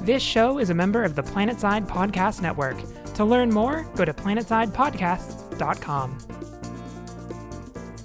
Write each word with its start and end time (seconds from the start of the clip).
This 0.00 0.22
show 0.22 0.58
is 0.58 0.70
a 0.70 0.74
member 0.74 1.02
of 1.02 1.16
the 1.16 1.22
Planetside 1.22 1.88
Podcast 1.88 2.40
Network. 2.40 2.76
To 3.14 3.24
learn 3.24 3.50
more, 3.50 3.82
go 3.96 4.04
to 4.04 4.14
planetsidepodcasts.com. 4.14 6.18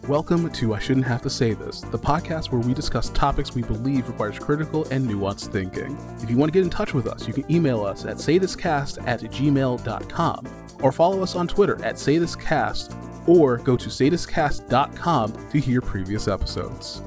Welcome 0.07 0.51
to 0.51 0.73
I 0.73 0.79
Shouldn't 0.79 1.05
Have 1.05 1.21
to 1.21 1.29
Say 1.29 1.53
This, 1.53 1.81
the 1.81 1.99
podcast 1.99 2.51
where 2.51 2.59
we 2.59 2.73
discuss 2.73 3.09
topics 3.09 3.53
we 3.53 3.61
believe 3.61 4.07
requires 4.09 4.39
critical 4.39 4.85
and 4.89 5.07
nuanced 5.07 5.51
thinking. 5.51 5.95
If 6.19 6.31
you 6.31 6.37
want 6.37 6.51
to 6.51 6.59
get 6.59 6.65
in 6.65 6.71
touch 6.71 6.95
with 6.95 7.05
us, 7.07 7.27
you 7.27 7.33
can 7.33 7.49
email 7.49 7.85
us 7.85 8.05
at 8.05 8.17
saythiscast 8.17 9.07
at 9.07 9.21
gmail.com 9.21 10.47
or 10.81 10.91
follow 10.91 11.21
us 11.21 11.35
on 11.35 11.47
Twitter 11.47 11.75
at 11.85 11.95
saythiscast 11.95 13.29
or 13.29 13.59
go 13.59 13.77
to 13.77 13.87
saythiscast.com 13.87 15.49
to 15.51 15.59
hear 15.59 15.79
previous 15.79 16.27
episodes. 16.27 17.03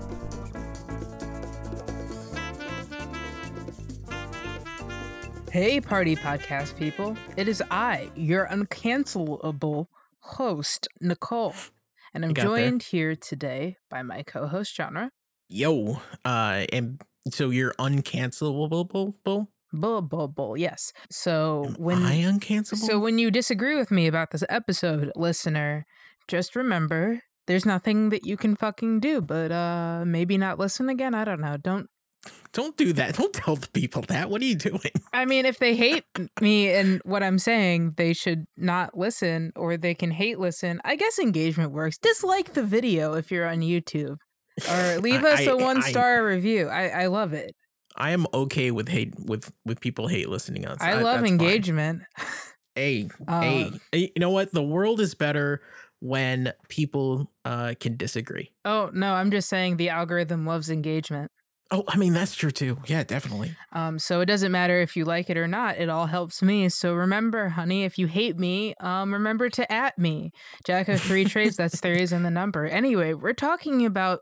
Hey, 5.56 5.80
party 5.80 6.14
podcast 6.16 6.76
people. 6.76 7.16
It 7.38 7.48
is 7.48 7.62
I, 7.70 8.10
your 8.14 8.46
uncancelable 8.46 9.86
host, 10.20 10.86
Nicole. 11.00 11.54
And 12.12 12.26
I'm 12.26 12.34
got 12.34 12.42
there. 12.42 12.56
joined 12.58 12.82
here 12.82 13.16
today 13.16 13.78
by 13.88 14.02
my 14.02 14.22
co 14.22 14.48
host, 14.48 14.76
Genre. 14.76 15.12
Yo, 15.48 16.02
uh, 16.26 16.66
and 16.74 17.00
so 17.30 17.48
you're 17.48 17.72
uncancelable? 17.78 19.14
Bull, 19.72 20.02
bull, 20.02 20.28
bull. 20.28 20.58
Yes. 20.58 20.92
So 21.10 21.64
Am 21.68 21.74
when 21.76 22.02
I 22.02 22.18
uncancelable? 22.20 22.76
so 22.86 22.98
when 22.98 23.18
you 23.18 23.30
disagree 23.30 23.76
with 23.76 23.90
me 23.90 24.06
about 24.06 24.32
this 24.32 24.44
episode, 24.50 25.10
listener, 25.16 25.86
just 26.28 26.54
remember 26.54 27.22
there's 27.46 27.64
nothing 27.64 28.10
that 28.10 28.26
you 28.26 28.36
can 28.36 28.56
fucking 28.56 29.00
do, 29.00 29.22
but 29.22 29.50
uh 29.52 30.04
maybe 30.06 30.36
not 30.36 30.58
listen 30.58 30.90
again. 30.90 31.14
I 31.14 31.24
don't 31.24 31.40
know. 31.40 31.56
Don't 31.56 31.88
don't 32.52 32.76
do 32.76 32.92
that. 32.94 33.16
Don't 33.16 33.32
tell 33.32 33.56
the 33.56 33.68
people 33.68 34.02
that. 34.08 34.30
What 34.30 34.40
are 34.42 34.44
you 34.44 34.54
doing? 34.54 34.80
I 35.12 35.24
mean, 35.24 35.44
if 35.46 35.58
they 35.58 35.74
hate 35.76 36.04
me 36.40 36.70
and 36.70 37.00
what 37.04 37.22
I'm 37.22 37.38
saying, 37.38 37.94
they 37.96 38.12
should 38.12 38.46
not 38.56 38.96
listen 38.96 39.52
or 39.56 39.76
they 39.76 39.94
can 39.94 40.10
hate 40.10 40.38
listen. 40.38 40.80
I 40.84 40.96
guess 40.96 41.18
engagement 41.18 41.72
works. 41.72 41.98
Dislike 41.98 42.54
the 42.54 42.62
video 42.62 43.14
if 43.14 43.30
you're 43.30 43.46
on 43.46 43.60
YouTube 43.60 44.16
or 44.70 44.98
leave 45.00 45.24
I- 45.24 45.32
us 45.34 45.46
a 45.46 45.56
one 45.56 45.82
star 45.82 46.24
review. 46.24 46.68
I, 46.68 46.88
I 46.88 47.06
love 47.06 47.32
it. 47.32 47.54
I 47.98 48.10
am 48.10 48.26
okay 48.34 48.70
with 48.70 48.88
hate 48.88 49.14
with 49.18 49.50
with 49.64 49.80
people 49.80 50.06
hate 50.08 50.28
listening 50.28 50.66
on. 50.66 50.76
I 50.80 50.96
that- 50.96 51.02
love 51.04 51.24
engagement. 51.24 52.02
Hey, 52.74 53.08
hey, 53.28 53.70
hey, 53.92 54.12
you 54.14 54.20
know 54.20 54.30
what? 54.30 54.52
The 54.52 54.62
world 54.62 55.00
is 55.00 55.14
better 55.14 55.62
when 56.00 56.52
people 56.68 57.32
uh 57.46 57.72
can 57.80 57.96
disagree. 57.96 58.52
Oh, 58.66 58.90
no, 58.92 59.14
I'm 59.14 59.30
just 59.30 59.48
saying 59.48 59.78
the 59.78 59.88
algorithm 59.88 60.44
loves 60.44 60.68
engagement. 60.68 61.30
Oh, 61.70 61.82
I 61.88 61.96
mean 61.96 62.12
that's 62.12 62.34
true 62.34 62.52
too. 62.52 62.78
Yeah, 62.86 63.02
definitely. 63.02 63.56
Um, 63.72 63.98
so 63.98 64.20
it 64.20 64.26
doesn't 64.26 64.52
matter 64.52 64.80
if 64.80 64.96
you 64.96 65.04
like 65.04 65.28
it 65.30 65.36
or 65.36 65.48
not. 65.48 65.78
It 65.78 65.88
all 65.88 66.06
helps 66.06 66.40
me. 66.40 66.68
So 66.68 66.94
remember, 66.94 67.48
honey, 67.48 67.84
if 67.84 67.98
you 67.98 68.06
hate 68.06 68.38
me, 68.38 68.74
um, 68.80 69.12
remember 69.12 69.48
to 69.50 69.72
at 69.72 69.98
me. 69.98 70.30
Jack 70.64 70.88
of 70.88 71.00
three 71.00 71.24
trades. 71.24 71.56
That's 71.56 71.80
three 71.80 72.00
is 72.00 72.12
in 72.12 72.22
the 72.22 72.30
number. 72.30 72.66
Anyway, 72.66 73.14
we're 73.14 73.32
talking 73.32 73.84
about 73.84 74.20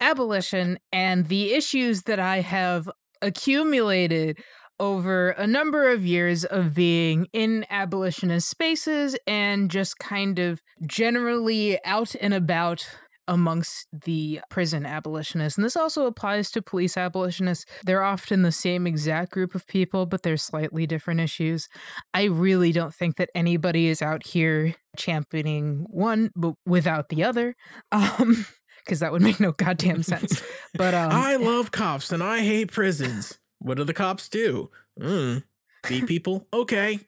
abolition 0.00 0.78
and 0.92 1.28
the 1.28 1.54
issues 1.54 2.02
that 2.02 2.20
I 2.20 2.40
have 2.40 2.90
accumulated 3.22 4.38
over 4.78 5.30
a 5.30 5.46
number 5.46 5.90
of 5.90 6.04
years 6.04 6.44
of 6.44 6.74
being 6.74 7.26
in 7.32 7.64
abolitionist 7.70 8.48
spaces 8.48 9.16
and 9.26 9.70
just 9.70 9.98
kind 9.98 10.38
of 10.38 10.60
generally 10.86 11.78
out 11.84 12.14
and 12.20 12.34
about 12.34 12.86
amongst 13.32 13.88
the 13.92 14.42
prison 14.50 14.84
abolitionists. 14.84 15.56
And 15.56 15.64
this 15.64 15.74
also 15.74 16.04
applies 16.04 16.50
to 16.50 16.60
police 16.60 16.98
abolitionists. 16.98 17.64
They're 17.82 18.02
often 18.02 18.42
the 18.42 18.52
same 18.52 18.86
exact 18.86 19.32
group 19.32 19.54
of 19.54 19.66
people, 19.66 20.04
but 20.04 20.22
they're 20.22 20.36
slightly 20.36 20.86
different 20.86 21.18
issues. 21.18 21.66
I 22.12 22.24
really 22.24 22.72
don't 22.72 22.94
think 22.94 23.16
that 23.16 23.30
anybody 23.34 23.88
is 23.88 24.02
out 24.02 24.26
here 24.26 24.74
championing 24.98 25.86
one 25.88 26.30
but 26.36 26.54
without 26.66 27.08
the 27.08 27.24
other. 27.24 27.56
Um 27.92 28.46
because 28.84 28.98
that 28.98 29.12
would 29.12 29.22
make 29.22 29.38
no 29.38 29.52
goddamn 29.52 30.02
sense. 30.02 30.42
But 30.74 30.92
um 30.92 31.10
I 31.12 31.36
love 31.50 31.70
cops 31.70 32.12
and 32.12 32.22
I 32.22 32.40
hate 32.40 32.70
prisons. 32.70 33.38
What 33.60 33.78
do 33.78 33.84
the 33.84 33.94
cops 33.94 34.28
do? 34.28 34.70
Mm, 35.00 35.44
beat 35.88 36.06
people? 36.06 36.48
Okay. 36.52 36.98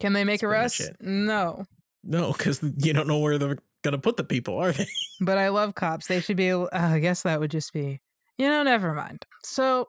can 0.00 0.12
they 0.12 0.22
make 0.24 0.40
That's 0.40 0.52
arrests? 0.52 0.90
No. 1.00 1.64
No, 2.04 2.32
because 2.32 2.60
you 2.78 2.92
don't 2.92 3.08
know 3.08 3.18
where 3.18 3.38
they're 3.82 3.90
gonna 3.90 4.00
put 4.00 4.16
the 4.16 4.24
people, 4.24 4.58
are 4.58 4.72
they? 4.72 4.86
But 5.20 5.38
I 5.38 5.50
love 5.50 5.76
cops. 5.76 6.08
They 6.08 6.20
should 6.20 6.36
be 6.36 6.50
uh, 6.50 6.68
I 6.72 6.98
guess 6.98 7.22
that 7.22 7.38
would 7.38 7.50
just 7.50 7.72
be 7.72 8.00
you 8.38 8.48
know, 8.48 8.62
never 8.62 8.92
mind. 8.94 9.24
So 9.44 9.86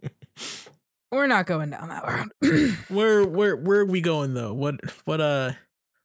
we're 1.12 1.26
not 1.26 1.46
going 1.46 1.70
down 1.70 1.88
that 1.88 2.04
road. 2.42 2.76
where 2.88 3.24
where 3.24 3.56
where 3.56 3.80
are 3.80 3.86
we 3.86 4.00
going 4.00 4.34
though? 4.34 4.52
What 4.52 4.80
what 5.04 5.20
uh 5.20 5.52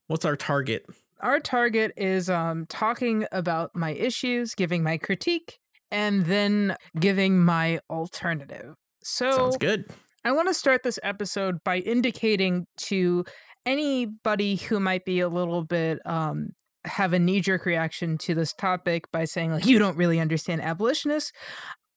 what's 0.06 0.24
our 0.24 0.36
target? 0.36 0.86
our 1.20 1.40
target 1.40 1.92
is 1.96 2.28
um 2.28 2.66
talking 2.68 3.26
about 3.32 3.74
my 3.74 3.92
issues, 3.92 4.54
giving 4.54 4.82
my 4.82 4.98
critique, 4.98 5.58
and 5.90 6.26
then 6.26 6.76
giving 6.98 7.42
my 7.42 7.80
alternative. 7.90 8.74
So 9.02 9.30
Sounds 9.32 9.56
good. 9.56 9.86
I 10.24 10.32
want 10.32 10.48
to 10.48 10.54
start 10.54 10.82
this 10.82 10.98
episode 11.04 11.62
by 11.64 11.78
indicating 11.78 12.66
to 12.78 13.24
anybody 13.66 14.56
who 14.56 14.80
might 14.80 15.04
be 15.04 15.20
a 15.20 15.28
little 15.28 15.64
bit 15.64 15.98
um 16.06 16.50
have 16.84 17.12
a 17.12 17.18
knee-jerk 17.18 17.66
reaction 17.66 18.16
to 18.16 18.32
this 18.32 18.52
topic 18.52 19.10
by 19.10 19.24
saying 19.24 19.50
like 19.50 19.66
you 19.66 19.78
don't 19.78 19.96
really 19.96 20.20
understand 20.20 20.62
abolitionists 20.62 21.32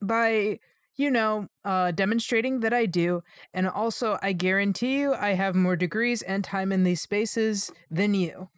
by 0.02 0.58
you 0.96 1.12
know 1.12 1.48
uh 1.64 1.92
demonstrating 1.92 2.62
that 2.62 2.74
I 2.74 2.88
do 2.88 3.22
and 3.54 3.70
also 3.70 4.18
I 4.22 4.34
guarantee 4.34 5.00
you 5.00 5.14
I 5.14 5.34
have 5.34 5.56
more 5.56 5.76
degrees 5.76 6.24
and 6.24 6.44
time 6.44 6.72
in 6.72 6.84
these 6.84 7.02
spaces 7.02 7.72
than 7.92 8.16
you. 8.16 8.50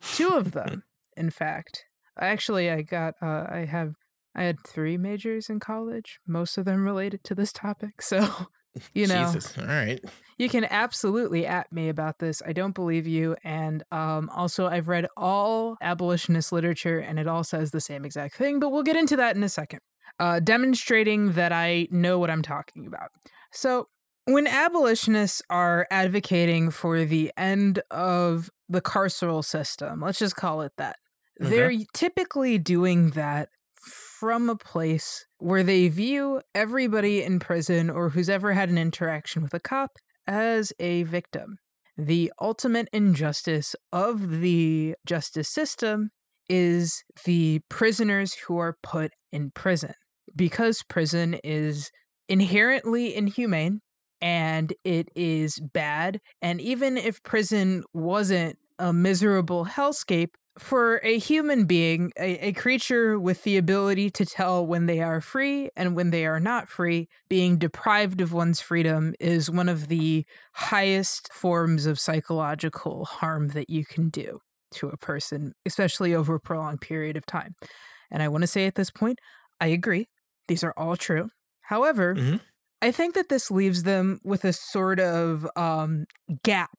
Two 0.00 0.28
of 0.28 0.52
them 0.52 0.84
in 1.16 1.30
fact. 1.30 1.84
Actually 2.18 2.68
i 2.70 2.82
got 2.82 3.14
uh 3.22 3.44
i 3.48 3.66
have 3.68 3.94
i 4.34 4.42
had 4.42 4.56
three 4.66 4.96
majors 4.96 5.48
in 5.48 5.60
college 5.60 6.18
most 6.26 6.58
of 6.58 6.64
them 6.64 6.84
related 6.84 7.22
to 7.22 7.34
this 7.34 7.52
topic 7.52 8.02
so 8.02 8.48
you 8.94 9.06
know 9.06 9.24
Jesus. 9.32 9.56
All 9.58 9.64
right. 9.64 10.00
you 10.38 10.48
can 10.48 10.64
absolutely 10.64 11.46
at 11.46 11.70
me 11.72 11.88
about 11.88 12.18
this 12.18 12.42
i 12.46 12.52
don't 12.52 12.74
believe 12.74 13.06
you 13.06 13.36
and 13.44 13.82
um 13.92 14.28
also 14.30 14.66
i've 14.66 14.88
read 14.88 15.06
all 15.16 15.76
abolitionist 15.80 16.52
literature 16.52 16.98
and 16.98 17.18
it 17.18 17.26
all 17.26 17.44
says 17.44 17.70
the 17.70 17.80
same 17.80 18.04
exact 18.04 18.34
thing 18.36 18.58
but 18.60 18.70
we'll 18.70 18.82
get 18.82 18.96
into 18.96 19.16
that 19.16 19.36
in 19.36 19.42
a 19.42 19.48
second 19.48 19.80
uh 20.20 20.40
demonstrating 20.40 21.32
that 21.32 21.52
i 21.52 21.86
know 21.90 22.18
what 22.18 22.30
i'm 22.30 22.42
talking 22.42 22.86
about 22.86 23.10
so 23.52 23.88
when 24.26 24.46
abolitionists 24.46 25.40
are 25.48 25.86
advocating 25.90 26.70
for 26.70 27.04
the 27.06 27.32
end 27.38 27.80
of 27.90 28.50
the 28.68 28.82
carceral 28.82 29.42
system, 29.42 30.02
let's 30.02 30.18
just 30.18 30.36
call 30.36 30.60
it 30.60 30.72
that, 30.76 30.96
Okay. 31.40 31.48
they're 31.48 31.72
typically 31.94 32.58
doing 32.58 33.08
that 33.12 33.48
from 33.80 34.48
a 34.48 34.56
place 34.56 35.24
where 35.38 35.62
they 35.62 35.88
view 35.88 36.40
everybody 36.54 37.22
in 37.22 37.38
prison 37.38 37.90
or 37.90 38.10
who's 38.10 38.28
ever 38.28 38.52
had 38.52 38.68
an 38.68 38.78
interaction 38.78 39.42
with 39.42 39.54
a 39.54 39.60
cop 39.60 39.92
as 40.26 40.72
a 40.78 41.04
victim. 41.04 41.58
The 41.96 42.32
ultimate 42.40 42.88
injustice 42.92 43.74
of 43.92 44.40
the 44.40 44.94
justice 45.06 45.48
system 45.48 46.10
is 46.48 47.02
the 47.24 47.60
prisoners 47.68 48.34
who 48.34 48.58
are 48.58 48.76
put 48.82 49.12
in 49.32 49.50
prison. 49.50 49.94
Because 50.36 50.82
prison 50.82 51.38
is 51.42 51.90
inherently 52.28 53.14
inhumane 53.14 53.80
and 54.20 54.72
it 54.84 55.08
is 55.14 55.60
bad. 55.60 56.20
And 56.42 56.60
even 56.60 56.96
if 56.96 57.22
prison 57.22 57.84
wasn't 57.92 58.58
a 58.78 58.92
miserable 58.92 59.66
hellscape, 59.66 60.34
for 60.58 60.98
a 61.04 61.18
human 61.18 61.64
being, 61.66 62.12
a, 62.18 62.48
a 62.48 62.52
creature 62.52 63.18
with 63.18 63.42
the 63.44 63.56
ability 63.56 64.10
to 64.10 64.26
tell 64.26 64.66
when 64.66 64.86
they 64.86 65.00
are 65.00 65.20
free 65.20 65.70
and 65.76 65.94
when 65.96 66.10
they 66.10 66.26
are 66.26 66.40
not 66.40 66.68
free, 66.68 67.08
being 67.28 67.58
deprived 67.58 68.20
of 68.20 68.32
one's 68.32 68.60
freedom 68.60 69.14
is 69.20 69.50
one 69.50 69.68
of 69.68 69.88
the 69.88 70.24
highest 70.54 71.32
forms 71.32 71.86
of 71.86 71.98
psychological 72.00 73.04
harm 73.04 73.48
that 73.48 73.70
you 73.70 73.84
can 73.84 74.08
do 74.08 74.38
to 74.72 74.88
a 74.88 74.96
person, 74.96 75.52
especially 75.64 76.14
over 76.14 76.34
a 76.34 76.40
prolonged 76.40 76.80
period 76.80 77.16
of 77.16 77.24
time. 77.26 77.54
And 78.10 78.22
I 78.22 78.28
want 78.28 78.42
to 78.42 78.48
say 78.48 78.66
at 78.66 78.74
this 78.74 78.90
point, 78.90 79.18
I 79.60 79.68
agree. 79.68 80.08
These 80.48 80.64
are 80.64 80.74
all 80.76 80.96
true. 80.96 81.30
However, 81.62 82.14
Mhm. 82.14 82.40
I 82.80 82.92
think 82.92 83.14
that 83.14 83.28
this 83.28 83.50
leaves 83.50 83.82
them 83.82 84.20
with 84.24 84.44
a 84.44 84.52
sort 84.52 85.00
of 85.00 85.48
um, 85.56 86.06
gap 86.44 86.70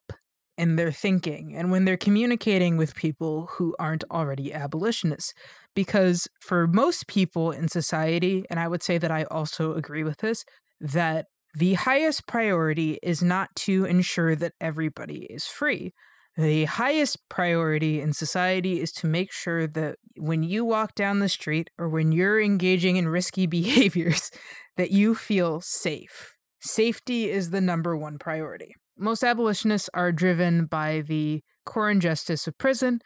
in 0.60 0.76
their 0.76 0.92
thinking 0.92 1.56
and 1.56 1.70
when 1.70 1.86
they're 1.86 1.96
communicating 1.96 2.76
with 2.76 2.94
people 2.94 3.48
who 3.52 3.74
aren't 3.78 4.04
already 4.10 4.52
abolitionists. 4.52 5.32
Because 5.74 6.28
for 6.40 6.66
most 6.66 7.06
people 7.06 7.50
in 7.50 7.68
society, 7.68 8.44
and 8.50 8.60
I 8.60 8.68
would 8.68 8.82
say 8.82 8.98
that 8.98 9.10
I 9.10 9.24
also 9.24 9.72
agree 9.74 10.04
with 10.04 10.18
this, 10.18 10.44
that 10.78 11.26
the 11.54 11.74
highest 11.74 12.26
priority 12.26 12.98
is 13.02 13.22
not 13.22 13.48
to 13.56 13.86
ensure 13.86 14.36
that 14.36 14.52
everybody 14.60 15.26
is 15.30 15.46
free. 15.46 15.94
The 16.36 16.66
highest 16.66 17.16
priority 17.30 18.00
in 18.00 18.12
society 18.12 18.80
is 18.80 18.92
to 18.92 19.06
make 19.06 19.32
sure 19.32 19.66
that 19.66 19.96
when 20.16 20.42
you 20.42 20.64
walk 20.64 20.94
down 20.94 21.20
the 21.20 21.28
street 21.28 21.70
or 21.78 21.88
when 21.88 22.12
you're 22.12 22.40
engaging 22.40 22.96
in 22.96 23.08
risky 23.08 23.46
behaviors, 23.58 24.30
that 24.76 24.90
you 24.90 25.14
feel 25.14 25.60
safe. 25.60 26.34
safety 26.60 27.30
is 27.30 27.50
the 27.50 27.60
number 27.60 27.96
one 27.96 28.18
priority. 28.18 28.74
Most 29.00 29.24
abolitionists 29.24 29.88
are 29.94 30.12
driven 30.12 30.66
by 30.66 31.00
the 31.00 31.42
core 31.64 31.90
injustice 31.90 32.46
of 32.46 32.58
prison. 32.58 33.00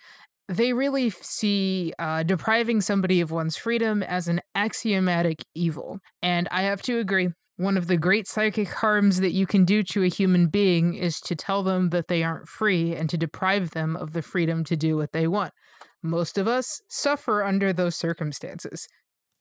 They 0.48 0.72
really 0.72 1.10
see 1.10 1.92
uh, 1.98 2.24
depriving 2.24 2.80
somebody 2.80 3.20
of 3.20 3.30
one's 3.30 3.56
freedom 3.56 4.02
as 4.02 4.26
an 4.26 4.40
axiomatic 4.56 5.44
evil. 5.54 6.00
And 6.20 6.48
I 6.50 6.62
have 6.62 6.82
to 6.82 6.98
agree. 6.98 7.28
One 7.56 7.76
of 7.76 7.86
the 7.86 7.96
great 7.96 8.26
psychic 8.26 8.68
harms 8.68 9.20
that 9.20 9.30
you 9.30 9.46
can 9.46 9.64
do 9.64 9.84
to 9.84 10.02
a 10.02 10.08
human 10.08 10.48
being 10.48 10.94
is 10.94 11.20
to 11.20 11.36
tell 11.36 11.62
them 11.62 11.90
that 11.90 12.08
they 12.08 12.24
aren't 12.24 12.48
free 12.48 12.96
and 12.96 13.08
to 13.10 13.16
deprive 13.16 13.70
them 13.70 13.94
of 13.94 14.12
the 14.12 14.22
freedom 14.22 14.64
to 14.64 14.76
do 14.76 14.96
what 14.96 15.12
they 15.12 15.28
want. 15.28 15.52
Most 16.02 16.36
of 16.36 16.48
us 16.48 16.82
suffer 16.88 17.44
under 17.44 17.72
those 17.72 17.94
circumstances. 17.94 18.88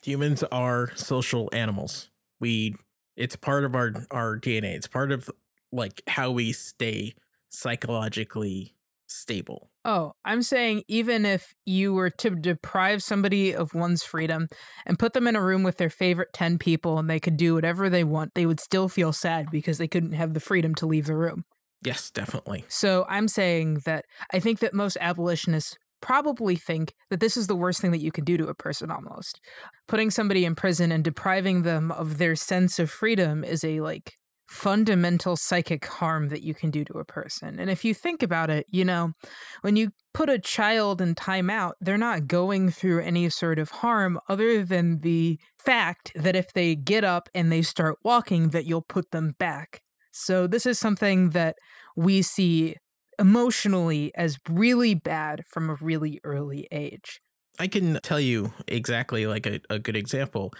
Humans 0.03 0.43
are 0.43 0.91
social 0.95 1.49
animals. 1.51 2.11
We 2.39 2.75
it's 3.15 3.35
part 3.35 3.63
of 3.63 3.75
our 3.75 3.93
our 4.11 4.39
DNA. 4.39 4.75
It's 4.75 4.87
part 4.87 5.11
of 5.11 5.29
like 5.73 6.01
how 6.07 6.31
we 6.31 6.51
stay 6.51 7.13
psychologically 7.49 8.75
stable. 9.07 9.69
Oh, 9.85 10.13
I'm 10.23 10.41
saying 10.41 10.83
even 10.87 11.25
if 11.25 11.53
you 11.65 11.93
were 11.93 12.09
to 12.09 12.31
deprive 12.31 13.03
somebody 13.03 13.53
of 13.53 13.73
one's 13.73 14.03
freedom 14.03 14.47
and 14.85 14.97
put 14.97 15.13
them 15.13 15.27
in 15.27 15.35
a 15.35 15.43
room 15.43 15.63
with 15.63 15.77
their 15.77 15.89
favorite 15.89 16.33
10 16.33 16.57
people 16.57 16.97
and 16.97 17.09
they 17.09 17.19
could 17.19 17.37
do 17.37 17.55
whatever 17.55 17.89
they 17.89 18.03
want, 18.03 18.33
they 18.33 18.45
would 18.45 18.59
still 18.59 18.87
feel 18.87 19.11
sad 19.11 19.47
because 19.51 19.77
they 19.77 19.87
couldn't 19.87 20.13
have 20.13 20.33
the 20.33 20.39
freedom 20.39 20.73
to 20.75 20.85
leave 20.85 21.05
the 21.05 21.15
room. 21.15 21.43
Yes, 21.83 22.09
definitely. 22.09 22.63
So 22.69 23.05
I'm 23.09 23.27
saying 23.27 23.81
that 23.85 24.05
I 24.31 24.39
think 24.39 24.59
that 24.59 24.73
most 24.73 24.97
abolitionists 25.01 25.75
probably 26.01 26.55
think 26.55 26.93
that 27.09 27.19
this 27.19 27.37
is 27.37 27.47
the 27.47 27.55
worst 27.55 27.81
thing 27.81 27.91
that 27.91 28.01
you 28.01 28.11
can 28.11 28.25
do 28.25 28.37
to 28.37 28.47
a 28.47 28.55
person 28.55 28.89
almost. 28.89 29.39
Putting 29.87 30.11
somebody 30.11 30.45
in 30.45 30.55
prison 30.55 30.91
and 30.91 31.03
depriving 31.03 31.63
them 31.63 31.91
of 31.91 32.17
their 32.17 32.35
sense 32.35 32.79
of 32.79 32.89
freedom 32.89 33.43
is 33.43 33.63
a 33.63 33.81
like 33.81 34.13
fundamental 34.47 35.35
psychic 35.35 35.85
harm 35.85 36.29
that 36.29 36.43
you 36.43 36.53
can 36.53 36.69
do 36.69 36.83
to 36.85 36.99
a 36.99 37.05
person. 37.05 37.59
And 37.59 37.69
if 37.69 37.83
you 37.85 37.93
think 37.93 38.21
about 38.21 38.49
it, 38.49 38.65
you 38.69 38.85
know, 38.85 39.13
when 39.61 39.75
you 39.75 39.91
put 40.13 40.29
a 40.29 40.39
child 40.39 41.01
in 41.01 41.15
timeout, 41.15 41.73
they're 41.81 41.97
not 41.97 42.27
going 42.27 42.69
through 42.69 43.01
any 43.01 43.29
sort 43.29 43.57
of 43.57 43.69
harm 43.69 44.19
other 44.29 44.63
than 44.63 44.99
the 44.99 45.39
fact 45.57 46.11
that 46.15 46.35
if 46.35 46.53
they 46.53 46.75
get 46.75 47.03
up 47.03 47.29
and 47.33 47.51
they 47.51 47.61
start 47.61 47.97
walking 48.03 48.49
that 48.49 48.65
you'll 48.65 48.81
put 48.81 49.11
them 49.11 49.35
back. 49.39 49.81
So 50.11 50.45
this 50.45 50.65
is 50.65 50.77
something 50.77 51.31
that 51.31 51.55
we 51.95 52.21
see 52.21 52.75
emotionally 53.19 54.11
as 54.15 54.37
really 54.49 54.93
bad 54.93 55.43
from 55.47 55.69
a 55.69 55.75
really 55.75 56.19
early 56.23 56.67
age. 56.71 57.21
I 57.59 57.67
can 57.67 57.99
tell 58.01 58.19
you 58.19 58.51
exactly 58.67 59.27
like 59.27 59.45
a, 59.45 59.59
a 59.69 59.77
good 59.77 59.95
example. 59.95 60.53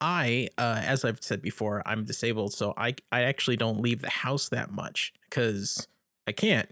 I, 0.00 0.48
uh, 0.56 0.80
as 0.84 1.04
I've 1.04 1.22
said 1.22 1.42
before, 1.42 1.82
I'm 1.86 2.04
disabled, 2.04 2.52
so 2.52 2.74
I 2.76 2.94
I 3.10 3.22
actually 3.22 3.56
don't 3.56 3.80
leave 3.80 4.02
the 4.02 4.10
house 4.10 4.48
that 4.50 4.70
much 4.70 5.12
because 5.28 5.88
I 6.26 6.32
can't. 6.32 6.70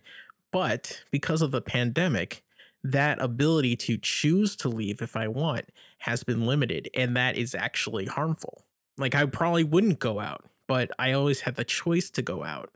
But 0.52 1.02
because 1.10 1.42
of 1.42 1.50
the 1.50 1.60
pandemic, 1.60 2.42
that 2.84 3.20
ability 3.20 3.76
to 3.76 3.98
choose 3.98 4.54
to 4.56 4.68
leave 4.68 5.02
if 5.02 5.16
I 5.16 5.28
want 5.28 5.66
has 5.98 6.22
been 6.22 6.46
limited, 6.46 6.88
and 6.94 7.16
that 7.16 7.36
is 7.36 7.54
actually 7.54 8.06
harmful. 8.06 8.64
Like 8.96 9.14
I 9.14 9.26
probably 9.26 9.64
wouldn't 9.64 9.98
go 9.98 10.20
out, 10.20 10.44
but 10.68 10.90
I 10.98 11.12
always 11.12 11.40
had 11.40 11.56
the 11.56 11.64
choice 11.64 12.10
to 12.10 12.22
go 12.22 12.44
out, 12.44 12.70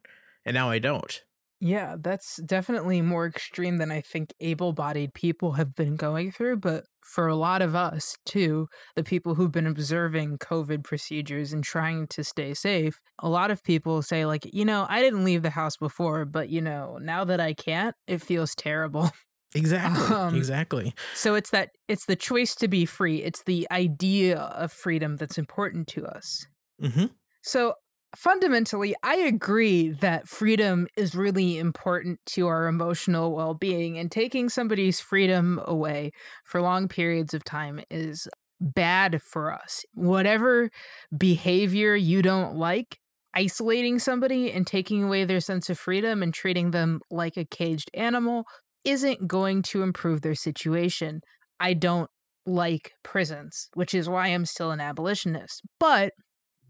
and 0.44 0.55
now 0.55 0.69
I 0.70 0.79
don't. 0.79 1.23
Yeah, 1.62 1.97
that's 2.01 2.37
definitely 2.47 3.03
more 3.03 3.27
extreme 3.27 3.77
than 3.77 3.91
I 3.91 4.01
think 4.01 4.33
able 4.41 4.73
bodied 4.73 5.12
people 5.12 5.53
have 5.53 5.75
been 5.75 5.95
going 5.97 6.33
through. 6.33 6.57
But 6.57 6.87
for 7.05 7.29
a 7.29 7.37
lot 7.37 7.61
of 7.61 7.75
us, 7.75 8.17
too, 8.25 8.67
the 8.97 9.05
people 9.05 9.35
who've 9.35 9.53
been 9.53 9.67
observing 9.67 10.39
COVID 10.39 10.85
procedures 10.85 11.53
and 11.53 11.62
trying 11.62 12.07
to 12.09 12.25
stay 12.25 12.55
safe, 12.55 12.99
a 13.19 13.29
lot 13.29 13.51
of 13.51 13.62
people 13.62 14.01
say, 14.01 14.25
like, 14.25 14.47
you 14.55 14.65
know, 14.65 14.87
I 14.89 15.03
didn't 15.03 15.25
leave 15.25 15.43
the 15.43 15.51
house 15.51 15.77
before, 15.77 16.25
but, 16.25 16.49
you 16.49 16.62
know, 16.62 16.97
now 16.97 17.25
that 17.25 17.41
I 17.41 17.53
can't, 17.53 17.95
it 18.07 18.23
feels 18.23 18.55
terrible. 18.55 19.11
Exactly. 19.55 20.17
Um, 20.17 20.31
exactly. 20.31 20.95
So 21.12 21.35
it's 21.35 21.51
that, 21.51 21.71
it's 21.89 22.07
the 22.07 22.17
choice 22.17 22.55
to 22.57 22.69
be 22.69 22.87
free, 22.87 23.23
it's 23.23 23.45
the 23.45 23.67
idea 23.71 24.39
of 24.39 24.73
freedom 24.73 25.17
that's 25.17 25.39
important 25.39 25.89
to 25.89 26.07
us. 26.07 26.47
hmm 26.81 27.21
So 27.43 27.75
fundamentally, 28.17 28.95
I 29.03 29.17
agree 29.17 29.91
that 29.91 30.29
freedom 30.29 30.87
is 30.97 31.15
really 31.15 31.59
important 31.59 32.21
to 32.27 32.47
our 32.47 32.67
emotional 32.67 33.35
well 33.35 33.55
being, 33.55 33.99
and 33.99 34.11
taking 34.11 34.49
somebody's 34.49 35.01
freedom 35.01 35.61
away 35.65 36.12
for 36.45 36.61
long 36.61 36.89
periods 36.89 37.35
of 37.35 37.45
time 37.45 37.81
is 37.91 38.29
bad 38.61 39.23
for 39.23 39.53
us. 39.53 39.85
Whatever 39.95 40.71
behavior 41.17 41.97
you 41.97 42.23
don't 42.23 42.57
like, 42.57 42.99
isolating 43.35 43.99
somebody 43.99 44.53
and 44.53 44.67
taking 44.67 45.03
away 45.03 45.25
their 45.25 45.41
sense 45.41 45.71
of 45.71 45.79
freedom 45.79 46.23
and 46.23 46.35
treating 46.35 46.73
them 46.73 47.01
like 47.11 47.37
a 47.37 47.45
caged 47.45 47.91
animal 47.95 48.45
isn't 48.85 49.29
going 49.29 49.62
to 49.62 49.83
improve 49.83 50.23
their 50.23 50.35
situation. 50.35 51.21
I 51.59 51.75
don't 51.75 52.11
like 52.47 52.93
prisons, 53.03 53.69
which 53.75 53.95
is 53.95 54.09
why 54.09 54.29
I'm 54.29 54.47
still 54.47 54.71
an 54.71 54.81
abolitionist. 54.81 55.62
But 55.79 56.12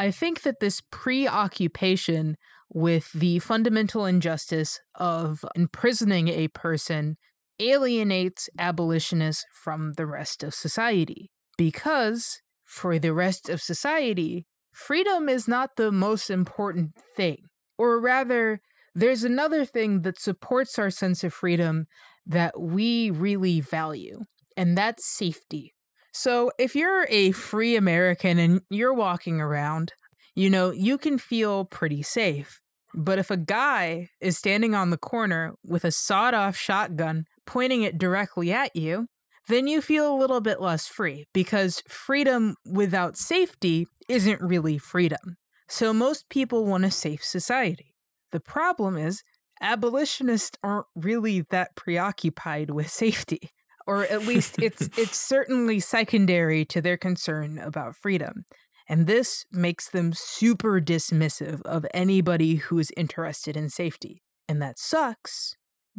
I 0.01 0.11
think 0.11 0.43
that 0.43 0.61
this 0.61 0.81
preoccupation 0.91 2.39
with 2.73 3.13
the 3.13 3.39
fundamental 3.39 4.07
injustice 4.07 4.81
of 4.95 5.45
imprisoning 5.55 6.29
a 6.29 6.49
person 6.49 7.19
alienates 7.61 8.49
abolitionists 8.59 9.45
from 9.53 9.93
the 9.99 10.07
rest 10.07 10.43
of 10.43 10.55
society. 10.55 11.31
Because 11.59 12.41
for 12.65 12.99
the 12.99 13.13
rest 13.13 13.51
of 13.51 13.61
society, 13.61 14.47
freedom 14.73 15.29
is 15.29 15.47
not 15.47 15.77
the 15.77 15.93
most 15.93 16.31
important 16.31 16.93
thing. 17.15 17.37
Or 17.77 18.01
rather, 18.01 18.63
there's 18.95 19.23
another 19.23 19.67
thing 19.67 20.01
that 20.01 20.19
supports 20.19 20.79
our 20.79 20.91
sense 20.91 21.23
of 21.25 21.35
freedom 21.35 21.85
that 22.25 22.59
we 22.59 23.11
really 23.11 23.61
value, 23.61 24.21
and 24.57 24.79
that's 24.79 25.07
safety. 25.07 25.75
So, 26.13 26.51
if 26.59 26.75
you're 26.75 27.07
a 27.09 27.31
free 27.33 27.77
American 27.77 28.39
and 28.39 28.63
you're 28.69 28.95
walking 28.95 29.41
around, 29.41 29.93
you 30.35 30.51
know, 30.51 30.71
you 30.71 30.99
can 30.99 31.19
feel 31.19 31.65
pretty 31.65 32.03
safe. 32.03 32.61
But 32.95 33.19
if 33.19 33.31
a 33.31 33.37
guy 33.37 34.09
is 34.21 34.37
standing 34.37 34.75
on 34.75 34.91
the 34.91 34.99
corner 34.99 35.55
with 35.65 35.85
a 35.85 35.93
sawed 35.93 36.35
off 36.35 36.57
shotgun 36.57 37.27
pointing 37.47 37.83
it 37.83 37.99
directly 37.99 38.53
at 38.53 38.75
you, 38.75 39.07
then 39.49 39.69
you 39.69 39.81
feel 39.81 40.13
a 40.13 40.19
little 40.19 40.41
bit 40.41 40.61
less 40.61 40.87
free 40.87 41.27
because 41.33 41.83
freedom 41.89 42.57
without 42.65 43.17
safety 43.17 43.87
isn't 44.09 44.41
really 44.41 44.79
freedom. 44.79 45.37
So, 45.69 45.93
most 45.93 46.29
people 46.29 46.67
want 46.67 46.85
a 46.85 46.91
safe 46.91 47.23
society. 47.23 47.95
The 48.33 48.41
problem 48.41 48.97
is, 48.97 49.23
abolitionists 49.61 50.59
aren't 50.63 50.87
really 50.97 51.45
that 51.51 51.77
preoccupied 51.77 52.71
with 52.71 52.89
safety 52.91 53.51
or 53.87 54.05
at 54.05 54.27
least 54.27 54.61
it's 54.63 54.89
it's 54.97 55.19
certainly 55.19 55.81
secondary 55.81 56.65
to 56.67 56.81
their 56.81 56.97
concern 56.97 57.59
about 57.59 57.97
freedom. 57.97 58.45
And 58.89 59.07
this 59.07 59.45
makes 59.53 59.89
them 59.89 60.13
super 60.13 60.81
dismissive 60.81 61.63
of 61.63 61.87
anybody 61.95 62.57
who 62.57 62.79
is 62.79 62.91
interested 62.97 63.57
in 63.57 63.69
safety. 63.69 64.23
And 64.49 64.61
that 64.61 64.81
sucks 64.81 65.55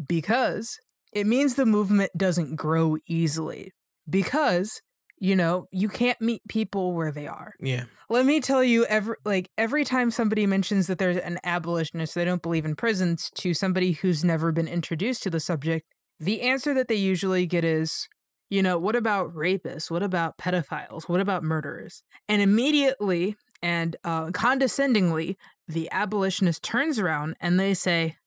because 0.08 0.78
it 1.14 1.26
means 1.26 1.56
the 1.56 1.66
movement 1.66 2.12
doesn't 2.18 2.58
grow 2.58 2.98
easily. 3.08 3.72
Because, 4.10 4.82
you 5.20 5.38
know, 5.38 5.68
you 5.72 5.88
can't 5.88 6.20
meet 6.20 6.42
people 6.50 6.94
where 6.94 7.14
they 7.14 7.28
are. 7.28 7.54
Yeah. 7.62 7.86
Let 8.10 8.26
me 8.26 8.42
tell 8.42 8.62
you, 8.62 8.86
every 8.88 9.16
like 9.24 9.50
every 9.58 9.86
time 9.86 10.12
somebody 10.12 10.46
mentions 10.46 10.88
that 10.88 10.98
there's 10.98 11.16
an 11.16 11.40
abolitionist, 11.46 12.14
they 12.14 12.26
don't 12.26 12.42
believe 12.42 12.66
in 12.66 12.76
prisons, 12.76 13.30
to 13.36 13.54
somebody 13.54 13.94
who's 13.94 14.26
never 14.26 14.52
been 14.52 14.68
introduced 14.68 15.24
to 15.24 15.30
the 15.30 15.40
subject, 15.40 15.86
the 16.22 16.42
answer 16.42 16.74
that 16.76 16.88
they 16.88 16.96
usually 16.96 17.48
get 17.48 17.66
is, 17.66 18.08
you 18.50 18.62
know, 18.62 18.78
what 18.78 18.96
about 18.96 19.34
rapists? 19.34 19.90
What 19.90 20.04
about 20.04 20.38
pedophiles? 20.38 21.10
What 21.10 21.20
about 21.20 21.44
murderers? 21.44 22.04
And 22.30 22.42
immediately 22.42 23.36
and 23.64 23.96
uh, 24.04 24.30
condescendingly, 24.32 25.38
the 25.68 25.90
abolitionist 25.92 26.64
turns 26.64 27.00
around 27.00 27.36
and 27.42 27.60
they 27.60 27.74
say, 27.74 28.18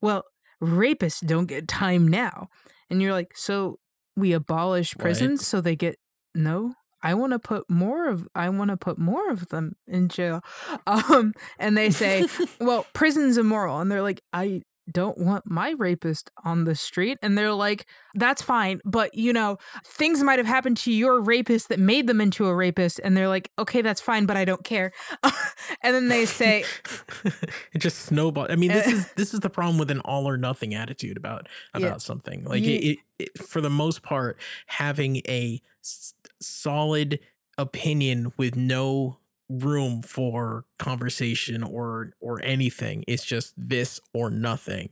well, 0.00 0.24
rapists 0.62 1.26
don't 1.26 1.46
get 1.46 1.68
time 1.68 2.06
now. 2.06 2.48
And 2.90 3.00
you're 3.00 3.12
like, 3.12 3.36
so 3.36 3.78
we 4.14 4.32
abolish 4.34 4.94
prisons 4.98 5.46
so 5.46 5.60
they 5.60 5.76
get 5.76 5.96
no? 6.34 6.74
I 7.02 7.14
want 7.14 7.32
to 7.32 7.38
put 7.38 7.68
more 7.68 8.08
of 8.08 8.28
I 8.34 8.48
want 8.50 8.70
to 8.70 8.76
put 8.76 8.98
more 8.98 9.30
of 9.30 9.48
them 9.48 9.72
in 9.88 10.08
jail. 10.08 10.42
Um 10.86 11.32
and 11.58 11.76
they 11.76 11.90
say, 11.90 12.26
"Well, 12.60 12.86
prison's 12.92 13.38
immoral." 13.38 13.80
And 13.80 13.90
they're 13.90 14.02
like, 14.02 14.20
"I 14.32 14.62
don't 14.92 15.18
want 15.18 15.44
my 15.46 15.70
rapist 15.78 16.30
on 16.44 16.64
the 16.64 16.74
street." 16.74 17.18
And 17.22 17.36
they're 17.38 17.52
like, 17.52 17.86
"That's 18.14 18.42
fine, 18.42 18.80
but 18.84 19.14
you 19.14 19.32
know, 19.32 19.58
things 19.84 20.22
might 20.22 20.38
have 20.38 20.46
happened 20.46 20.76
to 20.78 20.92
your 20.92 21.20
rapist 21.20 21.68
that 21.70 21.78
made 21.78 22.06
them 22.06 22.20
into 22.20 22.46
a 22.46 22.54
rapist." 22.54 23.00
And 23.02 23.16
they're 23.16 23.28
like, 23.28 23.50
"Okay, 23.58 23.82
that's 23.82 24.00
fine, 24.00 24.26
but 24.26 24.36
I 24.36 24.44
don't 24.44 24.64
care." 24.64 24.92
and 25.82 25.94
then 25.94 26.08
they 26.08 26.26
say, 26.26 26.64
it 27.72 27.78
just 27.78 27.98
snowballed. 28.00 28.50
I 28.50 28.56
mean, 28.56 28.70
this 28.72 28.86
is 28.86 29.12
this 29.16 29.34
is 29.34 29.40
the 29.40 29.50
problem 29.50 29.78
with 29.78 29.90
an 29.90 30.00
all 30.00 30.28
or 30.28 30.36
nothing 30.36 30.74
attitude 30.74 31.16
about 31.16 31.48
about 31.74 31.86
Yeah. 31.88 31.96
something. 31.98 32.44
Like 32.44 32.62
Ye- 32.62 32.76
it, 32.76 32.98
it, 33.18 33.30
it, 33.38 33.46
for 33.46 33.60
the 33.60 33.70
most 33.70 34.02
part, 34.02 34.38
having 34.66 35.16
a 35.28 35.60
s- 35.82 36.14
solid 36.40 37.20
opinion 37.58 38.32
with 38.36 38.56
no 38.56 39.18
room 39.60 40.02
for 40.02 40.64
conversation 40.78 41.62
or 41.62 42.12
or 42.20 42.42
anything. 42.42 43.04
It's 43.06 43.24
just 43.24 43.54
this 43.56 44.00
or 44.14 44.30
nothing 44.30 44.90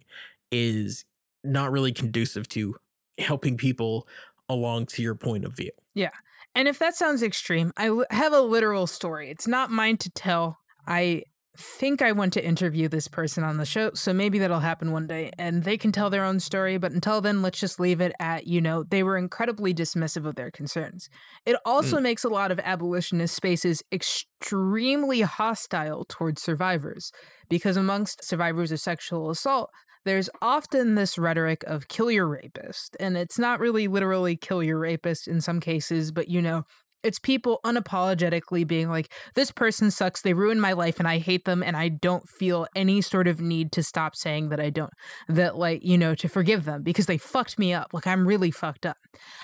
is 0.50 1.04
not 1.44 1.72
really 1.72 1.92
conducive 1.92 2.48
to 2.48 2.76
helping 3.18 3.56
people 3.56 4.06
along 4.48 4.86
to 4.86 5.02
your 5.02 5.14
point 5.14 5.44
of 5.44 5.56
view. 5.56 5.70
Yeah. 5.94 6.10
And 6.54 6.66
if 6.66 6.78
that 6.80 6.96
sounds 6.96 7.22
extreme, 7.22 7.72
I 7.76 8.04
have 8.10 8.32
a 8.32 8.40
literal 8.40 8.86
story. 8.86 9.30
It's 9.30 9.46
not 9.46 9.70
mine 9.70 9.96
to 9.98 10.10
tell. 10.10 10.58
I 10.86 11.22
think 11.60 12.02
I 12.02 12.12
want 12.12 12.32
to 12.32 12.44
interview 12.44 12.88
this 12.88 13.06
person 13.06 13.44
on 13.44 13.56
the 13.56 13.64
show, 13.64 13.90
so 13.94 14.12
maybe 14.12 14.38
that'll 14.38 14.60
happen 14.60 14.92
one 14.92 15.06
day 15.06 15.30
and 15.38 15.62
they 15.62 15.76
can 15.76 15.92
tell 15.92 16.10
their 16.10 16.24
own 16.24 16.40
story. 16.40 16.78
But 16.78 16.92
until 16.92 17.20
then, 17.20 17.42
let's 17.42 17.60
just 17.60 17.78
leave 17.78 18.00
it 18.00 18.12
at, 18.18 18.46
you 18.46 18.60
know, 18.60 18.82
they 18.82 19.02
were 19.02 19.16
incredibly 19.16 19.74
dismissive 19.74 20.26
of 20.26 20.34
their 20.34 20.50
concerns. 20.50 21.08
It 21.46 21.56
also 21.64 21.98
mm. 21.98 22.02
makes 22.02 22.24
a 22.24 22.28
lot 22.28 22.50
of 22.50 22.58
abolitionist 22.60 23.34
spaces 23.34 23.82
extremely 23.92 25.20
hostile 25.20 26.04
towards 26.08 26.42
survivors 26.42 27.12
because 27.48 27.76
amongst 27.76 28.24
survivors 28.24 28.72
of 28.72 28.80
sexual 28.80 29.30
assault, 29.30 29.70
there's 30.04 30.30
often 30.40 30.94
this 30.94 31.18
rhetoric 31.18 31.62
of 31.64 31.88
kill 31.88 32.10
your 32.10 32.26
rapist. 32.26 32.96
And 32.98 33.16
it's 33.16 33.38
not 33.38 33.60
really 33.60 33.86
literally 33.86 34.36
kill 34.36 34.62
your 34.62 34.78
rapist 34.78 35.28
in 35.28 35.40
some 35.40 35.60
cases, 35.60 36.10
but 36.10 36.28
you 36.28 36.40
know, 36.40 36.64
it's 37.02 37.18
people 37.18 37.60
unapologetically 37.64 38.66
being 38.66 38.88
like, 38.88 39.12
this 39.34 39.50
person 39.50 39.90
sucks, 39.90 40.22
they 40.22 40.34
ruined 40.34 40.60
my 40.60 40.72
life, 40.72 40.98
and 40.98 41.08
I 41.08 41.18
hate 41.18 41.44
them, 41.44 41.62
and 41.62 41.76
I 41.76 41.88
don't 41.88 42.28
feel 42.28 42.66
any 42.74 43.00
sort 43.00 43.28
of 43.28 43.40
need 43.40 43.72
to 43.72 43.82
stop 43.82 44.14
saying 44.16 44.50
that 44.50 44.60
I 44.60 44.70
don't, 44.70 44.92
that, 45.28 45.56
like, 45.56 45.84
you 45.84 45.96
know, 45.96 46.14
to 46.16 46.28
forgive 46.28 46.64
them 46.64 46.82
because 46.82 47.06
they 47.06 47.18
fucked 47.18 47.58
me 47.58 47.72
up. 47.72 47.88
Like, 47.92 48.06
I'm 48.06 48.26
really 48.26 48.50
fucked 48.50 48.86
up. 48.86 48.96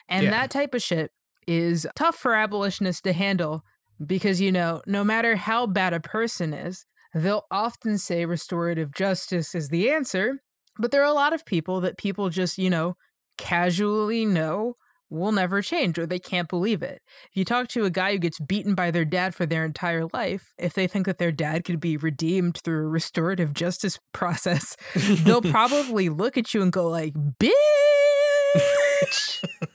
And 0.08 0.24
Yeah. 0.24 0.30
that 0.30 0.50
type 0.50 0.74
of 0.74 0.82
shit 0.82 1.10
is 1.46 1.86
tough 1.94 2.16
for 2.16 2.34
abolitionists 2.34 3.02
to 3.02 3.12
handle 3.12 3.62
because, 4.04 4.40
you 4.40 4.52
know, 4.52 4.82
no 4.86 5.04
matter 5.04 5.36
how 5.36 5.66
bad 5.66 5.94
a 5.94 6.00
person 6.00 6.52
is, 6.52 6.84
they'll 7.14 7.44
often 7.50 7.96
say 7.98 8.26
restorative 8.26 8.92
justice 8.92 9.54
is 9.54 9.68
the 9.68 9.90
answer. 9.90 10.40
But 10.78 10.90
there 10.90 11.00
are 11.00 11.04
a 11.04 11.12
lot 11.12 11.32
of 11.32 11.46
people 11.46 11.80
that 11.80 11.96
people 11.96 12.28
just, 12.28 12.58
you 12.58 12.68
know, 12.68 12.96
casually 13.38 14.26
know 14.26 14.74
will 15.10 15.32
never 15.32 15.62
change 15.62 15.98
or 15.98 16.06
they 16.06 16.18
can't 16.18 16.48
believe 16.48 16.82
it. 16.82 17.02
If 17.30 17.36
you 17.36 17.44
talk 17.44 17.68
to 17.68 17.84
a 17.84 17.90
guy 17.90 18.12
who 18.12 18.18
gets 18.18 18.40
beaten 18.40 18.74
by 18.74 18.90
their 18.90 19.04
dad 19.04 19.34
for 19.34 19.46
their 19.46 19.64
entire 19.64 20.06
life, 20.12 20.52
if 20.58 20.74
they 20.74 20.86
think 20.86 21.06
that 21.06 21.18
their 21.18 21.32
dad 21.32 21.64
could 21.64 21.80
be 21.80 21.96
redeemed 21.96 22.58
through 22.58 22.84
a 22.84 22.88
restorative 22.88 23.52
justice 23.52 23.98
process, 24.12 24.76
they'll 24.94 25.42
probably 25.50 26.08
look 26.08 26.36
at 26.36 26.54
you 26.54 26.62
and 26.62 26.72
go 26.72 26.88
like, 26.88 27.14
"Bitch, 27.14 27.52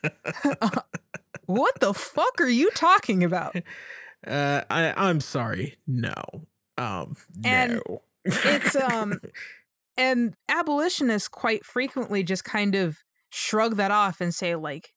what 1.46 1.80
the 1.80 1.94
fuck 1.94 2.42
are 2.42 2.50
you 2.50 2.70
talking 2.72 3.24
about?" 3.24 3.56
Uh, 4.26 4.62
I 4.70 4.94
I'm 4.96 5.20
sorry. 5.20 5.78
No. 5.88 6.14
Um. 6.78 7.16
And 7.44 7.82
no. 7.88 8.02
it's, 8.26 8.76
um, 8.76 9.20
And 9.98 10.36
abolitionists 10.48 11.28
quite 11.28 11.66
frequently 11.66 12.24
just 12.24 12.44
kind 12.44 12.76
of 12.76 13.00
shrug 13.30 13.78
that 13.78 13.92
off 13.92 14.22
and 14.22 14.34
say 14.34 14.56
like, 14.56 14.94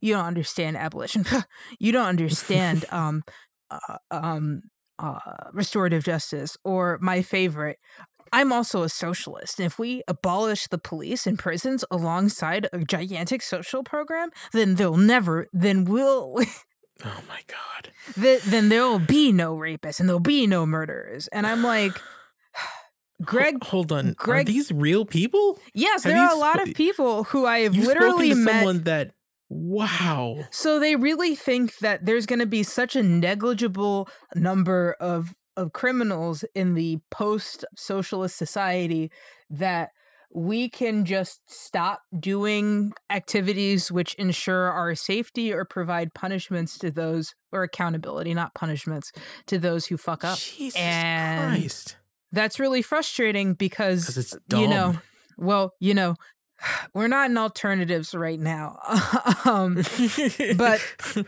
"You 0.00 0.14
don't 0.14 0.24
understand 0.24 0.76
abolition. 0.76 1.24
you 1.78 1.92
don't 1.92 2.06
understand 2.06 2.84
um, 2.90 3.22
uh, 3.70 3.96
um, 4.10 4.62
uh, 4.98 5.18
restorative 5.52 6.04
justice." 6.04 6.56
Or 6.64 6.98
my 7.00 7.22
favorite. 7.22 7.78
I'm 8.32 8.52
also 8.52 8.84
a 8.84 8.88
socialist. 8.88 9.58
And 9.58 9.66
if 9.66 9.76
we 9.76 10.02
abolish 10.06 10.68
the 10.68 10.78
police 10.78 11.26
and 11.26 11.36
prisons 11.36 11.84
alongside 11.90 12.68
a 12.72 12.78
gigantic 12.84 13.42
social 13.42 13.82
program, 13.82 14.30
then 14.52 14.76
they'll 14.76 14.96
never, 14.96 15.48
then 15.52 15.84
we'll, 15.84 16.36
oh 17.04 17.22
my 17.28 17.40
god. 17.48 17.90
th- 18.14 18.42
then 18.42 18.68
there'll 18.68 19.00
be 19.00 19.32
no 19.32 19.56
rapists 19.56 19.98
and 19.98 20.08
there'll 20.08 20.20
be 20.20 20.46
no 20.46 20.64
murderers. 20.64 21.26
And 21.32 21.44
I'm 21.44 21.64
like, 21.64 21.90
Greg, 23.24 23.56
Ho- 23.64 23.68
hold 23.70 23.90
on. 23.90 24.14
Greg- 24.16 24.48
Are 24.48 24.52
these 24.52 24.70
real 24.70 25.04
people? 25.04 25.58
yes, 25.74 26.04
have 26.04 26.12
there 26.12 26.22
are 26.22 26.32
a 26.32 26.36
lot 26.38 26.60
sp- 26.62 26.68
of 26.68 26.74
people 26.74 27.24
who 27.24 27.46
I 27.46 27.60
have 27.60 27.74
literally 27.76 28.32
met. 28.32 28.58
someone 28.58 28.84
that. 28.84 29.10
Wow. 29.50 30.44
So 30.50 30.78
they 30.78 30.96
really 30.96 31.34
think 31.34 31.78
that 31.78 32.06
there's 32.06 32.24
going 32.24 32.38
to 32.38 32.46
be 32.46 32.62
such 32.62 32.94
a 32.96 33.02
negligible 33.02 34.08
number 34.34 34.96
of 35.00 35.34
of 35.56 35.72
criminals 35.72 36.44
in 36.54 36.74
the 36.74 36.98
post 37.10 37.64
socialist 37.76 38.36
society 38.38 39.10
that 39.50 39.90
we 40.32 40.68
can 40.68 41.04
just 41.04 41.40
stop 41.48 42.02
doing 42.18 42.92
activities 43.10 43.90
which 43.90 44.14
ensure 44.14 44.70
our 44.70 44.94
safety 44.94 45.52
or 45.52 45.64
provide 45.64 46.14
punishments 46.14 46.78
to 46.78 46.90
those 46.92 47.34
or 47.50 47.64
accountability 47.64 48.32
not 48.32 48.54
punishments 48.54 49.10
to 49.46 49.58
those 49.58 49.86
who 49.86 49.96
fuck 49.96 50.22
up 50.24 50.38
Jesus 50.38 50.78
and- 50.80 51.50
Christ. 51.60 51.96
that's 52.30 52.60
really 52.60 52.80
frustrating 52.80 53.54
because 53.54 54.02
Because 54.06 54.16
it's 54.18 54.36
dumb. 54.48 54.60
you 54.62 54.68
know 54.68 54.98
well 55.36 55.74
you 55.80 55.94
know 55.94 56.14
we're 56.94 57.08
not 57.08 57.30
in 57.30 57.38
alternatives 57.38 58.14
right 58.14 58.40
now 58.40 58.78
um 59.44 59.82
but- 60.56 60.80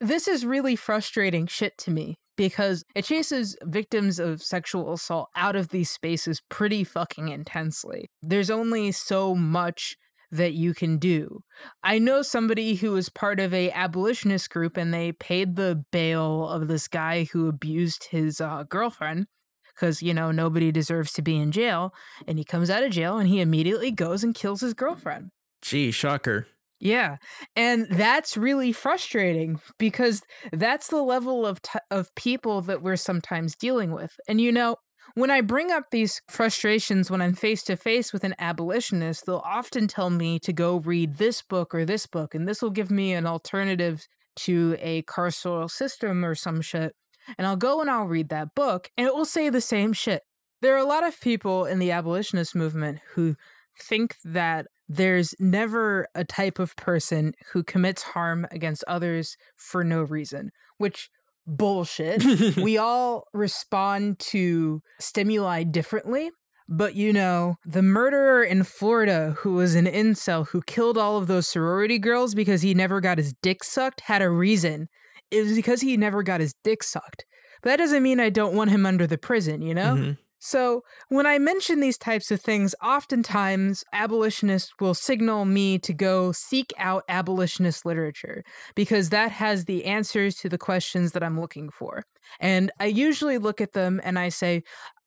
this 0.00 0.28
is 0.28 0.44
really 0.44 0.76
frustrating 0.76 1.46
shit 1.46 1.76
to 1.78 1.90
me 1.90 2.16
because 2.36 2.84
it 2.94 3.04
chases 3.04 3.56
victims 3.62 4.18
of 4.18 4.42
sexual 4.42 4.92
assault 4.92 5.28
out 5.36 5.56
of 5.56 5.68
these 5.68 5.90
spaces 5.90 6.42
pretty 6.48 6.84
fucking 6.84 7.28
intensely. 7.28 8.10
There's 8.22 8.50
only 8.50 8.92
so 8.92 9.34
much 9.34 9.96
that 10.30 10.52
you 10.52 10.74
can 10.74 10.98
do. 10.98 11.42
I 11.82 11.98
know 11.98 12.22
somebody 12.22 12.74
who 12.74 12.90
was 12.90 13.08
part 13.08 13.38
of 13.38 13.54
a 13.54 13.70
abolitionist 13.70 14.50
group 14.50 14.76
and 14.76 14.92
they 14.92 15.12
paid 15.12 15.54
the 15.54 15.84
bail 15.92 16.48
of 16.48 16.66
this 16.66 16.88
guy 16.88 17.24
who 17.32 17.48
abused 17.48 18.08
his 18.10 18.40
uh, 18.40 18.64
girlfriend 18.68 19.26
because 19.74 20.02
you 20.02 20.14
know 20.14 20.30
nobody 20.30 20.70
deserves 20.72 21.12
to 21.12 21.22
be 21.22 21.36
in 21.36 21.52
jail 21.52 21.92
and 22.26 22.38
he 22.38 22.44
comes 22.44 22.70
out 22.70 22.82
of 22.82 22.90
jail 22.90 23.18
and 23.18 23.28
he 23.28 23.40
immediately 23.40 23.90
goes 23.90 24.24
and 24.24 24.34
kills 24.34 24.60
his 24.60 24.74
girlfriend. 24.74 25.30
Gee, 25.62 25.90
shocker. 25.90 26.46
Yeah, 26.80 27.16
and 27.56 27.86
that's 27.90 28.36
really 28.36 28.72
frustrating 28.72 29.60
because 29.78 30.22
that's 30.52 30.88
the 30.88 31.02
level 31.02 31.46
of 31.46 31.62
t- 31.62 31.78
of 31.90 32.14
people 32.14 32.60
that 32.62 32.82
we're 32.82 32.96
sometimes 32.96 33.56
dealing 33.56 33.92
with. 33.92 34.12
And 34.28 34.40
you 34.40 34.52
know, 34.52 34.76
when 35.14 35.30
I 35.30 35.40
bring 35.40 35.70
up 35.70 35.84
these 35.90 36.20
frustrations 36.28 37.10
when 37.10 37.22
I'm 37.22 37.34
face 37.34 37.62
to 37.64 37.76
face 37.76 38.12
with 38.12 38.24
an 38.24 38.34
abolitionist, 38.38 39.24
they'll 39.24 39.42
often 39.44 39.86
tell 39.86 40.10
me 40.10 40.38
to 40.40 40.52
go 40.52 40.78
read 40.78 41.16
this 41.16 41.40
book 41.40 41.74
or 41.74 41.84
this 41.84 42.06
book, 42.06 42.34
and 42.34 42.48
this 42.48 42.60
will 42.60 42.70
give 42.70 42.90
me 42.90 43.12
an 43.14 43.26
alternative 43.26 44.06
to 44.36 44.76
a 44.80 45.02
carceral 45.02 45.70
system 45.70 46.24
or 46.24 46.34
some 46.34 46.60
shit. 46.60 46.94
And 47.38 47.46
I'll 47.46 47.56
go 47.56 47.80
and 47.80 47.90
I'll 47.90 48.06
read 48.06 48.28
that 48.30 48.54
book, 48.54 48.90
and 48.96 49.06
it 49.06 49.14
will 49.14 49.24
say 49.24 49.48
the 49.48 49.60
same 49.60 49.92
shit. 49.92 50.22
There 50.60 50.74
are 50.74 50.78
a 50.78 50.84
lot 50.84 51.06
of 51.06 51.20
people 51.20 51.64
in 51.64 51.78
the 51.78 51.90
abolitionist 51.90 52.54
movement 52.54 53.00
who 53.14 53.36
think 53.80 54.16
that 54.24 54.66
there's 54.88 55.34
never 55.38 56.06
a 56.14 56.24
type 56.24 56.58
of 56.58 56.76
person 56.76 57.32
who 57.52 57.62
commits 57.62 58.02
harm 58.02 58.46
against 58.50 58.84
others 58.86 59.36
for 59.56 59.82
no 59.82 60.02
reason, 60.02 60.50
which 60.78 61.08
bullshit. 61.46 62.24
we 62.56 62.78
all 62.78 63.24
respond 63.32 64.18
to 64.18 64.80
stimuli 64.98 65.62
differently. 65.62 66.30
But 66.66 66.94
you 66.94 67.12
know, 67.12 67.56
the 67.66 67.82
murderer 67.82 68.42
in 68.42 68.64
Florida 68.64 69.34
who 69.38 69.54
was 69.54 69.74
an 69.74 69.86
incel 69.86 70.48
who 70.48 70.62
killed 70.62 70.96
all 70.96 71.18
of 71.18 71.26
those 71.26 71.46
sorority 71.46 71.98
girls 71.98 72.34
because 72.34 72.62
he 72.62 72.72
never 72.72 73.00
got 73.00 73.18
his 73.18 73.34
dick 73.42 73.62
sucked 73.62 74.02
had 74.02 74.22
a 74.22 74.30
reason. 74.30 74.88
It 75.30 75.42
was 75.44 75.54
because 75.54 75.80
he 75.80 75.96
never 75.96 76.22
got 76.22 76.40
his 76.40 76.54
dick 76.64 76.82
sucked. 76.82 77.24
But 77.62 77.70
that 77.70 77.76
doesn't 77.76 78.02
mean 78.02 78.20
I 78.20 78.30
don't 78.30 78.54
want 78.54 78.70
him 78.70 78.86
under 78.86 79.06
the 79.06 79.18
prison, 79.18 79.62
you 79.62 79.74
know? 79.74 80.00
Mhm. 80.00 80.18
So, 80.40 80.82
when 81.08 81.24
I 81.24 81.38
mention 81.38 81.80
these 81.80 81.96
types 81.96 82.30
of 82.30 82.38
things, 82.40 82.74
oftentimes 82.82 83.82
abolitionists 83.94 84.72
will 84.78 84.92
signal 84.92 85.46
me 85.46 85.78
to 85.78 85.94
go 85.94 86.32
seek 86.32 86.70
out 86.76 87.02
abolitionist 87.08 87.86
literature 87.86 88.42
because 88.74 89.08
that 89.08 89.30
has 89.32 89.64
the 89.64 89.86
answers 89.86 90.36
to 90.36 90.50
the 90.50 90.58
questions 90.58 91.12
that 91.12 91.22
I'm 91.22 91.40
looking 91.40 91.70
for. 91.70 92.04
And 92.40 92.70
I 92.78 92.86
usually 92.86 93.38
look 93.38 93.62
at 93.62 93.72
them 93.72 94.00
and 94.04 94.18
I 94.18 94.28
say, 94.28 94.62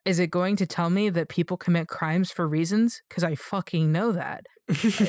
is 0.07 0.19
it 0.19 0.31
going 0.31 0.55
to 0.55 0.65
tell 0.65 0.89
me 0.89 1.09
that 1.09 1.27
people 1.27 1.57
commit 1.57 1.89
crimes 1.89 2.31
for 2.31 2.47
reasons? 2.47 3.01
Because 3.09 3.25
I 3.25 3.35
fucking 3.35 3.91
know 3.91 4.13
that. 4.13 4.45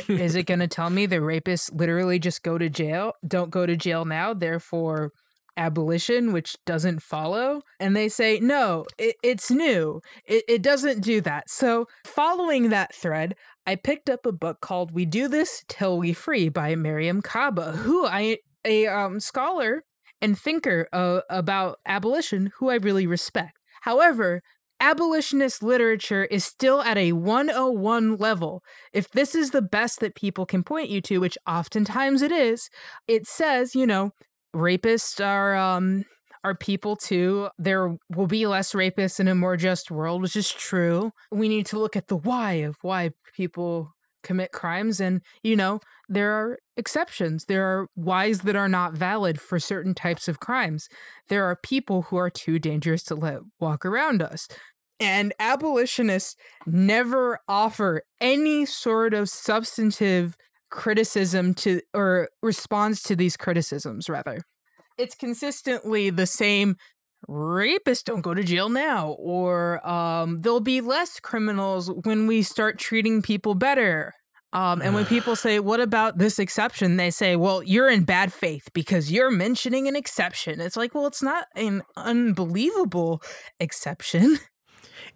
Is 0.08 0.34
it 0.34 0.46
going 0.46 0.58
to 0.58 0.66
tell 0.66 0.90
me 0.90 1.06
that 1.06 1.20
rapists 1.20 1.72
literally 1.72 2.18
just 2.18 2.42
go 2.42 2.58
to 2.58 2.68
jail, 2.68 3.12
don't 3.26 3.50
go 3.50 3.64
to 3.64 3.76
jail 3.76 4.04
now, 4.04 4.34
therefore 4.34 5.12
abolition, 5.56 6.32
which 6.32 6.56
doesn't 6.66 7.02
follow? 7.02 7.62
And 7.78 7.94
they 7.94 8.08
say, 8.08 8.40
no, 8.40 8.86
it, 8.98 9.14
it's 9.22 9.52
new. 9.52 10.00
It, 10.24 10.44
it 10.48 10.62
doesn't 10.62 11.00
do 11.00 11.20
that. 11.20 11.48
So, 11.48 11.86
following 12.04 12.70
that 12.70 12.94
thread, 12.94 13.36
I 13.66 13.76
picked 13.76 14.10
up 14.10 14.26
a 14.26 14.32
book 14.32 14.60
called 14.60 14.92
We 14.92 15.06
Do 15.06 15.28
This 15.28 15.64
Till 15.68 15.96
We 15.98 16.12
Free 16.12 16.48
by 16.48 16.74
Mariame 16.74 17.22
Kaba, 17.22 17.72
who 17.72 18.04
I, 18.04 18.38
a 18.64 18.88
um, 18.88 19.20
scholar 19.20 19.84
and 20.20 20.36
thinker 20.36 20.88
uh, 20.92 21.20
about 21.30 21.78
abolition 21.86 22.52
who 22.58 22.68
I 22.70 22.76
really 22.76 23.06
respect. 23.06 23.58
However, 23.82 24.42
abolitionist 24.80 25.62
literature 25.62 26.24
is 26.24 26.44
still 26.44 26.82
at 26.82 26.96
a 26.96 27.12
101 27.12 28.16
level. 28.16 28.62
If 28.92 29.10
this 29.10 29.34
is 29.34 29.50
the 29.50 29.62
best 29.62 30.00
that 30.00 30.14
people 30.14 30.46
can 30.46 30.62
point 30.62 30.88
you 30.90 31.00
to, 31.02 31.18
which 31.18 31.38
oftentimes 31.46 32.22
it 32.22 32.32
is, 32.32 32.70
it 33.06 33.26
says, 33.26 33.74
you 33.74 33.86
know, 33.86 34.12
rapists 34.54 35.24
are 35.24 35.54
um 35.56 36.04
are 36.44 36.54
people 36.54 36.96
too. 36.96 37.48
There 37.58 37.96
will 38.14 38.26
be 38.26 38.46
less 38.46 38.72
rapists 38.72 39.20
in 39.20 39.28
a 39.28 39.34
more 39.34 39.56
just 39.56 39.90
world, 39.90 40.22
which 40.22 40.36
is 40.36 40.50
true. 40.50 41.12
We 41.30 41.48
need 41.48 41.66
to 41.66 41.78
look 41.78 41.96
at 41.96 42.08
the 42.08 42.16
why 42.16 42.52
of 42.54 42.76
why 42.82 43.10
people 43.34 43.94
commit 44.22 44.52
crimes. 44.52 45.00
And, 45.00 45.20
you 45.42 45.56
know, 45.56 45.80
there 46.08 46.32
are 46.32 46.58
exceptions. 46.78 47.44
There 47.46 47.66
are 47.66 47.88
whys 47.94 48.40
that 48.40 48.56
are 48.56 48.68
not 48.68 48.94
valid 48.94 49.40
for 49.40 49.58
certain 49.58 49.94
types 49.94 50.28
of 50.28 50.40
crimes. 50.40 50.88
There 51.28 51.44
are 51.44 51.56
people 51.56 52.02
who 52.02 52.16
are 52.16 52.30
too 52.30 52.58
dangerous 52.58 53.02
to 53.04 53.14
let 53.14 53.40
walk 53.60 53.84
around 53.84 54.22
us. 54.22 54.48
And 55.00 55.32
abolitionists 55.38 56.34
never 56.66 57.40
offer 57.46 58.02
any 58.20 58.64
sort 58.64 59.14
of 59.14 59.28
substantive 59.28 60.36
criticism 60.70 61.54
to 61.54 61.80
or 61.94 62.28
response 62.42 63.02
to 63.04 63.16
these 63.16 63.36
criticisms, 63.36 64.08
rather. 64.08 64.40
It's 64.96 65.14
consistently 65.14 66.10
the 66.10 66.26
same 66.26 66.76
rapists 67.28 68.04
don't 68.04 68.22
go 68.22 68.34
to 68.34 68.42
jail 68.42 68.68
now, 68.68 69.10
or 69.18 69.86
um, 69.88 70.38
there'll 70.38 70.60
be 70.60 70.80
less 70.80 71.20
criminals 71.20 71.90
when 72.04 72.26
we 72.26 72.42
start 72.42 72.78
treating 72.78 73.22
people 73.22 73.54
better. 73.54 74.14
Um, 74.52 74.80
and 74.80 74.94
when 74.94 75.04
people 75.04 75.36
say, 75.36 75.60
What 75.60 75.80
about 75.80 76.18
this 76.18 76.38
exception? 76.38 76.96
they 76.96 77.10
say, 77.10 77.36
Well, 77.36 77.62
you're 77.62 77.90
in 77.90 78.04
bad 78.04 78.32
faith 78.32 78.70
because 78.72 79.12
you're 79.12 79.30
mentioning 79.30 79.88
an 79.88 79.96
exception. 79.96 80.60
It's 80.60 80.76
like, 80.76 80.94
Well, 80.94 81.06
it's 81.06 81.22
not 81.22 81.48
an 81.54 81.82
unbelievable 81.96 83.22
exception. 83.60 84.38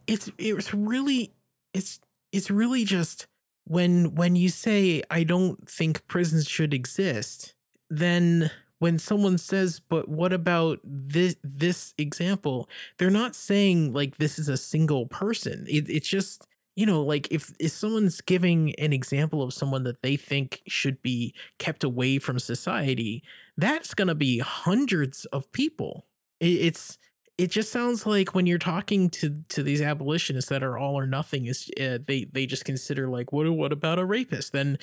It's 0.06 0.30
it's 0.38 0.72
really 0.72 1.34
it's 1.74 2.00
it's 2.30 2.50
really 2.50 2.84
just 2.84 3.26
when 3.64 4.14
when 4.14 4.36
you 4.36 4.48
say 4.48 5.02
I 5.10 5.24
don't 5.24 5.68
think 5.68 6.06
prisons 6.06 6.46
should 6.48 6.74
exist, 6.74 7.54
then 7.90 8.50
when 8.78 8.98
someone 8.98 9.38
says, 9.38 9.80
"But 9.80 10.08
what 10.08 10.32
about 10.32 10.80
this 10.84 11.36
this 11.42 11.94
example?" 11.98 12.68
They're 12.98 13.10
not 13.10 13.36
saying 13.36 13.92
like 13.92 14.18
this 14.18 14.38
is 14.38 14.48
a 14.48 14.56
single 14.56 15.06
person. 15.06 15.66
It, 15.68 15.88
it's 15.88 16.08
just 16.08 16.46
you 16.74 16.86
know 16.86 17.02
like 17.02 17.28
if 17.30 17.52
if 17.58 17.72
someone's 17.72 18.20
giving 18.20 18.74
an 18.76 18.92
example 18.92 19.42
of 19.42 19.52
someone 19.52 19.84
that 19.84 20.02
they 20.02 20.16
think 20.16 20.62
should 20.66 21.02
be 21.02 21.34
kept 21.58 21.84
away 21.84 22.18
from 22.18 22.38
society, 22.38 23.22
that's 23.56 23.94
gonna 23.94 24.14
be 24.14 24.38
hundreds 24.38 25.24
of 25.26 25.50
people. 25.52 26.06
It, 26.40 26.46
it's 26.46 26.98
it 27.38 27.50
just 27.50 27.72
sounds 27.72 28.06
like 28.06 28.34
when 28.34 28.46
you're 28.46 28.58
talking 28.58 29.10
to 29.10 29.42
to 29.48 29.62
these 29.62 29.80
abolitionists 29.82 30.50
that 30.50 30.62
are 30.62 30.78
all 30.78 30.98
or 30.98 31.06
nothing 31.06 31.46
is 31.46 31.70
uh, 31.80 31.98
they 32.06 32.26
they 32.32 32.46
just 32.46 32.64
consider 32.64 33.08
like 33.08 33.32
what 33.32 33.50
what 33.50 33.72
about 33.72 33.98
a 33.98 34.04
rapist 34.04 34.52
then 34.52 34.78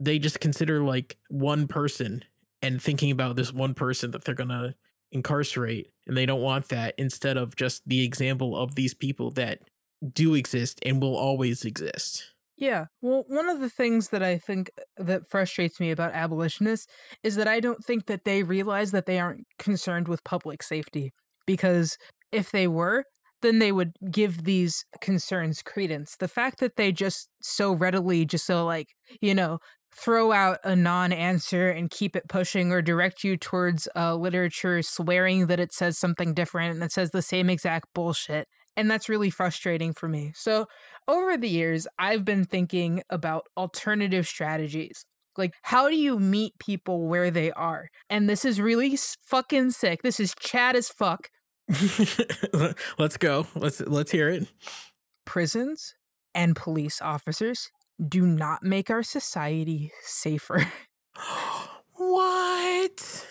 they 0.00 0.18
just 0.18 0.40
consider 0.40 0.82
like 0.82 1.16
one 1.28 1.68
person 1.68 2.24
and 2.60 2.82
thinking 2.82 3.10
about 3.10 3.36
this 3.36 3.52
one 3.52 3.74
person 3.74 4.10
that 4.10 4.24
they're 4.24 4.34
gonna 4.34 4.74
incarcerate 5.12 5.92
and 6.06 6.16
they 6.16 6.26
don't 6.26 6.40
want 6.40 6.68
that 6.68 6.94
instead 6.98 7.36
of 7.36 7.54
just 7.54 7.86
the 7.86 8.02
example 8.04 8.56
of 8.56 8.74
these 8.74 8.94
people 8.94 9.30
that 9.30 9.60
do 10.12 10.34
exist 10.34 10.80
and 10.84 11.00
will 11.00 11.16
always 11.16 11.64
exist 11.64 12.24
Yeah. 12.56 12.86
Well, 13.00 13.24
one 13.28 13.48
of 13.48 13.60
the 13.60 13.70
things 13.70 14.10
that 14.10 14.22
I 14.22 14.38
think 14.38 14.70
uh, 14.78 15.02
that 15.02 15.28
frustrates 15.28 15.80
me 15.80 15.90
about 15.90 16.12
abolitionists 16.12 16.86
is 17.22 17.36
that 17.36 17.48
I 17.48 17.60
don't 17.60 17.84
think 17.84 18.06
that 18.06 18.24
they 18.24 18.42
realize 18.42 18.92
that 18.92 19.06
they 19.06 19.18
aren't 19.18 19.46
concerned 19.58 20.06
with 20.06 20.22
public 20.22 20.62
safety. 20.62 21.12
Because 21.44 21.96
if 22.30 22.52
they 22.52 22.68
were, 22.68 23.04
then 23.42 23.58
they 23.58 23.72
would 23.72 23.92
give 24.10 24.44
these 24.44 24.84
concerns 25.00 25.62
credence. 25.62 26.16
The 26.16 26.28
fact 26.28 26.60
that 26.60 26.76
they 26.76 26.92
just 26.92 27.28
so 27.42 27.72
readily, 27.72 28.24
just 28.24 28.46
so 28.46 28.64
like, 28.64 28.88
you 29.20 29.34
know, 29.34 29.58
throw 29.94 30.32
out 30.32 30.58
a 30.64 30.74
non 30.74 31.12
answer 31.12 31.68
and 31.68 31.90
keep 31.90 32.16
it 32.16 32.28
pushing 32.28 32.72
or 32.72 32.80
direct 32.80 33.22
you 33.22 33.36
towards 33.36 33.88
uh, 33.94 34.14
literature 34.14 34.82
swearing 34.82 35.48
that 35.48 35.60
it 35.60 35.72
says 35.72 35.98
something 35.98 36.32
different 36.32 36.74
and 36.74 36.82
it 36.82 36.92
says 36.92 37.10
the 37.10 37.22
same 37.22 37.50
exact 37.50 37.88
bullshit. 37.94 38.48
And 38.76 38.90
that's 38.90 39.08
really 39.08 39.30
frustrating 39.30 39.92
for 39.92 40.08
me. 40.08 40.32
So, 40.34 40.66
over 41.08 41.36
the 41.36 41.48
years, 41.48 41.86
I've 41.98 42.24
been 42.24 42.44
thinking 42.44 43.02
about 43.10 43.44
alternative 43.56 44.26
strategies. 44.26 45.04
Like, 45.36 45.54
how 45.62 45.88
do 45.88 45.96
you 45.96 46.18
meet 46.18 46.58
people 46.58 47.06
where 47.08 47.30
they 47.30 47.50
are? 47.52 47.88
And 48.10 48.28
this 48.28 48.44
is 48.44 48.60
really 48.60 48.98
fucking 49.26 49.70
sick. 49.72 50.02
This 50.02 50.20
is 50.20 50.34
Chad 50.40 50.76
as 50.76 50.88
fuck. 50.88 51.28
let's 52.98 53.16
go 53.16 53.46
let's 53.54 53.80
let's 53.82 54.10
hear 54.10 54.28
it 54.28 54.46
Prisons 55.24 55.94
and 56.34 56.56
police 56.56 57.00
officers 57.00 57.70
do 58.06 58.26
not 58.26 58.62
make 58.64 58.90
our 58.90 59.02
society 59.04 59.92
safer. 60.02 60.66
what 61.92 63.26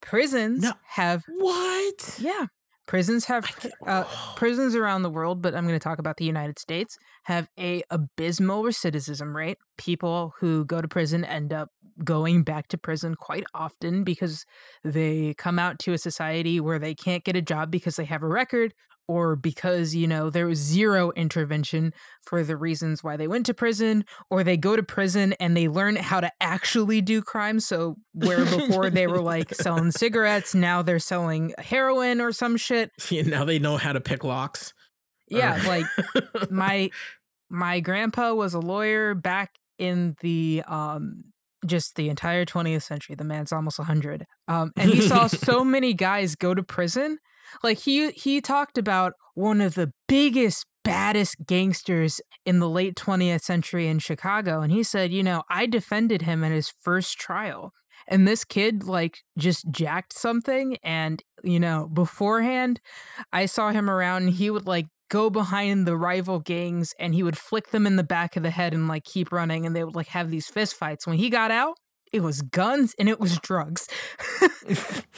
Prisons 0.00 0.62
No. 0.62 0.72
have, 0.90 1.24
what 1.28 2.18
yeah, 2.20 2.46
prisons 2.86 3.26
have 3.26 3.48
uh, 3.86 4.04
prisons 4.36 4.74
around 4.74 5.02
the 5.02 5.10
world, 5.10 5.42
but 5.42 5.54
I'm 5.54 5.66
going 5.66 5.78
to 5.78 5.82
talk 5.82 5.98
about 5.98 6.16
the 6.16 6.24
United 6.24 6.58
States, 6.58 6.96
have 7.24 7.48
a 7.58 7.82
abysmal 7.90 8.62
recidivism 8.62 9.34
rate. 9.34 9.58
People 9.78 10.34
who 10.38 10.64
go 10.64 10.80
to 10.80 10.88
prison 10.88 11.24
end 11.24 11.52
up 11.52 11.68
going 12.04 12.42
back 12.42 12.68
to 12.68 12.78
prison 12.78 13.14
quite 13.14 13.44
often 13.54 14.02
because 14.04 14.44
they 14.82 15.34
come 15.34 15.58
out 15.58 15.78
to 15.80 15.92
a 15.92 15.98
society 15.98 16.60
where 16.60 16.78
they 16.78 16.94
can't 16.94 17.24
get 17.24 17.36
a 17.36 17.42
job 17.42 17.70
because 17.70 17.96
they 17.96 18.04
have 18.04 18.22
a 18.22 18.28
record 18.28 18.72
or 19.12 19.36
because, 19.36 19.94
you 19.94 20.06
know, 20.06 20.30
there 20.30 20.46
was 20.46 20.58
zero 20.58 21.10
intervention 21.12 21.92
for 22.22 22.42
the 22.42 22.56
reasons 22.56 23.04
why 23.04 23.16
they 23.16 23.28
went 23.28 23.44
to 23.46 23.54
prison 23.54 24.04
or 24.30 24.42
they 24.42 24.56
go 24.56 24.74
to 24.76 24.82
prison 24.82 25.34
and 25.34 25.56
they 25.56 25.68
learn 25.68 25.96
how 25.96 26.20
to 26.20 26.30
actually 26.40 27.00
do 27.00 27.20
crime. 27.20 27.60
So 27.60 27.96
where 28.14 28.44
before 28.44 28.88
they 28.90 29.06
were 29.06 29.20
like 29.20 29.54
selling 29.54 29.90
cigarettes, 29.90 30.54
now 30.54 30.82
they're 30.82 30.98
selling 30.98 31.52
heroin 31.58 32.20
or 32.20 32.32
some 32.32 32.56
shit. 32.56 32.90
Yeah, 33.10 33.22
now 33.22 33.44
they 33.44 33.58
know 33.58 33.76
how 33.76 33.92
to 33.92 34.00
pick 34.00 34.24
locks 34.24 34.72
Yeah, 35.28 35.62
Or- 35.62 35.68
like 35.68 35.86
my 36.50 36.90
my 37.50 37.80
grandpa 37.80 38.32
was 38.32 38.54
a 38.54 38.60
lawyer 38.60 39.14
back 39.14 39.50
in 39.78 40.16
the 40.20 40.62
um 40.66 41.24
just 41.64 41.94
the 41.96 42.08
entire 42.08 42.44
20th 42.44 42.82
century 42.82 43.14
the 43.14 43.24
man's 43.24 43.52
almost 43.52 43.78
100 43.78 44.26
um 44.48 44.72
and 44.76 44.90
he 44.90 45.00
saw 45.00 45.26
so 45.28 45.62
many 45.76 45.94
guys 45.94 46.34
go 46.34 46.54
to 46.54 46.62
prison 46.62 47.18
like 47.62 47.78
he 47.78 48.10
he 48.12 48.40
talked 48.40 48.78
about 48.78 49.14
one 49.34 49.60
of 49.60 49.74
the 49.74 49.92
biggest 50.08 50.66
baddest 50.84 51.36
gangsters 51.46 52.20
in 52.44 52.58
the 52.58 52.68
late 52.68 52.96
20th 52.96 53.42
century 53.42 53.86
in 53.86 53.98
Chicago 53.98 54.60
and 54.60 54.72
he 54.72 54.82
said 54.82 55.12
you 55.12 55.22
know 55.22 55.42
I 55.48 55.66
defended 55.66 56.22
him 56.22 56.42
in 56.42 56.52
his 56.52 56.72
first 56.80 57.18
trial 57.18 57.72
and 58.08 58.26
this 58.26 58.44
kid 58.44 58.84
like 58.84 59.18
just 59.38 59.70
jacked 59.70 60.12
something 60.12 60.76
and 60.82 61.22
you 61.44 61.60
know 61.60 61.88
beforehand 61.92 62.80
I 63.32 63.46
saw 63.46 63.70
him 63.70 63.88
around 63.88 64.24
and 64.24 64.32
he 64.32 64.50
would 64.50 64.66
like 64.66 64.86
go 65.12 65.28
behind 65.28 65.86
the 65.86 65.94
rival 65.94 66.38
gangs 66.38 66.94
and 66.98 67.14
he 67.14 67.22
would 67.22 67.36
flick 67.36 67.68
them 67.68 67.86
in 67.86 67.96
the 67.96 68.02
back 68.02 68.34
of 68.34 68.42
the 68.42 68.48
head 68.48 68.72
and 68.72 68.88
like 68.88 69.04
keep 69.04 69.30
running 69.30 69.66
and 69.66 69.76
they 69.76 69.84
would 69.84 69.94
like 69.94 70.06
have 70.06 70.30
these 70.30 70.46
fist 70.46 70.74
fights. 70.74 71.06
When 71.06 71.18
he 71.18 71.28
got 71.28 71.50
out, 71.50 71.76
it 72.12 72.22
was 72.22 72.42
guns 72.42 72.94
and 72.98 73.08
it 73.08 73.18
was 73.18 73.38
drugs. 73.38 73.88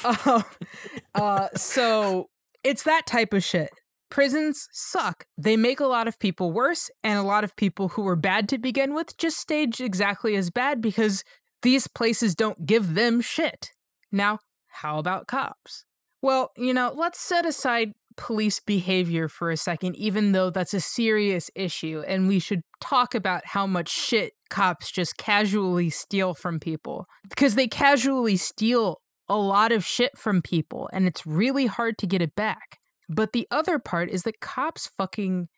uh, 0.05 0.43
uh, 1.15 1.49
so 1.57 2.29
it's 2.63 2.85
that 2.85 3.07
type 3.07 3.33
of 3.33 3.43
shit. 3.43 3.71
Prisons 4.11 4.69
suck. 4.73 5.27
They 5.37 5.57
make 5.57 5.81
a 5.81 5.87
lot 5.87 6.07
of 6.07 6.19
people 6.21 6.53
worse, 6.53 6.89
and 7.03 7.19
a 7.19 7.23
lot 7.23 7.43
of 7.43 7.57
people 7.57 7.89
who 7.89 8.03
were 8.03 8.17
bad 8.17 8.49
to 8.51 8.59
begin 8.59 8.95
with 8.95 9.17
just 9.17 9.39
stage 9.39 9.81
exactly 9.81 10.37
as 10.37 10.51
bad 10.51 10.81
because 10.81 11.25
these 11.63 11.89
places 11.89 12.35
don't 12.35 12.65
give 12.65 12.95
them 12.95 13.21
shit. 13.21 13.73
Now, 14.13 14.39
how 14.69 14.99
about 14.99 15.27
cops? 15.27 15.85
Well, 16.23 16.53
you 16.57 16.73
know, 16.73 16.93
let's 16.95 17.21
set 17.21 17.45
aside 17.45 17.93
police 18.17 18.61
behavior 18.61 19.29
for 19.29 19.51
a 19.51 19.57
second, 19.57 19.97
even 19.97 20.33
though 20.33 20.51
that's 20.51 20.75
a 20.75 20.81
serious 20.81 21.51
issue, 21.55 22.03
and 22.07 22.29
we 22.29 22.39
should 22.39 22.63
talk 22.81 23.15
about 23.15 23.47
how 23.47 23.67
much 23.67 23.91
shit 23.91 24.33
cops 24.51 24.91
just 24.91 25.17
casually 25.17 25.91
steal 25.91 26.35
from 26.35 26.61
people. 26.61 27.07
Because 27.29 27.55
they 27.55 27.67
casually 27.67 28.37
steal 28.37 29.01
a 29.29 29.37
lot 29.37 29.73
of 29.73 29.85
shit 29.85 30.17
from 30.17 30.43
people, 30.43 30.89
and 30.93 31.07
it's 31.07 31.27
really 31.27 31.67
hard 31.67 31.99
to 31.99 32.07
get 32.07 32.23
it 32.23 32.35
back. 32.35 32.79
But 33.09 33.33
the 33.33 33.47
other 33.51 33.79
part 33.79 34.11
is 34.11 34.23
that 34.23 34.41
cops 34.41 34.91
fucking 34.97 35.49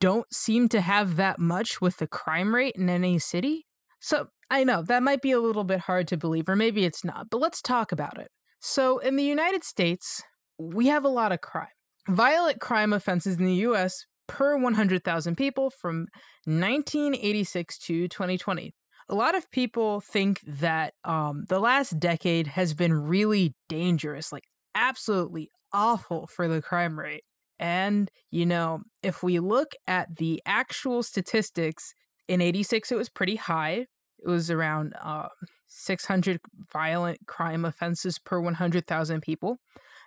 don't 0.00 0.32
seem 0.32 0.68
to 0.68 0.80
have 0.80 1.16
that 1.16 1.38
much 1.38 1.80
with 1.80 1.96
the 1.96 2.06
crime 2.06 2.54
rate 2.54 2.76
in 2.76 2.88
any 2.88 3.18
city. 3.18 3.66
So 4.00 4.28
I 4.50 4.64
know 4.64 4.82
that 4.82 5.02
might 5.02 5.22
be 5.22 5.32
a 5.32 5.40
little 5.40 5.64
bit 5.64 5.80
hard 5.80 6.08
to 6.08 6.16
believe, 6.16 6.48
or 6.48 6.56
maybe 6.56 6.84
it's 6.84 7.04
not, 7.04 7.30
but 7.30 7.40
let's 7.40 7.62
talk 7.62 7.90
about 7.90 8.18
it. 8.18 8.28
So 8.60 8.98
in 8.98 9.16
the 9.16 9.24
United 9.24 9.64
States, 9.64 10.22
we 10.58 10.86
have 10.88 11.04
a 11.04 11.08
lot 11.08 11.32
of 11.32 11.40
crime. 11.40 11.66
Violent 12.08 12.60
crime 12.60 12.92
offenses 12.92 13.36
in 13.36 13.44
the 13.44 13.54
US 13.66 14.06
per 14.26 14.56
100,000 14.56 15.36
people 15.36 15.70
from 15.70 16.06
1986 16.44 17.78
to 17.78 18.08
2020. 18.08 18.74
A 19.08 19.14
lot 19.14 19.34
of 19.34 19.50
people 19.50 20.00
think 20.00 20.40
that 20.46 20.94
um, 21.04 21.44
the 21.48 21.60
last 21.60 21.98
decade 21.98 22.46
has 22.48 22.74
been 22.74 22.92
really 22.92 23.54
dangerous, 23.68 24.32
like 24.32 24.44
absolutely 24.74 25.50
awful 25.72 26.26
for 26.26 26.48
the 26.48 26.62
crime 26.62 26.98
rate. 26.98 27.24
And, 27.58 28.10
you 28.30 28.46
know, 28.46 28.80
if 29.02 29.22
we 29.22 29.38
look 29.38 29.72
at 29.86 30.16
the 30.16 30.42
actual 30.46 31.02
statistics, 31.02 31.94
in 32.28 32.40
86 32.40 32.90
it 32.90 32.96
was 32.96 33.08
pretty 33.08 33.36
high. 33.36 33.86
It 34.24 34.28
was 34.28 34.50
around 34.50 34.94
uh, 35.02 35.28
600 35.68 36.40
violent 36.72 37.26
crime 37.26 37.64
offenses 37.64 38.18
per 38.18 38.40
100,000 38.40 39.20
people. 39.20 39.58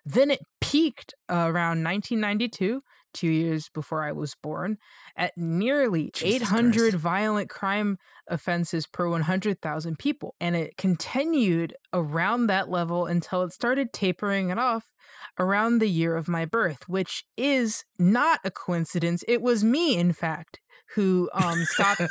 Then 0.05 0.31
it 0.31 0.41
peaked 0.61 1.13
uh, 1.29 1.47
around 1.47 1.83
1992, 1.83 2.83
two 3.13 3.27
years 3.27 3.69
before 3.73 4.03
I 4.03 4.11
was 4.11 4.35
born, 4.35 4.77
at 5.15 5.33
nearly 5.35 6.11
Jesus 6.13 6.43
800 6.43 6.79
Christ. 6.91 6.95
violent 6.97 7.49
crime 7.49 7.97
offenses 8.27 8.85
per 8.85 9.09
100,000 9.09 9.97
people. 9.97 10.35
And 10.39 10.55
it 10.55 10.77
continued 10.77 11.75
around 11.93 12.47
that 12.47 12.69
level 12.69 13.05
until 13.05 13.41
it 13.43 13.51
started 13.53 13.93
tapering 13.93 14.49
it 14.49 14.59
off 14.59 14.91
around 15.39 15.79
the 15.79 15.89
year 15.89 16.15
of 16.15 16.27
my 16.27 16.45
birth, 16.45 16.87
which 16.87 17.25
is 17.35 17.83
not 17.97 18.39
a 18.43 18.51
coincidence. 18.51 19.23
It 19.27 19.41
was 19.41 19.63
me, 19.63 19.97
in 19.97 20.13
fact, 20.13 20.59
who 20.93 21.29
um, 21.33 21.65
stopped. 21.65 22.01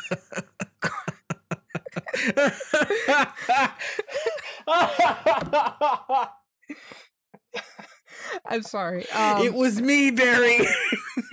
I'm 8.47 8.63
sorry. 8.63 9.09
Um, 9.11 9.43
it 9.45 9.55
was 9.55 9.81
me, 9.81 10.11
Barry. 10.11 10.59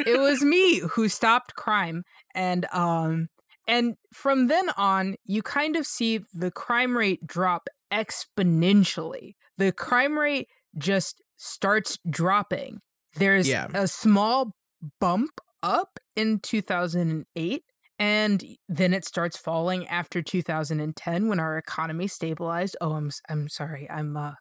it 0.05 0.19
was 0.19 0.41
me 0.43 0.79
who 0.79 1.07
stopped 1.09 1.55
crime 1.55 2.03
and 2.35 2.65
um 2.71 3.27
and 3.67 3.95
from 4.13 4.47
then 4.47 4.69
on 4.77 5.15
you 5.25 5.41
kind 5.41 5.75
of 5.75 5.85
see 5.85 6.19
the 6.33 6.51
crime 6.51 6.95
rate 6.97 7.25
drop 7.25 7.67
exponentially 7.91 9.35
the 9.57 9.71
crime 9.71 10.17
rate 10.17 10.47
just 10.77 11.21
starts 11.37 11.97
dropping 12.09 12.79
there's 13.15 13.47
Yeah. 13.47 13.67
a 13.73 13.87
small 13.87 14.55
bump 14.99 15.31
up 15.63 15.99
in 16.15 16.39
2008 16.39 17.63
and 17.99 18.43
then 18.69 18.93
it 18.93 19.05
starts 19.05 19.37
falling 19.37 19.87
after 19.87 20.21
2010 20.21 21.27
when 21.27 21.39
our 21.39 21.57
economy 21.57 22.07
stabilized 22.07 22.75
oh 22.81 22.93
i'm 22.93 23.11
i'm 23.29 23.47
sorry 23.49 23.87
i'm 23.89 24.15
uh 24.17 24.33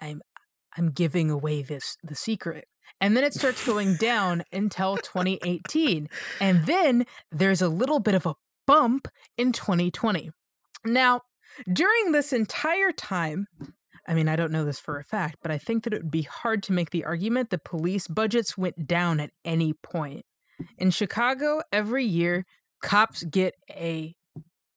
i'm 0.00 0.20
i'm 0.76 0.90
giving 0.90 1.30
away 1.30 1.62
this 1.62 1.96
the 2.02 2.14
secret 2.14 2.66
and 3.00 3.16
then 3.16 3.24
it 3.24 3.34
starts 3.34 3.64
going 3.66 3.94
down 3.96 4.42
until 4.52 4.96
2018 4.96 6.08
and 6.40 6.66
then 6.66 7.04
there's 7.30 7.62
a 7.62 7.68
little 7.68 8.00
bit 8.00 8.14
of 8.14 8.26
a 8.26 8.34
bump 8.66 9.08
in 9.36 9.52
2020 9.52 10.30
now 10.84 11.20
during 11.72 12.12
this 12.12 12.32
entire 12.32 12.92
time 12.92 13.46
I 14.08 14.14
mean, 14.14 14.28
I 14.28 14.36
don't 14.36 14.52
know 14.52 14.64
this 14.64 14.78
for 14.78 14.98
a 14.98 15.04
fact, 15.04 15.38
but 15.42 15.50
I 15.50 15.58
think 15.58 15.84
that 15.84 15.92
it 15.92 16.02
would 16.02 16.10
be 16.10 16.22
hard 16.22 16.62
to 16.64 16.72
make 16.72 16.90
the 16.90 17.04
argument 17.04 17.50
that 17.50 17.64
police 17.64 18.06
budgets 18.06 18.56
went 18.56 18.86
down 18.86 19.18
at 19.18 19.30
any 19.44 19.72
point. 19.72 20.24
In 20.78 20.90
Chicago, 20.90 21.60
every 21.72 22.04
year, 22.04 22.44
cops 22.82 23.24
get 23.24 23.54
a 23.68 24.14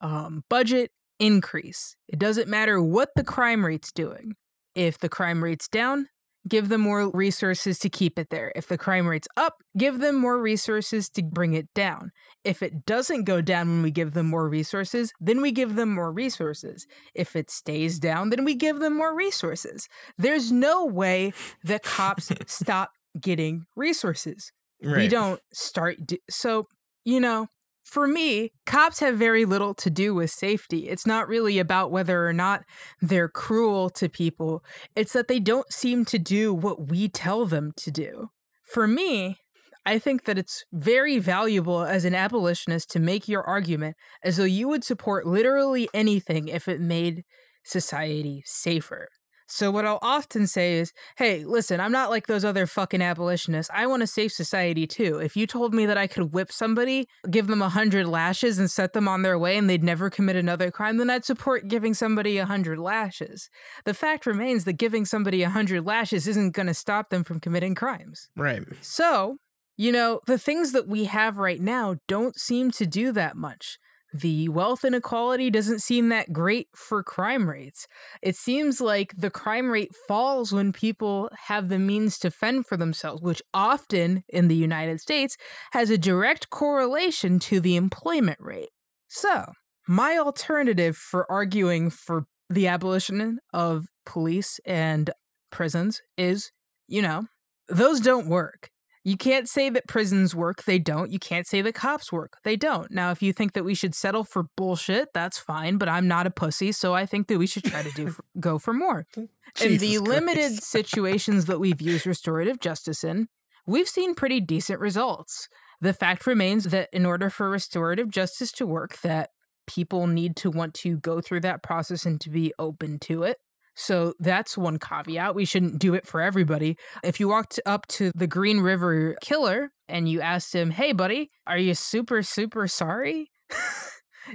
um, 0.01 0.43
budget 0.49 0.91
increase. 1.19 1.95
It 2.07 2.19
doesn't 2.19 2.47
matter 2.47 2.81
what 2.81 3.09
the 3.15 3.23
crime 3.23 3.65
rate's 3.65 3.91
doing. 3.91 4.33
If 4.75 4.99
the 4.99 5.10
crime 5.10 5.43
rate's 5.43 5.67
down, 5.67 6.08
give 6.47 6.69
them 6.69 6.82
more 6.82 7.10
resources 7.12 7.79
to 7.79 7.89
keep 7.89 8.17
it 8.17 8.29
there. 8.29 8.51
If 8.55 8.67
the 8.67 8.77
crime 8.77 9.08
rate's 9.08 9.27
up, 9.36 9.58
give 9.77 9.99
them 9.99 10.15
more 10.15 10.41
resources 10.41 11.10
to 11.10 11.23
bring 11.23 11.53
it 11.53 11.67
down. 11.73 12.12
If 12.43 12.63
it 12.63 12.86
doesn't 12.86 13.25
go 13.25 13.41
down 13.41 13.67
when 13.67 13.84
we 13.84 13.91
give 13.91 14.13
them 14.13 14.27
more 14.27 14.47
resources, 14.47 15.12
then 15.19 15.41
we 15.41 15.51
give 15.51 15.75
them 15.75 15.93
more 15.93 16.12
resources. 16.12 16.88
If 17.13 17.36
it 17.36 17.51
stays 17.51 17.99
down, 17.99 18.29
then 18.29 18.45
we 18.45 18.55
give 18.55 18.79
them 18.79 18.95
more 18.97 19.15
resources. 19.15 19.88
There's 20.17 20.51
no 20.51 20.86
way 20.86 21.34
that 21.63 21.84
cops 21.84 22.32
stop 22.47 22.91
getting 23.19 23.65
resources. 23.75 24.51
We 24.82 25.08
don't 25.10 25.41
start. 25.53 25.97
Do- 26.05 26.17
so, 26.29 26.67
you 27.03 27.19
know, 27.19 27.47
for 27.89 28.08
me, 28.08 28.52
cops 28.67 28.99
have 28.99 29.17
very 29.17 29.45
little 29.45 29.73
to 29.73 29.89
do 29.89 30.13
with 30.13 30.30
safety. 30.30 30.88
It's 30.88 31.08
not 31.08 31.28
really 31.28 31.58
about 31.58 31.91
whether 31.91 32.28
or 32.28 32.34
not 32.34 32.63
they're 33.02 33.28
cruel 33.28 33.89
to 33.91 34.08
people, 34.08 34.63
it's 34.95 35.13
that 35.13 35.28
they 35.28 35.39
don't 35.39 35.71
seem 35.73 36.06
to 36.06 36.19
do 36.19 36.54
what 36.54 36.89
we 36.89 37.10
tell 37.10 37.45
them 37.45 37.71
to 37.78 37.89
do. 37.89 38.30
For 38.63 38.88
me, 38.88 39.38
I 39.86 39.97
think 39.97 40.25
that 40.25 40.38
it's 40.38 40.63
very 40.71 41.17
valuable 41.17 41.82
as 41.82 42.06
an 42.06 42.13
abolitionist 42.13 42.91
to 42.91 42.99
make 42.99 43.28
your 43.28 43.41
argument 43.41 43.97
as 44.23 44.38
though 44.38 44.43
you 44.43 44.67
would 44.67 44.84
support 44.84 45.25
literally 45.25 45.89
anything 45.91 46.47
if 46.47 46.67
it 46.67 46.80
made 46.80 47.23
society 47.63 48.43
safer. 48.45 49.08
So, 49.51 49.71
what 49.71 49.85
I'll 49.85 49.99
often 50.01 50.45
say 50.45 50.75
is, 50.75 50.93
hey, 51.17 51.43
listen, 51.43 51.79
I'm 51.79 51.91
not 51.91 52.12
like 52.12 52.27
those 52.27 52.45
other 52.45 52.67
fucking 52.67 53.01
abolitionists. 53.01 53.71
I 53.73 53.88
want 53.88 54.03
a 54.03 54.07
safe 54.07 54.31
society 54.31 54.85
too. 54.85 55.17
If 55.17 55.35
you 55.35 55.47
told 55.47 55.73
me 55.73 55.88
that 55.88 55.97
I 55.97 56.05
could 56.05 56.33
whip 56.33 56.51
somebody, 56.51 57.07
give 57.29 57.47
them 57.47 57.62
a 57.62 57.69
hundred 57.69 58.07
lashes, 58.07 58.59
and 58.59 58.69
set 58.69 58.93
them 58.93 59.07
on 59.07 59.23
their 59.23 59.39
way 59.39 59.57
and 59.57 59.69
they'd 59.69 59.83
never 59.83 60.09
commit 60.09 60.35
another 60.35 60.69
crime, 60.69 60.97
then 60.97 61.09
I'd 61.09 61.25
support 61.25 61.67
giving 61.67 61.93
somebody 61.93 62.38
a 62.38 62.45
hundred 62.45 62.77
lashes. 62.77 63.49
The 63.85 63.93
fact 63.93 64.25
remains 64.25 64.65
that 64.65 64.73
giving 64.73 65.05
somebody 65.05 65.41
a 65.41 65.49
hundred 65.49 65.85
lashes 65.85 66.27
isn't 66.27 66.51
going 66.51 66.67
to 66.67 66.73
stop 66.73 67.09
them 67.09 67.23
from 67.23 67.39
committing 67.39 67.73
crimes. 67.73 68.29
Right. 68.35 68.63
So, 68.81 69.38
you 69.77 69.91
know, 69.91 70.19
the 70.27 70.38
things 70.38 70.73
that 70.73 70.88
we 70.88 71.05
have 71.05 71.38
right 71.38 71.62
now 71.62 71.95
don't 72.07 72.38
seem 72.39 72.69
to 72.71 72.85
do 72.85 73.12
that 73.13 73.35
much. 73.35 73.79
The 74.13 74.50
wealth 74.50 74.84
inequality 74.84 75.50
doesn't 75.52 75.80
seem 75.80 76.10
that 76.10 76.34
great 76.34 76.67
for 76.74 77.04
crime 77.04 77.48
rates. 77.50 77.88
It 78.24 78.36
seems 78.36 78.82
like 78.82 79.13
the 79.15 79.30
crime 79.30 79.69
rate 79.69 79.91
falls 80.08 80.52
when 80.52 80.74
people 80.74 81.30
have 81.48 81.69
the 81.69 81.78
means 81.78 82.17
to 82.19 82.32
fend 82.32 82.65
for 82.65 82.76
themselves, 82.76 83.22
which 83.22 83.41
often 83.54 84.24
in 84.28 84.48
the 84.48 84.56
United 84.56 85.00
States 85.00 85.38
has 85.72 85.89
a 85.89 85.98
direct 85.98 86.50
correlation 86.50 87.38
to 87.39 87.60
the 87.60 87.76
employment 87.76 88.39
rate. 88.41 88.69
So, 89.08 89.54
my 89.88 90.17
alternative 90.17 90.98
for 90.98 91.30
arguing 91.32 91.89
for 91.89 92.26
the 92.50 92.67
abolition 92.67 93.39
of 93.54 93.86
police 94.06 94.60
and 94.65 95.12
prisons 95.52 96.02
is, 96.17 96.52
you 96.88 97.02
know, 97.02 97.26
those 97.67 98.00
don't 98.00 98.28
work. 98.28 98.69
You 99.03 99.15
can't 99.15 99.47
say 99.47 99.69
that 99.69 99.88
prisons 99.88 100.35
work, 100.35 100.63
they 100.63 100.77
don't. 100.77 101.12
You 101.12 101.19
can't 101.19 101.47
say 101.47 101.62
that 101.62 101.73
cops 101.73 102.12
work, 102.12 102.38
they 102.43 102.55
don't. 102.55 102.91
Now, 102.91 103.12
if 103.12 103.21
you 103.21 103.31
think 103.31 103.53
that 103.53 103.63
we 103.63 103.73
should 103.73 103.95
settle 103.95 104.23
for 104.23 104.47
bullshit, 104.57 105.09
that's 105.13 105.39
fine, 105.39 105.77
but 105.77 105.88
I'm 105.88 106.07
not 106.07 106.27
a 106.27 106.31
pussy, 106.31 106.71
so 106.71 106.93
I 106.93 107.05
think 107.05 107.27
that 107.27 107.38
we 107.38 107.47
should 107.47 107.63
try 107.63 107.81
to 107.81 107.91
do 107.91 108.15
go 108.39 108.59
for 108.59 108.73
more. 108.73 109.05
In 109.15 109.29
the 109.77 109.77
Jesus 109.77 110.07
limited 110.07 110.51
situations 110.63 111.45
that 111.45 111.59
we've 111.59 111.81
used 111.81 112.05
restorative 112.05 112.59
justice 112.59 113.03
in, 113.03 113.27
we've 113.65 113.88
seen 113.88 114.15
pretty 114.15 114.41
decent 114.41 114.79
results. 114.79 115.47
The 115.81 115.93
fact 115.93 116.27
remains 116.27 116.65
that 116.65 116.89
in 116.91 117.05
order 117.05 117.29
for 117.29 117.49
restorative 117.49 118.09
justice 118.09 118.51
to 118.53 118.65
work, 118.67 118.99
that 119.01 119.29
people 119.65 120.07
need 120.07 120.35
to 120.35 120.49
want 120.49 120.73
to 120.73 120.97
go 120.97 121.21
through 121.21 121.39
that 121.41 121.63
process 121.63 122.05
and 122.05 122.19
to 122.19 122.29
be 122.29 122.53
open 122.59 122.99
to 122.99 123.23
it. 123.23 123.38
So 123.79 124.13
that's 124.19 124.57
one 124.57 124.77
caveat. 124.77 125.35
We 125.35 125.45
shouldn't 125.45 125.79
do 125.79 125.93
it 125.93 126.05
for 126.05 126.21
everybody. 126.21 126.77
If 127.03 127.19
you 127.19 127.27
walked 127.27 127.59
up 127.65 127.87
to 127.87 128.11
the 128.13 128.27
Green 128.27 128.59
River 128.59 129.15
killer 129.21 129.71
and 129.87 130.09
you 130.09 130.21
asked 130.21 130.53
him, 130.53 130.71
"Hey, 130.71 130.91
buddy, 130.91 131.29
are 131.47 131.57
you 131.57 131.73
super 131.73 132.21
super 132.21 132.67
sorry?" 132.67 133.31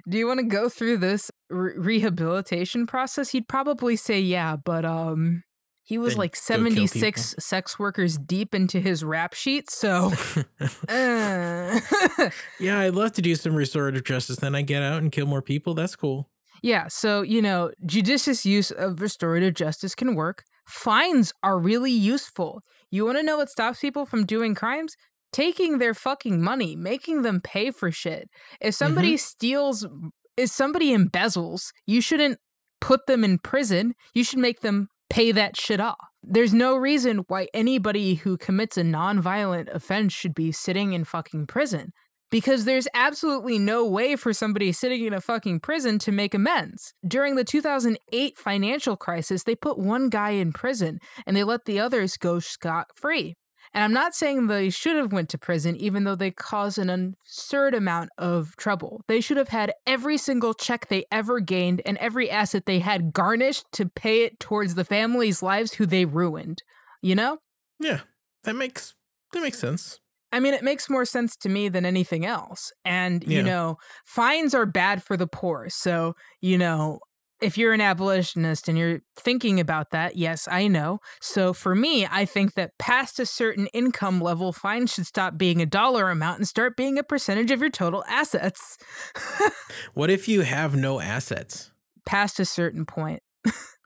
Do 0.08 0.18
you 0.18 0.26
want 0.26 0.40
to 0.40 0.46
go 0.46 0.68
through 0.68 0.96
this 0.96 1.30
re- 1.50 1.74
rehabilitation 1.76 2.86
process? 2.86 3.30
He'd 3.30 3.46
probably 3.46 3.94
say 3.94 4.20
yeah, 4.20 4.56
but 4.56 4.84
um 4.84 5.42
he 5.84 5.98
was 5.98 6.14
Then 6.14 6.20
like 6.20 6.34
76 6.34 7.34
sex 7.38 7.78
workers 7.78 8.16
deep 8.16 8.54
into 8.54 8.80
his 8.80 9.04
rap 9.04 9.34
sheet, 9.34 9.70
so 9.70 10.12
uh, 10.88 11.80
yeah, 12.58 12.78
I'd 12.78 12.94
love 12.94 13.12
to 13.12 13.22
do 13.22 13.34
some 13.34 13.54
restorative 13.54 14.02
justice. 14.04 14.36
Then 14.36 14.54
I 14.54 14.62
get 14.62 14.82
out 14.82 15.02
and 15.02 15.12
kill 15.12 15.26
more 15.26 15.42
people. 15.42 15.74
That's 15.74 15.94
cool. 15.94 16.30
Yeah, 16.64 16.88
so, 16.88 17.20
you 17.20 17.42
know, 17.42 17.72
judicious 17.84 18.46
use 18.46 18.70
of 18.70 19.02
restorative 19.02 19.52
justice 19.52 19.94
can 19.94 20.14
work. 20.14 20.44
Fines 20.66 21.30
are 21.42 21.58
really 21.58 21.92
useful. 21.92 22.62
You 22.90 23.04
want 23.04 23.18
to 23.18 23.22
know 23.22 23.36
what 23.36 23.50
stops 23.50 23.80
people 23.80 24.06
from 24.06 24.24
doing 24.24 24.54
crimes? 24.54 24.96
Taking 25.30 25.76
their 25.76 25.92
fucking 25.92 26.40
money, 26.40 26.74
making 26.74 27.20
them 27.20 27.42
pay 27.42 27.70
for 27.70 27.90
shit. 27.90 28.30
If 28.62 28.74
somebody 28.74 29.10
mm-hmm. 29.10 29.18
steals, 29.18 29.86
if 30.38 30.48
somebody 30.48 30.96
embezzles, 30.96 31.64
you 31.84 32.00
shouldn't 32.00 32.38
put 32.80 33.04
them 33.06 33.24
in 33.24 33.40
prison. 33.40 33.92
You 34.14 34.24
should 34.24 34.38
make 34.38 34.60
them 34.60 34.88
pay 35.10 35.32
that 35.32 35.60
shit 35.60 35.80
off. 35.80 35.98
There's 36.22 36.54
no 36.54 36.76
reason 36.76 37.24
why 37.28 37.48
anybody 37.52 38.14
who 38.14 38.38
commits 38.38 38.78
a 38.78 38.84
nonviolent 38.84 39.68
offense 39.74 40.14
should 40.14 40.34
be 40.34 40.50
sitting 40.50 40.94
in 40.94 41.04
fucking 41.04 41.46
prison 41.46 41.92
because 42.34 42.64
there's 42.64 42.88
absolutely 42.94 43.60
no 43.60 43.86
way 43.86 44.16
for 44.16 44.32
somebody 44.32 44.72
sitting 44.72 45.04
in 45.04 45.14
a 45.14 45.20
fucking 45.20 45.60
prison 45.60 46.00
to 46.00 46.10
make 46.10 46.34
amends. 46.34 46.92
During 47.06 47.36
the 47.36 47.44
2008 47.44 48.36
financial 48.36 48.96
crisis, 48.96 49.44
they 49.44 49.54
put 49.54 49.78
one 49.78 50.08
guy 50.08 50.30
in 50.30 50.52
prison 50.52 50.98
and 51.28 51.36
they 51.36 51.44
let 51.44 51.64
the 51.64 51.78
others 51.78 52.16
go 52.16 52.40
scot 52.40 52.88
free. 52.96 53.36
And 53.72 53.84
I'm 53.84 53.92
not 53.92 54.16
saying 54.16 54.48
they 54.48 54.68
should 54.68 54.96
have 54.96 55.12
went 55.12 55.28
to 55.28 55.38
prison 55.38 55.76
even 55.76 56.02
though 56.02 56.16
they 56.16 56.32
caused 56.32 56.76
an 56.76 56.90
absurd 56.90 57.72
amount 57.72 58.10
of 58.18 58.56
trouble. 58.56 59.02
They 59.06 59.20
should 59.20 59.36
have 59.36 59.50
had 59.50 59.72
every 59.86 60.18
single 60.18 60.54
check 60.54 60.88
they 60.88 61.04
ever 61.12 61.38
gained 61.38 61.82
and 61.86 61.96
every 61.98 62.28
asset 62.28 62.66
they 62.66 62.80
had 62.80 63.12
garnished 63.12 63.66
to 63.74 63.86
pay 63.86 64.22
it 64.22 64.40
towards 64.40 64.74
the 64.74 64.84
families' 64.84 65.40
lives 65.40 65.74
who 65.74 65.86
they 65.86 66.04
ruined. 66.04 66.64
You 67.00 67.14
know? 67.14 67.38
Yeah, 67.78 68.00
that 68.42 68.56
makes 68.56 68.96
that 69.32 69.40
makes 69.40 69.60
sense. 69.60 70.00
I 70.34 70.40
mean, 70.40 70.52
it 70.52 70.64
makes 70.64 70.90
more 70.90 71.04
sense 71.04 71.36
to 71.36 71.48
me 71.48 71.68
than 71.68 71.86
anything 71.86 72.26
else. 72.26 72.72
And, 72.84 73.22
you 73.24 73.40
know, 73.40 73.76
fines 74.04 74.52
are 74.52 74.66
bad 74.66 75.00
for 75.00 75.16
the 75.16 75.28
poor. 75.28 75.68
So, 75.68 76.16
you 76.40 76.58
know, 76.58 76.98
if 77.40 77.56
you're 77.56 77.72
an 77.72 77.80
abolitionist 77.80 78.68
and 78.68 78.76
you're 78.76 79.00
thinking 79.16 79.60
about 79.60 79.92
that, 79.92 80.16
yes, 80.16 80.48
I 80.50 80.66
know. 80.66 80.98
So 81.20 81.52
for 81.52 81.76
me, 81.76 82.04
I 82.10 82.24
think 82.24 82.54
that 82.54 82.76
past 82.78 83.20
a 83.20 83.26
certain 83.26 83.68
income 83.68 84.20
level, 84.20 84.52
fines 84.52 84.92
should 84.92 85.06
stop 85.06 85.38
being 85.38 85.62
a 85.62 85.66
dollar 85.66 86.10
amount 86.10 86.38
and 86.38 86.48
start 86.48 86.76
being 86.76 86.98
a 86.98 87.04
percentage 87.04 87.52
of 87.52 87.60
your 87.60 87.70
total 87.70 88.02
assets. 88.08 88.76
what 89.94 90.10
if 90.10 90.26
you 90.26 90.40
have 90.40 90.74
no 90.74 91.00
assets? 91.00 91.70
Past 92.04 92.40
a 92.40 92.44
certain 92.44 92.84
point. 92.86 93.22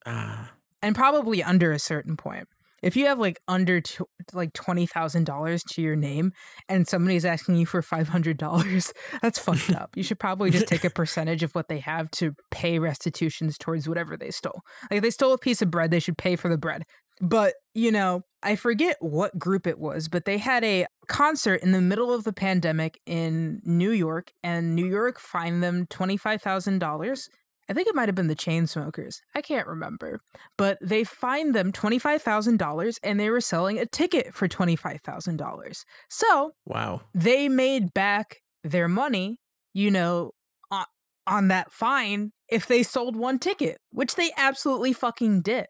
Ah. 0.07 0.53
and 0.81 0.95
probably 0.95 1.43
under 1.43 1.71
a 1.71 1.79
certain 1.79 2.17
point. 2.17 2.49
If 2.83 2.97
you 2.97 3.07
have 3.07 3.19
like 3.19 3.41
under 3.49 3.81
tw- 3.81 4.03
like 4.33 4.53
twenty 4.53 4.87
thousand 4.87 5.25
dollars 5.25 5.63
to 5.71 5.83
your 5.83 5.97
name, 5.97 6.33
and 6.69 6.87
somebody's 6.87 7.25
asking 7.25 7.57
you 7.57 7.67
for 7.67 7.83
five 7.83 8.09
hundred 8.09 8.39
dollars, 8.39 8.93
that's 9.23 9.39
fucked 9.39 9.71
up. 9.71 9.91
You 9.97 10.03
should 10.03 10.19
probably 10.19 10.51
just 10.51 10.69
take 10.69 10.85
a 10.85 10.91
percentage 10.99 11.43
of 11.43 11.55
what 11.55 11.69
they 11.69 11.81
have 11.81 12.11
to 12.13 12.35
pay 12.51 12.79
restitutions 12.79 13.59
towards 13.59 13.89
whatever 13.89 14.17
they 14.17 14.31
stole. 14.31 14.61
Like 14.91 14.99
if 14.99 15.03
they 15.03 15.11
stole 15.11 15.33
a 15.33 15.39
piece 15.39 15.63
of 15.63 15.71
bread, 15.71 15.91
they 15.91 16.01
should 16.01 16.19
pay 16.19 16.37
for 16.37 16.49
the 16.49 16.59
bread. 16.59 16.85
But 17.21 17.55
you 17.75 17.91
know, 17.91 18.23
I 18.43 18.57
forget 18.57 18.97
what 19.01 19.39
group 19.39 19.67
it 19.67 19.79
was, 19.79 20.09
but 20.09 20.25
they 20.25 20.39
had 20.39 20.63
a 20.63 20.87
concert 21.09 21.63
in 21.63 21.73
the 21.73 21.81
middle 21.81 22.13
of 22.13 22.25
the 22.25 22.33
pandemic 22.33 23.01
in 23.07 23.61
New 23.65 23.91
York, 23.91 24.31
and 24.43 24.77
New 24.77 24.87
York 24.87 25.19
fined 25.19 25.63
them 25.63 25.87
twenty 25.87 26.17
five 26.17 26.43
thousand 26.43 26.79
dollars 26.79 27.29
I 27.69 27.75
think 27.75 27.89
it 27.89 27.95
might 27.95 28.09
have 28.09 28.15
been 28.15 28.29
the 28.29 28.37
Chainsmokers. 28.37 29.21
I 29.35 29.43
can't 29.43 29.67
remember. 29.67 30.21
But 30.57 30.79
they 30.81 31.05
fined 31.05 31.55
them 31.55 31.73
$25,000 31.73 32.99
and 33.03 33.21
they 33.21 33.31
were 33.31 33.41
selling 33.41 33.79
a 33.79 33.87
ticket 33.87 34.35
for 34.35 34.49
$25,000. 34.49 35.85
So, 36.09 36.53
wow. 36.65 37.03
They 37.15 37.49
made 37.49 37.93
back 37.93 38.39
their 38.65 38.89
money, 38.89 39.39
you 39.75 39.91
know, 39.91 40.33
on, 40.71 40.87
on 41.27 41.49
that 41.49 41.73
fine 41.73 42.33
if 42.49 42.67
they 42.67 42.83
sold 42.83 43.17
one 43.17 43.39
ticket, 43.39 43.79
which 43.91 44.15
they 44.15 44.31
absolutely 44.37 44.93
fucking 44.93 45.43
did. 45.43 45.67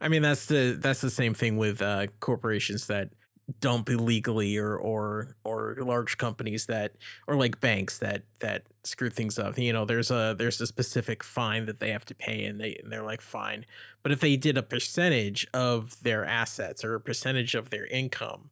I 0.00 0.08
mean, 0.08 0.22
that's 0.22 0.46
the 0.46 0.78
that's 0.80 1.02
the 1.02 1.10
same 1.10 1.34
thing 1.34 1.58
with 1.58 1.82
uh, 1.82 2.06
corporations 2.20 2.86
that 2.86 3.10
dump 3.60 3.88
illegally 3.88 4.56
or 4.56 4.76
or 4.76 5.36
or 5.44 5.76
large 5.80 6.18
companies 6.18 6.66
that 6.66 6.92
or 7.26 7.36
like 7.36 7.60
banks 7.60 7.98
that 7.98 8.22
that 8.40 8.64
screw 8.84 9.10
things 9.10 9.38
up. 9.38 9.58
You 9.58 9.72
know 9.72 9.84
there's 9.84 10.10
a 10.10 10.34
there's 10.38 10.60
a 10.60 10.66
specific 10.66 11.24
fine 11.24 11.66
that 11.66 11.80
they 11.80 11.90
have 11.90 12.04
to 12.06 12.14
pay 12.14 12.44
and 12.44 12.60
they 12.60 12.76
and 12.82 12.92
they're 12.92 13.02
like 13.02 13.20
fine. 13.20 13.66
But 14.02 14.12
if 14.12 14.20
they 14.20 14.36
did 14.36 14.56
a 14.56 14.62
percentage 14.62 15.46
of 15.52 16.02
their 16.02 16.24
assets 16.24 16.84
or 16.84 16.94
a 16.94 17.00
percentage 17.00 17.54
of 17.54 17.70
their 17.70 17.86
income 17.86 18.50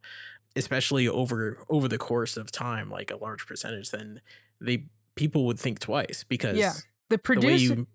especially 0.56 1.06
over 1.06 1.64
over 1.68 1.88
the 1.88 1.98
course 1.98 2.36
of 2.36 2.50
time 2.50 2.90
like 2.90 3.10
a 3.10 3.16
large 3.16 3.46
percentage 3.46 3.90
then 3.90 4.20
they 4.60 4.84
people 5.14 5.46
would 5.46 5.58
think 5.58 5.78
twice 5.78 6.24
because 6.28 6.56
yeah 6.56 6.72
the 7.08 7.18
producer 7.18 7.46
the 7.46 7.52
way 7.52 7.56
you 7.80 7.86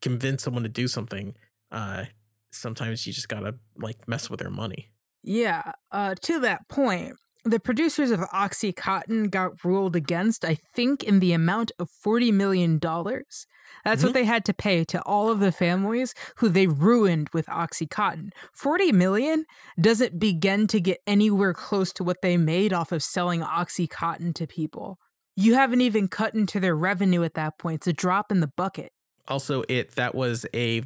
convince 0.00 0.42
someone 0.42 0.62
to 0.62 0.68
do 0.68 0.86
something 0.86 1.34
uh 1.72 2.04
sometimes 2.50 3.06
you 3.06 3.12
just 3.12 3.28
gotta 3.28 3.54
like 3.76 4.06
mess 4.06 4.30
with 4.30 4.40
their 4.40 4.50
money 4.50 4.91
yeah, 5.22 5.72
uh, 5.90 6.14
to 6.22 6.40
that 6.40 6.68
point, 6.68 7.16
the 7.44 7.60
producers 7.60 8.10
of 8.10 8.20
Oxycontin 8.20 9.30
got 9.30 9.64
ruled 9.64 9.96
against, 9.96 10.44
I 10.44 10.54
think, 10.74 11.02
in 11.02 11.20
the 11.20 11.32
amount 11.32 11.72
of 11.78 11.88
$40 12.04 12.32
million. 12.32 12.78
That's 12.78 14.00
mm-hmm. 14.00 14.06
what 14.06 14.14
they 14.14 14.24
had 14.24 14.44
to 14.44 14.54
pay 14.54 14.84
to 14.84 15.02
all 15.02 15.28
of 15.28 15.40
the 15.40 15.50
families 15.50 16.14
who 16.36 16.48
they 16.48 16.66
ruined 16.66 17.30
with 17.32 17.46
Oxycontin. 17.46 18.30
40 18.54 18.92
million 18.92 19.44
doesn't 19.80 20.20
begin 20.20 20.66
to 20.68 20.80
get 20.80 20.98
anywhere 21.06 21.54
close 21.54 21.92
to 21.94 22.04
what 22.04 22.22
they 22.22 22.36
made 22.36 22.72
off 22.72 22.92
of 22.92 23.02
selling 23.02 23.40
Oxycontin 23.40 24.34
to 24.34 24.46
people. 24.46 24.98
You 25.34 25.54
haven't 25.54 25.80
even 25.80 26.08
cut 26.08 26.34
into 26.34 26.60
their 26.60 26.76
revenue 26.76 27.24
at 27.24 27.34
that 27.34 27.58
point. 27.58 27.76
It's 27.76 27.86
a 27.86 27.92
drop 27.92 28.30
in 28.30 28.40
the 28.40 28.52
bucket. 28.56 28.92
Also, 29.26 29.64
it 29.68 29.92
that 29.92 30.14
was 30.14 30.44
a 30.54 30.82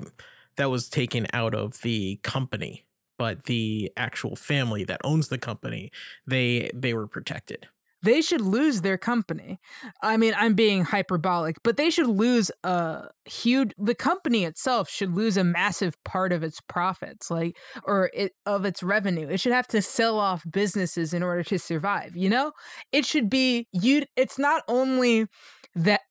that 0.57 0.71
was 0.71 0.89
taken 0.89 1.27
out 1.33 1.55
of 1.55 1.81
the 1.83 2.21
company 2.23 2.86
but 3.19 3.45
the 3.45 3.91
actual 3.97 4.37
family 4.37 4.85
that 4.85 5.01
owns 5.05 5.29
the 5.29 5.39
company, 5.39 5.91
they 6.27 6.71
they 6.75 6.95
were 6.95 7.07
protected. 7.07 7.69
They 8.03 8.21
should 8.21 8.43
lose 8.43 8.83
their 8.83 8.99
company. 8.99 9.59
I 10.03 10.17
mean, 10.17 10.35
I'm 10.37 10.55
being 10.55 10.85
hyperbolic, 10.85 11.57
but 11.65 11.77
they 11.77 11.91
should 11.91 12.07
lose 12.07 12.51
a 12.63 13.09
huge 13.25 13.73
the 13.79 13.95
company 13.95 14.45
itself 14.45 14.89
should 14.89 15.15
lose 15.15 15.37
a 15.37 15.43
massive 15.43 15.97
part 16.05 16.33
of 16.33 16.43
its 16.45 16.61
profits, 16.61 17.31
like 17.31 17.57
or 17.85 18.11
it, 18.15 18.33
of 18.45 18.65
its 18.65 18.83
revenue. 18.83 19.29
It 19.29 19.41
should 19.41 19.53
have 19.53 19.67
to 19.69 19.83
sell 19.83 20.21
off 20.21 20.45
businesses 20.49 21.15
in 21.15 21.23
order 21.23 21.43
to 21.45 21.59
survive, 21.59 22.17
you 22.17 22.29
know? 22.29 22.53
It 22.93 23.07
should 23.07 23.29
be 23.31 23.67
you 23.73 24.05
it's 24.15 24.39
not 24.39 24.63
only 24.69 25.27
that 25.75 26.03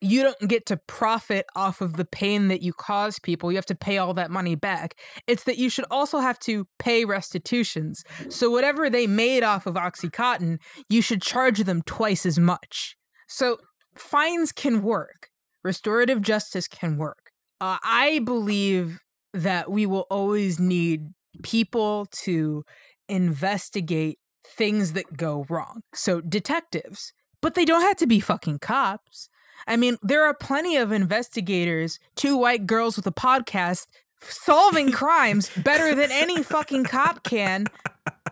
you 0.00 0.22
don't 0.22 0.48
get 0.48 0.66
to 0.66 0.76
profit 0.76 1.46
off 1.56 1.80
of 1.80 1.96
the 1.96 2.04
pain 2.04 2.48
that 2.48 2.62
you 2.62 2.72
cause 2.72 3.18
people. 3.18 3.50
You 3.50 3.56
have 3.56 3.66
to 3.66 3.74
pay 3.74 3.98
all 3.98 4.14
that 4.14 4.30
money 4.30 4.54
back. 4.54 4.94
It's 5.26 5.44
that 5.44 5.58
you 5.58 5.68
should 5.68 5.86
also 5.90 6.18
have 6.18 6.38
to 6.40 6.66
pay 6.78 7.04
restitutions. 7.04 8.04
So, 8.28 8.50
whatever 8.50 8.88
they 8.88 9.06
made 9.06 9.42
off 9.42 9.66
of 9.66 9.74
Oxycontin, 9.74 10.58
you 10.88 11.02
should 11.02 11.22
charge 11.22 11.60
them 11.60 11.82
twice 11.82 12.24
as 12.24 12.38
much. 12.38 12.96
So, 13.26 13.58
fines 13.96 14.52
can 14.52 14.82
work, 14.82 15.28
restorative 15.64 16.22
justice 16.22 16.68
can 16.68 16.96
work. 16.96 17.30
Uh, 17.60 17.78
I 17.82 18.20
believe 18.24 19.00
that 19.34 19.70
we 19.70 19.84
will 19.84 20.06
always 20.10 20.60
need 20.60 21.08
people 21.42 22.06
to 22.22 22.64
investigate 23.08 24.18
things 24.46 24.92
that 24.92 25.16
go 25.16 25.44
wrong. 25.48 25.82
So, 25.92 26.20
detectives, 26.20 27.12
but 27.42 27.54
they 27.54 27.64
don't 27.64 27.82
have 27.82 27.96
to 27.96 28.06
be 28.06 28.20
fucking 28.20 28.60
cops. 28.60 29.28
I 29.66 29.76
mean, 29.76 29.96
there 30.02 30.24
are 30.24 30.34
plenty 30.34 30.76
of 30.76 30.92
investigators, 30.92 31.98
two 32.16 32.36
white 32.36 32.66
girls 32.66 32.96
with 32.96 33.06
a 33.06 33.12
podcast, 33.12 33.86
solving 34.20 34.92
crimes 34.92 35.50
better 35.56 35.94
than 35.94 36.10
any 36.10 36.42
fucking 36.42 36.84
cop 36.84 37.22
can 37.22 37.66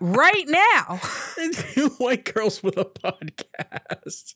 right 0.01 0.47
now. 0.49 1.01
two 1.53 1.89
white 1.99 2.33
girls 2.33 2.63
with 2.63 2.77
a 2.77 2.85
podcast. 2.85 4.35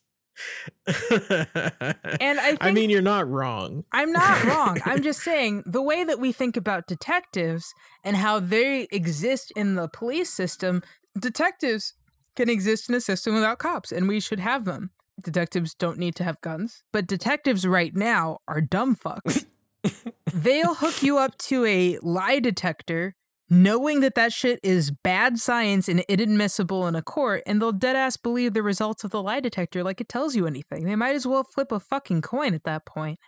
and 2.21 2.41
I, 2.41 2.57
I 2.61 2.73
mean, 2.73 2.89
you're 2.89 3.03
not 3.03 3.29
wrong. 3.29 3.85
I'm 3.93 4.13
not 4.13 4.45
wrong. 4.45 4.81
I'm 4.85 5.03
just 5.03 5.21
saying 5.21 5.65
the 5.67 5.83
way 5.83 6.05
that 6.05 6.19
we 6.19 6.33
think 6.33 6.57
about 6.57 6.87
detectives 6.87 7.75
and 8.03 8.17
how 8.17 8.41
they 8.41 8.89
exist 8.91 9.53
in 9.55 9.75
the 9.75 9.89
police 9.89 10.31
system, 10.31 10.83
detectives 11.19 11.95
can 12.37 12.49
exist 12.49 12.89
in 12.89 12.95
a 12.95 13.01
system 13.01 13.35
without 13.35 13.59
cops, 13.59 13.93
and 13.93 14.09
we 14.09 14.21
should 14.21 14.41
have 14.41 14.65
them 14.65 14.91
detectives 15.23 15.75
don't 15.75 15.99
need 15.99 16.15
to 16.17 16.25
have 16.25 16.41
guns, 16.41 16.83
but 16.93 17.07
detectives 17.07 17.67
right 17.67 17.95
now 17.95 18.39
are 18.49 18.61
dumb 18.61 18.97
fucks. 18.97 19.45
They'll 20.33 20.75
hook 20.75 21.03
you 21.03 21.19
up 21.19 21.39
to 21.39 21.65
a 21.65 21.99
lie 22.03 22.41
detector 22.41 23.15
knowing 23.51 24.01
that 24.01 24.15
that 24.15 24.33
shit 24.33 24.61
is 24.63 24.93
bad 24.93 25.39
science 25.39 25.89
and 25.89 26.01
inadmissible 26.09 26.87
in 26.87 26.95
a 26.95 27.03
court, 27.03 27.43
and 27.45 27.61
they'll 27.61 27.73
dead 27.73 27.97
ass 27.97 28.17
believe 28.17 28.55
the 28.55 28.63
results 28.63 29.03
of 29.03 29.11
the 29.11 29.23
lie 29.23 29.41
detector 29.41 29.83
like 29.83 30.01
it 30.01 30.09
tells 30.09 30.37
you 30.37 30.47
anything. 30.47 30.85
They 30.85 30.97
might 30.97 31.17
as 31.17 31.27
well 31.27 31.43
flip 31.43 31.73
a 31.73 31.81
fucking 31.81 32.23
coin 32.23 32.55
at 32.55 32.65
that 32.65 32.87
point. 32.87 33.19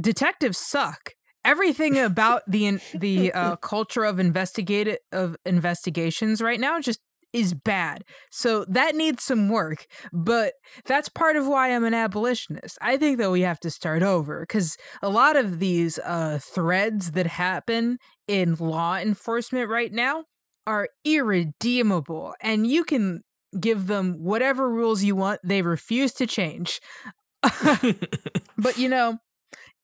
Detectives 0.00 0.58
suck. 0.58 1.14
Everything 1.44 1.98
about 1.98 2.42
the 2.48 2.80
the 2.94 3.32
uh, 3.32 3.56
culture 3.62 4.04
of 4.04 4.18
investigate 4.18 4.98
of 5.12 5.36
investigations 5.44 6.42
right 6.42 6.60
now 6.60 6.80
just 6.80 7.00
is 7.32 7.54
bad. 7.54 8.04
So 8.30 8.64
that 8.68 8.94
needs 8.94 9.22
some 9.22 9.48
work, 9.48 9.86
but 10.12 10.54
that's 10.84 11.08
part 11.08 11.36
of 11.36 11.46
why 11.46 11.74
I'm 11.74 11.84
an 11.84 11.94
abolitionist. 11.94 12.78
I 12.80 12.96
think 12.96 13.18
that 13.18 13.30
we 13.30 13.42
have 13.42 13.60
to 13.60 13.70
start 13.70 14.02
over 14.02 14.40
because 14.40 14.76
a 15.02 15.08
lot 15.08 15.36
of 15.36 15.58
these 15.58 15.98
uh, 16.00 16.38
threads 16.42 17.12
that 17.12 17.26
happen 17.26 17.98
in 18.26 18.54
law 18.56 18.96
enforcement 18.96 19.68
right 19.68 19.92
now 19.92 20.24
are 20.66 20.88
irredeemable, 21.04 22.34
and 22.40 22.66
you 22.66 22.84
can 22.84 23.22
give 23.58 23.86
them 23.86 24.14
whatever 24.20 24.70
rules 24.70 25.02
you 25.02 25.16
want, 25.16 25.40
they 25.42 25.62
refuse 25.62 26.12
to 26.12 26.26
change. 26.26 26.80
but 27.42 28.76
you 28.76 28.88
know, 28.88 29.18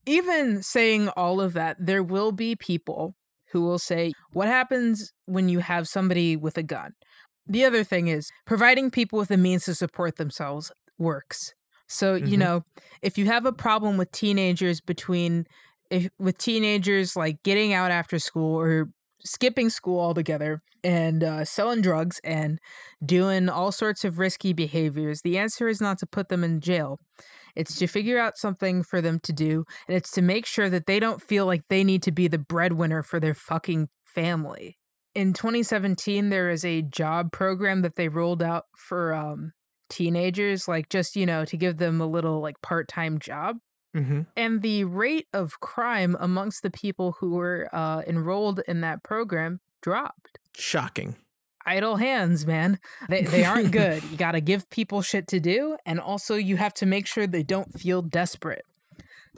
even 0.06 0.62
saying 0.62 1.08
all 1.10 1.40
of 1.40 1.54
that, 1.54 1.76
there 1.80 2.02
will 2.02 2.32
be 2.32 2.54
people 2.54 3.16
who 3.52 3.62
will 3.62 3.78
say, 3.78 4.12
What 4.32 4.48
happens 4.48 5.12
when 5.24 5.48
you 5.48 5.60
have 5.60 5.88
somebody 5.88 6.36
with 6.36 6.56
a 6.58 6.62
gun? 6.62 6.92
The 7.46 7.64
other 7.64 7.84
thing 7.84 8.08
is 8.08 8.30
providing 8.44 8.90
people 8.90 9.18
with 9.18 9.28
the 9.28 9.36
means 9.36 9.64
to 9.64 9.74
support 9.74 10.16
themselves 10.16 10.72
works. 10.98 11.54
So, 11.88 12.16
mm-hmm. 12.16 12.26
you 12.26 12.36
know, 12.36 12.64
if 13.02 13.16
you 13.16 13.26
have 13.26 13.46
a 13.46 13.52
problem 13.52 13.96
with 13.96 14.10
teenagers 14.10 14.80
between 14.80 15.46
if, 15.90 16.08
with 16.18 16.38
teenagers 16.38 17.14
like 17.14 17.42
getting 17.42 17.72
out 17.72 17.90
after 17.90 18.18
school 18.18 18.58
or 18.58 18.88
skipping 19.24 19.70
school 19.70 20.00
altogether 20.00 20.62
and 20.82 21.22
uh, 21.22 21.44
selling 21.44 21.80
drugs 21.80 22.20
and 22.24 22.58
doing 23.04 23.48
all 23.48 23.70
sorts 23.70 24.04
of 24.04 24.18
risky 24.18 24.52
behaviors, 24.52 25.22
the 25.22 25.38
answer 25.38 25.68
is 25.68 25.80
not 25.80 25.98
to 25.98 26.06
put 26.06 26.28
them 26.28 26.42
in 26.42 26.60
jail. 26.60 26.98
It's 27.54 27.76
to 27.76 27.86
figure 27.86 28.18
out 28.18 28.36
something 28.36 28.82
for 28.82 29.00
them 29.00 29.18
to 29.20 29.32
do, 29.32 29.64
and 29.88 29.96
it's 29.96 30.10
to 30.12 30.22
make 30.22 30.44
sure 30.44 30.68
that 30.68 30.86
they 30.86 31.00
don't 31.00 31.22
feel 31.22 31.46
like 31.46 31.62
they 31.68 31.84
need 31.84 32.02
to 32.02 32.12
be 32.12 32.28
the 32.28 32.38
breadwinner 32.38 33.02
for 33.02 33.18
their 33.18 33.34
fucking 33.34 33.88
family 34.04 34.76
in 35.16 35.32
2017 35.32 36.28
there 36.28 36.50
is 36.50 36.64
a 36.64 36.82
job 36.82 37.32
program 37.32 37.82
that 37.82 37.96
they 37.96 38.08
rolled 38.08 38.42
out 38.42 38.64
for 38.76 39.12
um, 39.14 39.52
teenagers 39.88 40.68
like 40.68 40.88
just 40.88 41.16
you 41.16 41.24
know 41.26 41.44
to 41.44 41.56
give 41.56 41.78
them 41.78 42.00
a 42.00 42.06
little 42.06 42.40
like 42.40 42.60
part-time 42.62 43.18
job 43.18 43.56
Mm-hmm. 43.94 44.22
and 44.36 44.60
the 44.60 44.84
rate 44.84 45.26
of 45.32 45.58
crime 45.60 46.18
amongst 46.20 46.62
the 46.62 46.70
people 46.70 47.16
who 47.18 47.30
were 47.30 47.70
uh, 47.72 48.02
enrolled 48.06 48.60
in 48.68 48.82
that 48.82 49.02
program 49.02 49.60
dropped. 49.80 50.38
Shocking. 50.54 51.16
Idle 51.64 51.96
hands, 51.96 52.46
man. 52.46 52.78
They, 53.08 53.22
they 53.22 53.46
aren't 53.46 53.70
good. 53.82 54.02
You 54.10 54.18
got 54.18 54.32
to 54.32 54.42
give 54.42 54.68
people 54.68 55.00
shit 55.00 55.26
to 55.28 55.40
do, 55.40 55.78
and 55.86 55.98
also 55.98 56.34
you 56.34 56.58
have 56.58 56.74
to 56.74 56.84
make 56.84 57.06
sure 57.06 57.26
they 57.26 57.42
don't 57.42 57.72
feel 57.80 58.02
desperate. 58.02 58.66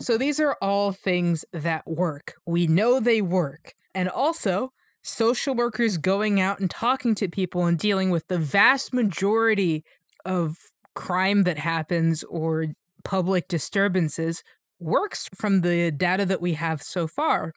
So 0.00 0.18
these 0.18 0.40
are 0.40 0.56
all 0.60 0.90
things 0.90 1.44
that 1.52 1.86
work. 1.86 2.34
We 2.44 2.66
know 2.66 2.98
they 2.98 3.22
work. 3.22 3.74
And 3.94 4.08
also, 4.08 4.72
social 5.02 5.54
workers 5.54 5.96
going 5.96 6.40
out 6.40 6.60
and 6.60 6.70
talking 6.70 7.14
to 7.16 7.28
people 7.28 7.66
and 7.66 7.78
dealing 7.78 8.10
with 8.10 8.26
the 8.28 8.38
vast 8.38 8.92
majority 8.92 9.84
of 10.24 10.56
crime 10.94 11.44
that 11.44 11.58
happens 11.58 12.24
or 12.24 12.66
public 13.04 13.48
disturbances 13.48 14.42
works 14.80 15.28
from 15.34 15.60
the 15.60 15.90
data 15.90 16.24
that 16.26 16.40
we 16.40 16.54
have 16.54 16.82
so 16.82 17.06
far. 17.06 17.52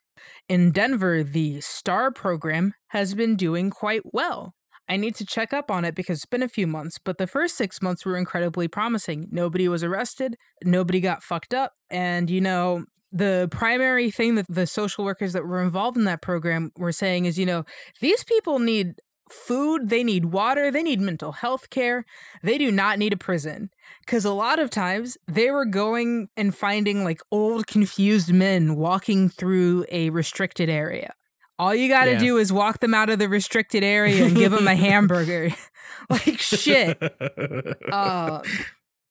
In 0.48 0.72
Denver, 0.72 1.24
the 1.24 1.62
STAR 1.62 2.12
program 2.12 2.74
has 2.90 3.14
been 3.16 3.36
doing 3.36 3.70
quite 3.70 4.02
well. 4.14 4.54
I 4.88 4.98
need 4.98 5.16
to 5.16 5.26
check 5.26 5.54
up 5.54 5.72
on 5.72 5.86
it 5.86 5.96
because 5.96 6.18
it's 6.18 6.26
been 6.26 6.44
a 6.44 6.50
few 6.50 6.68
months, 6.68 6.98
but 6.98 7.18
the 7.18 7.28
first 7.28 7.56
six 7.56 7.82
months 7.82 8.06
were 8.06 8.18
incredibly 8.18 8.68
promising. 8.68 9.28
Nobody 9.32 9.68
was 9.68 9.84
arrested, 9.84 10.36
nobody 10.64 11.00
got 11.00 11.24
fucked 11.24 11.54
up, 11.54 11.74
and 11.90 12.30
you 12.30 12.42
know, 12.42 12.86
the 13.12 13.47
primary 13.52 14.10
thing 14.12 14.36
that 14.36 14.45
the 14.50 14.65
social 14.67 15.04
workers 15.04 15.34
that 15.34 15.45
were 15.45 15.62
involved 15.62 15.97
in 15.97 16.06
that 16.06 16.21
program 16.21 16.71
were 16.78 16.91
saying 16.91 17.26
is, 17.26 17.38
you 17.38 17.45
know, 17.45 17.65
these 18.00 18.24
people 18.24 18.60
need 18.60 18.95
food, 19.30 19.89
they 19.89 20.04
need 20.04 20.26
water, 20.26 20.71
they 20.71 20.84
need 20.84 21.00
mental 21.00 21.32
health 21.32 21.69
care. 21.69 22.06
They 22.43 22.58
do 22.58 22.71
not 22.71 23.00
need 23.00 23.13
a 23.13 23.17
prison. 23.17 23.69
Because 24.06 24.26
a 24.26 24.34
lot 24.34 24.60
of 24.60 24.69
times 24.69 25.17
they 25.28 25.52
were 25.52 25.65
going 25.65 26.28
and 26.36 26.54
finding 26.56 27.04
like 27.04 27.21
old, 27.32 27.67
confused 27.67 28.32
men 28.34 28.76
walking 28.76 29.30
through 29.30 29.86
a 29.91 30.10
restricted 30.10 30.69
area. 30.69 31.13
All 31.60 31.76
you 31.76 31.88
got 31.89 32.06
to 32.06 32.12
Yeah. 32.13 32.19
do 32.19 32.38
is 32.38 32.52
walk 32.52 32.80
them 32.80 32.93
out 32.93 33.10
of 33.10 33.19
the 33.19 33.30
restricted 33.30 33.84
area 33.84 34.26
and 34.26 34.36
give 34.36 34.52
them 34.52 34.67
a 34.67 34.76
hamburger. 34.76 35.50
like, 36.10 36.39
shit. 36.39 36.97
Um, 37.91 38.41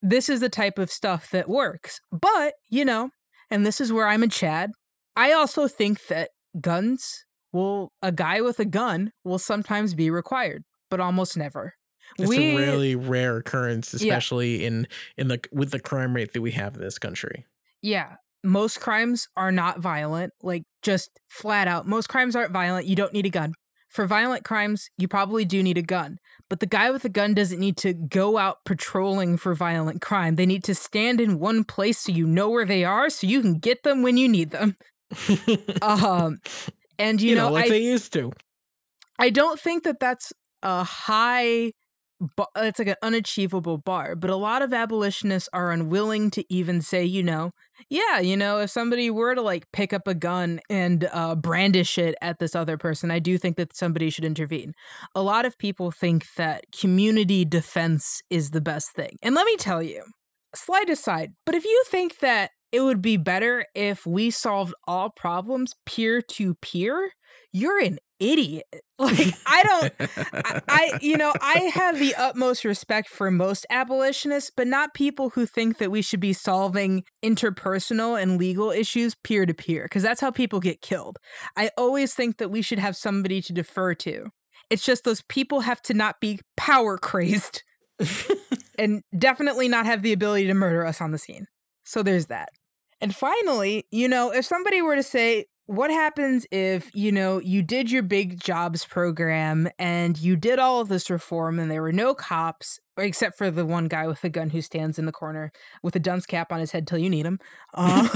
this 0.02 0.28
is 0.28 0.40
the 0.40 0.48
type 0.48 0.78
of 0.78 0.90
stuff 0.90 1.30
that 1.30 1.48
works. 1.48 2.00
But, 2.10 2.54
you 2.68 2.84
know, 2.84 3.10
and 3.50 3.64
this 3.66 3.80
is 3.80 3.92
where 3.92 4.06
I'm 4.06 4.22
a 4.22 4.28
Chad, 4.28 4.70
I 5.16 5.32
also 5.32 5.68
think 5.68 6.06
that 6.06 6.30
guns 6.60 7.24
will, 7.52 7.92
a 8.02 8.12
guy 8.12 8.40
with 8.40 8.58
a 8.60 8.64
gun 8.64 9.12
will 9.24 9.38
sometimes 9.38 9.94
be 9.94 10.10
required, 10.10 10.62
but 10.90 11.00
almost 11.00 11.36
never. 11.36 11.74
It's 12.18 12.30
a 12.32 12.56
really 12.56 12.96
rare 12.96 13.36
occurrence, 13.36 13.94
Yeah. 13.94 14.12
especially 14.14 14.64
in 14.64 14.88
in 15.16 15.28
the 15.28 15.40
with 15.52 15.70
the 15.70 15.78
crime 15.78 16.14
rate 16.14 16.32
that 16.32 16.40
we 16.42 16.50
have 16.52 16.74
in 16.74 16.80
this 16.80 16.98
country. 16.98 17.46
Yeah. 17.82 18.16
Most 18.42 18.80
crimes 18.80 19.28
are 19.36 19.52
not 19.52 19.80
violent, 19.80 20.32
like 20.42 20.64
just 20.82 21.10
flat 21.28 21.68
out. 21.68 21.86
Most 21.86 22.08
crimes 22.08 22.34
aren't 22.34 22.52
violent. 22.52 22.86
You 22.86 22.96
don't 22.96 23.12
need 23.12 23.26
a 23.26 23.30
gun. 23.30 23.52
For 23.90 24.06
violent 24.06 24.44
crimes, 24.44 24.88
you 24.96 25.08
probably 25.08 25.44
do 25.44 25.62
need 25.62 25.76
a 25.76 25.82
gun. 25.82 26.18
But 26.48 26.60
the 26.60 26.66
guy 26.66 26.90
with 26.90 27.04
a 27.04 27.08
gun 27.08 27.34
doesn't 27.34 27.58
need 27.58 27.76
to 27.78 27.92
go 27.92 28.38
out 28.38 28.64
patrolling 28.64 29.36
for 29.36 29.54
violent 29.54 30.00
crime. 30.00 30.36
They 30.36 30.46
need 30.46 30.64
to 30.64 30.74
stand 30.76 31.20
in 31.20 31.40
one 31.40 31.64
place 31.64 31.98
so 31.98 32.12
you 32.12 32.26
know 32.26 32.48
where 32.50 32.64
they 32.64 32.84
are 32.84 33.10
so 33.10 33.26
you 33.26 33.40
can 33.40 33.58
get 33.58 33.82
them 33.82 34.02
when 34.02 34.16
you 34.16 34.28
need 34.28 34.50
them. 34.50 34.76
Um 35.82 36.40
and 37.00 37.20
you, 37.20 37.30
you, 37.30 37.34
know, 37.34 37.48
know, 37.48 37.54
like 37.54 37.64
I 37.64 37.70
they 37.70 37.82
used 37.82 38.12
to. 38.12 38.32
I 39.18 39.30
don't 39.30 39.58
think 39.58 39.84
that 39.84 39.98
that's 39.98 40.32
a 40.62 40.84
high 40.84 41.72
bar, 42.20 42.48
it's 42.56 42.78
like 42.78 42.88
an 42.88 42.96
unachievable 43.02 43.78
bar, 43.78 44.14
but 44.14 44.30
a 44.30 44.36
lot 44.36 44.62
of 44.62 44.72
abolitionists 44.72 45.48
are 45.52 45.70
unwilling 45.70 46.30
to 46.32 46.44
even 46.52 46.80
say, 46.80 47.04
you 47.04 47.22
know, 47.22 47.52
yeah, 47.88 48.20
you 48.20 48.36
know, 48.36 48.58
if 48.58 48.70
somebody 48.70 49.10
were 49.10 49.34
to 49.34 49.42
like 49.42 49.70
pick 49.72 49.92
up 49.92 50.06
a 50.06 50.14
gun 50.14 50.60
and 50.68 51.08
uh, 51.12 51.34
brandish 51.34 51.98
it 51.98 52.14
at 52.20 52.38
this 52.38 52.54
other 52.54 52.76
person, 52.76 53.10
I 53.10 53.18
do 53.18 53.38
think 53.38 53.56
that 53.56 53.74
somebody 53.74 54.10
should 54.10 54.24
intervene. 54.24 54.74
A 55.14 55.22
lot 55.22 55.44
of 55.44 55.58
people 55.58 55.90
think 55.90 56.26
that 56.36 56.64
community 56.78 57.44
defense 57.44 58.20
is 58.30 58.50
the 58.50 58.60
best 58.60 58.92
thing. 58.92 59.16
And 59.22 59.34
let 59.34 59.46
me 59.46 59.56
tell 59.56 59.82
you, 59.82 60.04
slight 60.54 60.90
aside, 60.90 61.32
but 61.46 61.54
if 61.54 61.64
you 61.64 61.82
think 61.86 62.18
that 62.18 62.50
it 62.72 62.80
would 62.82 63.02
be 63.02 63.16
better 63.16 63.64
if 63.74 64.06
we 64.06 64.30
solved 64.30 64.74
all 64.86 65.10
problems 65.10 65.74
peer 65.86 66.22
to 66.22 66.54
peer, 66.56 67.12
you're 67.52 67.80
an 67.80 67.98
idiot. 68.20 68.66
Like, 69.00 69.32
I 69.46 69.62
don't. 69.62 70.10
I, 70.44 70.60
I, 70.68 70.98
you 71.00 71.16
know, 71.16 71.32
I 71.40 71.70
have 71.72 71.98
the 71.98 72.14
utmost 72.16 72.66
respect 72.66 73.08
for 73.08 73.30
most 73.30 73.64
abolitionists, 73.70 74.50
but 74.54 74.66
not 74.66 74.92
people 74.92 75.30
who 75.30 75.46
think 75.46 75.78
that 75.78 75.90
we 75.90 76.02
should 76.02 76.20
be 76.20 76.34
solving 76.34 77.04
interpersonal 77.24 78.20
and 78.20 78.36
legal 78.36 78.70
issues 78.70 79.14
peer 79.14 79.46
to 79.46 79.54
peer, 79.54 79.84
because 79.84 80.02
that's 80.02 80.20
how 80.20 80.30
people 80.30 80.60
get 80.60 80.82
killed. 80.82 81.16
I 81.56 81.70
always 81.78 82.12
think 82.12 82.36
that 82.36 82.50
we 82.50 82.60
should 82.60 82.78
have 82.78 82.94
somebody 82.94 83.40
to 83.40 83.54
defer 83.54 83.94
to. 83.94 84.26
It's 84.68 84.84
just 84.84 85.04
those 85.04 85.22
people 85.22 85.60
have 85.60 85.80
to 85.84 85.94
not 85.94 86.20
be 86.20 86.40
power 86.58 86.98
crazed 86.98 87.62
and 88.78 89.02
definitely 89.18 89.68
not 89.68 89.86
have 89.86 90.02
the 90.02 90.12
ability 90.12 90.46
to 90.46 90.54
murder 90.54 90.84
us 90.84 91.00
on 91.00 91.10
the 91.10 91.18
scene. 91.18 91.46
So 91.84 92.02
there's 92.02 92.26
that. 92.26 92.50
And 93.00 93.14
finally, 93.14 93.86
you 93.90 94.08
know, 94.08 94.30
if 94.30 94.44
somebody 94.44 94.82
were 94.82 94.94
to 94.94 95.02
say, 95.02 95.46
what 95.70 95.88
happens 95.92 96.46
if, 96.50 96.90
you 96.96 97.12
know, 97.12 97.40
you 97.40 97.62
did 97.62 97.92
your 97.92 98.02
big 98.02 98.40
jobs 98.40 98.84
program 98.84 99.68
and 99.78 100.18
you 100.18 100.34
did 100.34 100.58
all 100.58 100.80
of 100.80 100.88
this 100.88 101.08
reform 101.08 101.60
and 101.60 101.70
there 101.70 101.80
were 101.80 101.92
no 101.92 102.12
cops, 102.12 102.80
except 102.98 103.38
for 103.38 103.52
the 103.52 103.64
one 103.64 103.86
guy 103.86 104.08
with 104.08 104.24
a 104.24 104.28
gun 104.28 104.50
who 104.50 104.60
stands 104.60 104.98
in 104.98 105.06
the 105.06 105.12
corner 105.12 105.52
with 105.80 105.94
a 105.94 106.00
dunce 106.00 106.26
cap 106.26 106.50
on 106.50 106.58
his 106.58 106.72
head 106.72 106.88
till 106.88 106.98
you 106.98 107.08
need 107.08 107.24
him. 107.24 107.38
Um, 107.74 108.10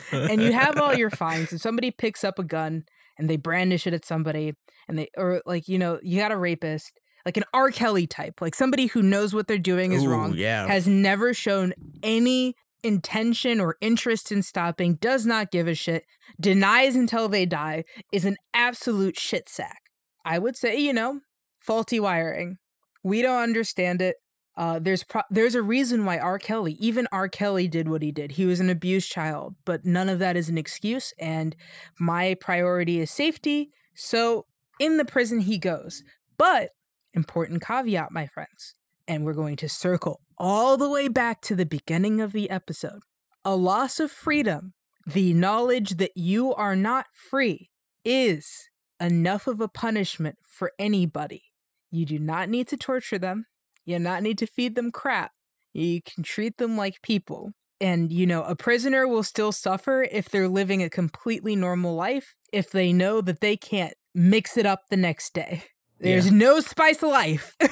and 0.12 0.42
you 0.42 0.50
have 0.50 0.78
all 0.78 0.94
your 0.94 1.10
fines 1.10 1.52
and 1.52 1.60
somebody 1.60 1.92
picks 1.92 2.24
up 2.24 2.40
a 2.40 2.44
gun 2.44 2.82
and 3.16 3.30
they 3.30 3.36
brandish 3.36 3.86
it 3.86 3.94
at 3.94 4.04
somebody 4.04 4.54
and 4.88 4.98
they, 4.98 5.06
or 5.16 5.42
like, 5.46 5.68
you 5.68 5.78
know, 5.78 6.00
you 6.02 6.18
got 6.18 6.32
a 6.32 6.36
rapist, 6.36 6.98
like 7.24 7.36
an 7.36 7.44
R. 7.54 7.70
Kelly 7.70 8.08
type, 8.08 8.40
like 8.40 8.56
somebody 8.56 8.86
who 8.86 9.00
knows 9.00 9.32
what 9.32 9.46
they're 9.46 9.58
doing 9.58 9.92
is 9.92 10.04
Ooh, 10.04 10.08
wrong 10.10 10.34
Yeah. 10.34 10.66
has 10.66 10.88
never 10.88 11.32
shown 11.32 11.72
any 12.02 12.56
intention 12.86 13.60
or 13.60 13.76
interest 13.80 14.30
in 14.30 14.42
stopping, 14.42 14.94
does 14.94 15.26
not 15.26 15.50
give 15.50 15.66
a 15.66 15.74
shit, 15.74 16.04
denies 16.40 16.96
until 16.96 17.28
they 17.28 17.46
die, 17.46 17.84
is 18.12 18.24
an 18.24 18.36
absolute 18.54 19.18
shit 19.18 19.48
sack. 19.48 19.82
I 20.24 20.38
would 20.38 20.56
say, 20.56 20.78
you 20.78 20.92
know, 20.92 21.20
faulty 21.60 22.00
wiring. 22.00 22.58
We 23.02 23.22
don't 23.22 23.42
understand 23.42 24.00
it. 24.02 24.16
Uh, 24.56 24.78
there's 24.78 25.04
pro- 25.04 25.22
there's 25.30 25.54
a 25.54 25.62
reason 25.62 26.04
why 26.04 26.18
R. 26.18 26.38
Kelly, 26.38 26.76
even 26.80 27.06
R. 27.12 27.28
Kelly, 27.28 27.68
did 27.68 27.88
what 27.88 28.02
he 28.02 28.10
did. 28.10 28.32
He 28.32 28.46
was 28.46 28.58
an 28.58 28.70
abused 28.70 29.10
child, 29.10 29.54
but 29.66 29.84
none 29.84 30.08
of 30.08 30.18
that 30.18 30.36
is 30.36 30.48
an 30.48 30.56
excuse. 30.56 31.12
And 31.18 31.54
my 32.00 32.36
priority 32.40 33.00
is 33.00 33.10
safety. 33.10 33.70
So 33.94 34.46
in 34.80 34.96
the 34.96 35.04
prison 35.04 35.40
he 35.40 35.58
goes. 35.58 36.02
But 36.38 36.70
important 37.12 37.62
caveat, 37.62 38.12
my 38.12 38.26
friends 38.26 38.74
and 39.08 39.24
we're 39.24 39.32
going 39.32 39.56
to 39.56 39.68
circle 39.68 40.20
all 40.38 40.76
the 40.76 40.88
way 40.88 41.08
back 41.08 41.40
to 41.42 41.54
the 41.54 41.66
beginning 41.66 42.20
of 42.20 42.32
the 42.32 42.50
episode. 42.50 43.00
A 43.44 43.56
loss 43.56 44.00
of 44.00 44.10
freedom, 44.10 44.74
the 45.06 45.32
knowledge 45.32 45.96
that 45.96 46.16
you 46.16 46.54
are 46.54 46.76
not 46.76 47.06
free, 47.30 47.70
is 48.04 48.68
enough 49.00 49.46
of 49.46 49.60
a 49.60 49.68
punishment 49.68 50.36
for 50.42 50.72
anybody. 50.78 51.42
You 51.90 52.04
do 52.06 52.18
not 52.18 52.48
need 52.48 52.68
to 52.68 52.76
torture 52.76 53.18
them, 53.18 53.46
you 53.84 53.98
do 53.98 54.04
not 54.04 54.22
need 54.22 54.38
to 54.38 54.46
feed 54.46 54.74
them 54.74 54.90
crap. 54.90 55.32
You 55.72 56.00
can 56.02 56.22
treat 56.22 56.56
them 56.58 56.76
like 56.76 57.02
people. 57.02 57.52
And, 57.80 58.10
you 58.10 58.26
know, 58.26 58.42
a 58.44 58.56
prisoner 58.56 59.06
will 59.06 59.22
still 59.22 59.52
suffer 59.52 60.06
if 60.10 60.30
they're 60.30 60.48
living 60.48 60.82
a 60.82 60.88
completely 60.88 61.54
normal 61.54 61.94
life, 61.94 62.34
if 62.52 62.70
they 62.70 62.92
know 62.92 63.20
that 63.20 63.40
they 63.40 63.56
can't 63.56 63.92
mix 64.14 64.56
it 64.56 64.64
up 64.64 64.84
the 64.88 64.96
next 64.96 65.34
day. 65.34 65.64
There's 65.98 66.30
no 66.30 66.60
spice 66.60 67.02
of 67.02 67.10
life. 67.10 67.56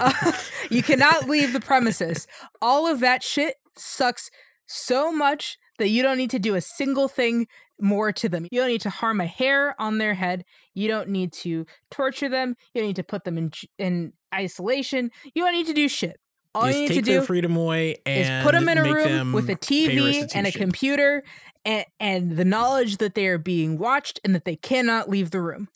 Uh, 0.00 0.32
you 0.70 0.82
cannot 0.82 1.28
leave 1.28 1.52
the 1.52 1.60
premises. 1.60 2.26
All 2.60 2.86
of 2.86 3.00
that 3.00 3.22
shit 3.22 3.56
sucks 3.76 4.30
so 4.66 5.12
much 5.12 5.56
that 5.78 5.88
you 5.88 6.02
don't 6.02 6.18
need 6.18 6.30
to 6.30 6.38
do 6.38 6.54
a 6.54 6.60
single 6.60 7.08
thing 7.08 7.46
more 7.80 8.12
to 8.12 8.28
them. 8.28 8.46
You 8.50 8.60
don't 8.60 8.68
need 8.68 8.80
to 8.82 8.90
harm 8.90 9.20
a 9.20 9.26
hair 9.26 9.74
on 9.80 9.98
their 9.98 10.14
head. 10.14 10.44
You 10.74 10.88
don't 10.88 11.08
need 11.08 11.32
to 11.34 11.66
torture 11.90 12.28
them. 12.28 12.56
You 12.72 12.80
don't 12.80 12.88
need 12.88 12.96
to 12.96 13.04
put 13.04 13.24
them 13.24 13.38
in 13.38 13.52
in 13.78 14.12
isolation. 14.34 15.10
You 15.34 15.44
don't 15.44 15.54
need 15.54 15.66
to 15.66 15.74
do 15.74 15.88
shit. 15.88 16.18
All 16.54 16.66
Just 16.66 16.76
you 16.76 16.82
need 16.82 16.88
take 16.88 17.04
to 17.04 17.10
their 17.10 17.20
do 17.20 17.26
freedom 17.26 17.56
away 17.56 17.96
is 18.06 18.44
put 18.44 18.52
them 18.52 18.68
in 18.68 18.78
a 18.78 18.84
room 18.84 19.32
with 19.32 19.48
a 19.48 19.56
TV 19.56 20.28
and 20.34 20.46
a 20.46 20.52
computer 20.52 21.24
and, 21.64 21.84
and 21.98 22.36
the 22.36 22.44
knowledge 22.44 22.98
that 22.98 23.14
they 23.14 23.26
are 23.26 23.38
being 23.38 23.76
watched 23.76 24.20
and 24.24 24.34
that 24.34 24.44
they 24.44 24.56
cannot 24.56 25.08
leave 25.08 25.30
the 25.30 25.40
room. 25.40 25.68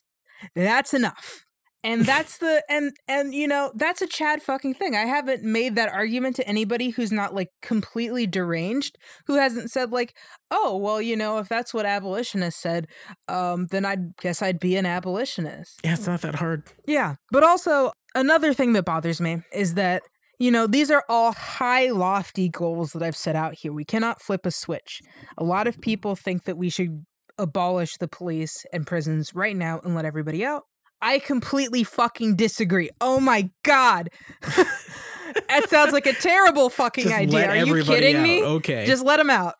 That's 0.55 0.95
enough. 0.95 1.45
And 1.85 2.05
that's 2.05 2.39
the 2.39 2.63
and 2.69 2.93
and 3.07 3.33
you 3.33 3.47
know, 3.47 3.71
that's 3.75 4.03
a 4.03 4.07
Chad 4.07 4.43
fucking 4.43 4.75
thing. 4.75 4.97
I 4.97 5.05
haven't 5.05 5.45
made 5.45 5.77
that 5.77 5.93
argument 5.93 6.35
to 6.37 6.49
anybody 6.49 6.91
who's 6.91 7.13
not 7.13 7.35
like 7.35 7.51
completely 7.63 8.27
deranged, 8.27 8.99
who 9.27 9.37
hasn't 9.37 9.71
said 9.71 9.93
like, 9.93 10.17
"Oh, 10.51 10.77
well, 10.77 11.01
you 11.01 11.17
know, 11.17 11.39
if 11.39 11.49
that's 11.49 11.73
what 11.73 11.87
abolitionists 11.87 12.61
said, 12.61 12.89
um 13.29 13.69
then 13.71 13.85
I 13.85 13.97
guess 14.21 14.43
I'd 14.43 14.59
be 14.59 14.77
an 14.77 14.87
abolitionist." 14.87 15.81
Yeah, 15.85 15.93
it's 15.93 16.07
not 16.07 16.21
that 16.23 16.35
hard. 16.35 16.65
Yeah. 16.87 17.15
But 17.31 17.45
also, 17.45 17.93
another 18.15 18.53
thing 18.53 18.73
that 18.73 18.85
bothers 18.85 19.21
me 19.21 19.43
is 19.53 19.75
that, 19.75 20.03
you 20.41 20.51
know, 20.51 20.67
these 20.67 20.91
are 20.91 21.05
all 21.09 21.33
high, 21.33 21.91
lofty 21.91 22.49
goals 22.49 22.93
that 22.93 23.05
I've 23.05 23.17
set 23.17 23.37
out 23.37 23.55
here. 23.55 23.73
We 23.73 23.85
cannot 23.85 24.21
flip 24.21 24.45
a 24.47 24.51
switch. 24.51 25.01
A 25.39 25.45
lot 25.45 25.69
of 25.69 25.81
people 25.81 26.17
think 26.17 26.45
that 26.45 26.59
we 26.59 26.71
should 26.71 27.07
abolish 27.39 27.97
the 27.99 28.09
police 28.09 28.65
and 28.73 28.87
prisons 28.87 29.35
right 29.35 29.57
now 29.57 29.81
and 29.85 29.95
let 29.95 30.05
everybody 30.05 30.45
out. 30.45 30.65
I 31.01 31.19
completely 31.21 31.85
fucking 31.85 32.37
disagree. 32.37 32.91
Oh 33.01 33.21
my 33.21 33.51
god. 33.63 34.11
that 34.43 35.69
sounds 35.69 35.93
like 35.93 36.07
a 36.07 36.13
terrible 36.13 36.71
fucking 36.71 37.05
Just 37.05 37.15
idea. 37.15 37.49
Are 37.49 37.57
you 37.57 37.83
kidding 37.85 38.17
out. 38.17 38.23
me? 38.23 38.43
Okay. 38.43 38.87
Just 38.87 39.05
let 39.05 39.19
them 39.19 39.31
out. 39.31 39.55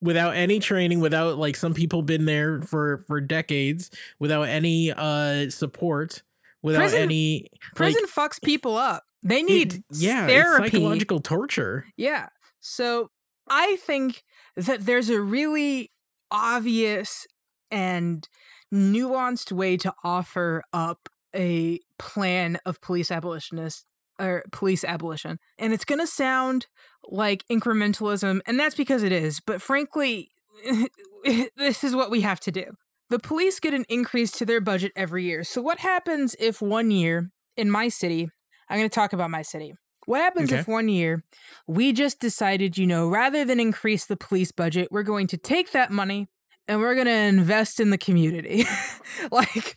without 0.00 0.34
any 0.36 0.58
training, 0.60 1.00
without 1.00 1.38
like 1.38 1.56
some 1.56 1.74
people 1.74 2.02
been 2.02 2.26
there 2.26 2.62
for 2.62 3.04
for 3.06 3.20
decades, 3.20 3.90
without 4.20 4.42
any 4.42 4.92
uh 4.92 5.50
support, 5.50 6.22
without 6.62 6.80
Prison- 6.80 7.00
any 7.02 7.48
Prison 7.74 8.02
like, 8.04 8.30
fucks 8.32 8.40
people 8.42 8.76
up. 8.76 9.02
They 9.22 9.40
it- 9.40 9.46
need 9.46 9.82
yeah, 9.90 10.24
it's 10.26 10.32
therapy. 10.32 10.70
psychological 10.70 11.20
torture. 11.20 11.86
Yeah. 11.96 12.28
So 12.60 13.10
I 13.48 13.76
think 13.76 14.22
that 14.56 14.86
there's 14.86 15.08
a 15.10 15.20
really 15.20 15.90
obvious 16.30 17.26
and 17.70 18.28
nuanced 18.72 19.52
way 19.52 19.76
to 19.76 19.92
offer 20.02 20.62
up 20.72 21.08
a 21.34 21.80
plan 21.98 22.58
of 22.64 22.80
police 22.80 23.10
abolitionist 23.10 23.84
or 24.18 24.44
police 24.52 24.84
abolition. 24.84 25.38
And 25.58 25.72
it's 25.72 25.84
going 25.84 26.00
to 26.00 26.06
sound 26.06 26.66
like 27.08 27.44
incrementalism, 27.50 28.40
and 28.46 28.58
that's 28.58 28.74
because 28.74 29.02
it 29.02 29.12
is. 29.12 29.40
But 29.40 29.60
frankly, 29.60 30.28
this 31.56 31.84
is 31.84 31.94
what 31.94 32.10
we 32.10 32.20
have 32.22 32.40
to 32.40 32.52
do. 32.52 32.64
The 33.10 33.18
police 33.18 33.60
get 33.60 33.74
an 33.74 33.84
increase 33.88 34.30
to 34.32 34.46
their 34.46 34.60
budget 34.60 34.92
every 34.96 35.24
year. 35.24 35.44
So, 35.44 35.60
what 35.60 35.78
happens 35.78 36.34
if 36.40 36.62
one 36.62 36.90
year 36.90 37.30
in 37.56 37.70
my 37.70 37.88
city, 37.88 38.28
I'm 38.68 38.78
going 38.78 38.88
to 38.88 38.94
talk 38.94 39.12
about 39.12 39.30
my 39.30 39.42
city. 39.42 39.74
What 40.06 40.20
happens 40.20 40.50
Okay. 40.52 40.60
if 40.60 40.68
one 40.68 40.88
year 40.88 41.24
we 41.66 41.92
just 41.92 42.20
decided, 42.20 42.76
you 42.76 42.86
know, 42.86 43.08
rather 43.08 43.44
than 43.44 43.60
increase 43.60 44.06
the 44.06 44.16
police 44.16 44.52
budget, 44.52 44.88
we're 44.90 45.02
going 45.02 45.26
to 45.28 45.36
take 45.36 45.72
that 45.72 45.90
money 45.90 46.28
and 46.68 46.80
we're 46.80 46.94
going 46.94 47.06
to 47.06 47.12
invest 47.12 47.80
in 47.80 47.90
the 47.90 47.98
community? 47.98 48.64
like, 49.30 49.76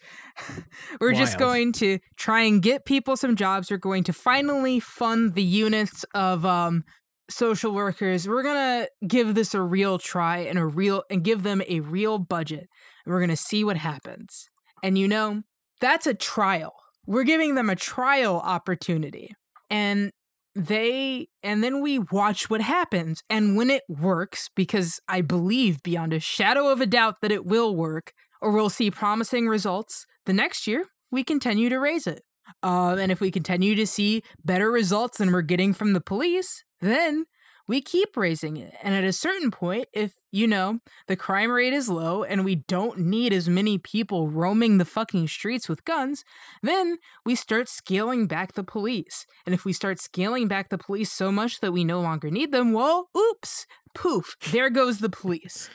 we're 1.02 1.14
just 1.14 1.38
going 1.38 1.72
to 1.74 2.00
try 2.16 2.42
and 2.42 2.62
get 2.62 2.86
people 2.86 3.18
some 3.18 3.36
jobs. 3.36 3.72
We're 3.72 3.78
going 3.78 4.04
to 4.06 4.14
finally 4.14 4.80
fund 4.80 5.34
the 5.34 5.44
units 5.44 6.06
of 6.14 6.46
um, 6.46 6.84
social 7.30 7.74
workers. 7.74 8.28
We're 8.28 8.44
going 8.44 8.56
to 8.86 9.08
give 9.08 9.36
this 9.36 9.54
a 9.54 9.62
real 9.62 9.98
try 9.98 10.40
and 10.40 10.60
a 10.60 10.66
real 10.66 11.04
and 11.10 11.24
give 11.24 11.44
them 11.44 11.62
a 11.68 11.80
real 11.82 12.20
budget. 12.20 12.68
And 13.06 13.14
we're 13.14 13.20
going 13.20 13.30
to 13.30 13.36
see 13.38 13.64
what 13.64 13.78
happens. 13.78 14.50
And 14.84 14.98
you 14.98 15.08
know, 15.08 15.44
that's 15.82 16.08
a 16.08 16.14
trial. 16.14 16.74
We're 17.06 17.24
giving 17.24 17.56
them 17.56 17.70
a 17.70 17.76
trial 17.76 18.40
opportunity. 18.40 19.32
And 19.70 20.12
they 20.58 21.28
and 21.44 21.64
then 21.64 21.82
we 21.82 22.00
watch 22.00 22.50
what 22.50 22.62
happens. 22.62 23.22
And 23.30 23.56
when 23.56 23.70
it 23.70 23.84
works, 23.88 24.50
because 24.56 25.00
I 25.08 25.22
believe 25.22 25.84
beyond 25.84 26.14
a 26.14 26.20
shadow 26.20 26.70
of 26.70 26.82
a 26.82 26.88
doubt 26.88 27.22
that 27.22 27.32
it 27.32 27.46
will 27.46 27.76
work, 27.76 28.14
or 28.42 28.52
we'll 28.52 28.70
see 28.70 28.90
promising 28.90 29.48
results, 29.48 30.06
the 30.26 30.34
next 30.34 30.68
year 30.68 30.88
we 31.12 31.24
continue 31.24 31.70
to 31.70 31.80
raise 31.80 32.08
it. 32.08 32.24
Um, 32.64 32.98
and 32.98 33.12
if 33.12 33.20
we 33.20 33.30
continue 33.30 33.76
to 33.76 33.86
see 33.86 34.24
better 34.44 34.72
results 34.72 35.20
than 35.20 35.32
we're 35.32 35.42
getting 35.42 35.74
from 35.74 35.94
the 35.94 36.02
police, 36.02 36.64
then 36.82 37.26
we 37.68 37.82
keep 37.82 38.16
raising 38.16 38.58
it. 38.58 38.74
And 38.82 38.96
at 38.96 39.04
a 39.04 39.12
certain 39.12 39.52
point, 39.52 39.88
if, 39.94 40.14
you 40.32 40.48
know, 40.48 40.80
the 41.08 41.16
crime 41.16 41.52
rate 41.52 41.74
is 41.74 41.90
low 41.90 42.24
and 42.24 42.46
we 42.46 42.56
don't 42.56 43.00
need 43.00 43.34
as 43.34 43.50
many 43.50 43.78
people 43.78 44.30
roaming 44.30 44.78
the 44.78 44.86
fucking 44.86 45.28
streets 45.28 45.68
with 45.68 45.86
guns, 45.86 46.24
then 46.64 46.98
we 47.26 47.36
start 47.36 47.68
scaling 47.68 48.28
back 48.28 48.54
the 48.54 48.64
police. 48.64 49.26
And 49.46 49.54
if 49.54 49.66
we 49.66 49.74
start 49.74 50.00
scaling 50.00 50.48
back 50.48 50.70
the 50.70 50.78
police 50.78 51.12
so 51.12 51.32
much 51.32 51.60
that 51.60 51.74
we 51.74 51.84
no 51.84 52.00
longer 52.00 52.32
need 52.32 52.52
them, 52.52 52.72
well, 52.72 53.10
oops, 53.16 53.68
poof, 53.94 54.38
there 54.52 54.70
goes 54.70 55.00
the 55.00 55.10
police. 55.10 55.70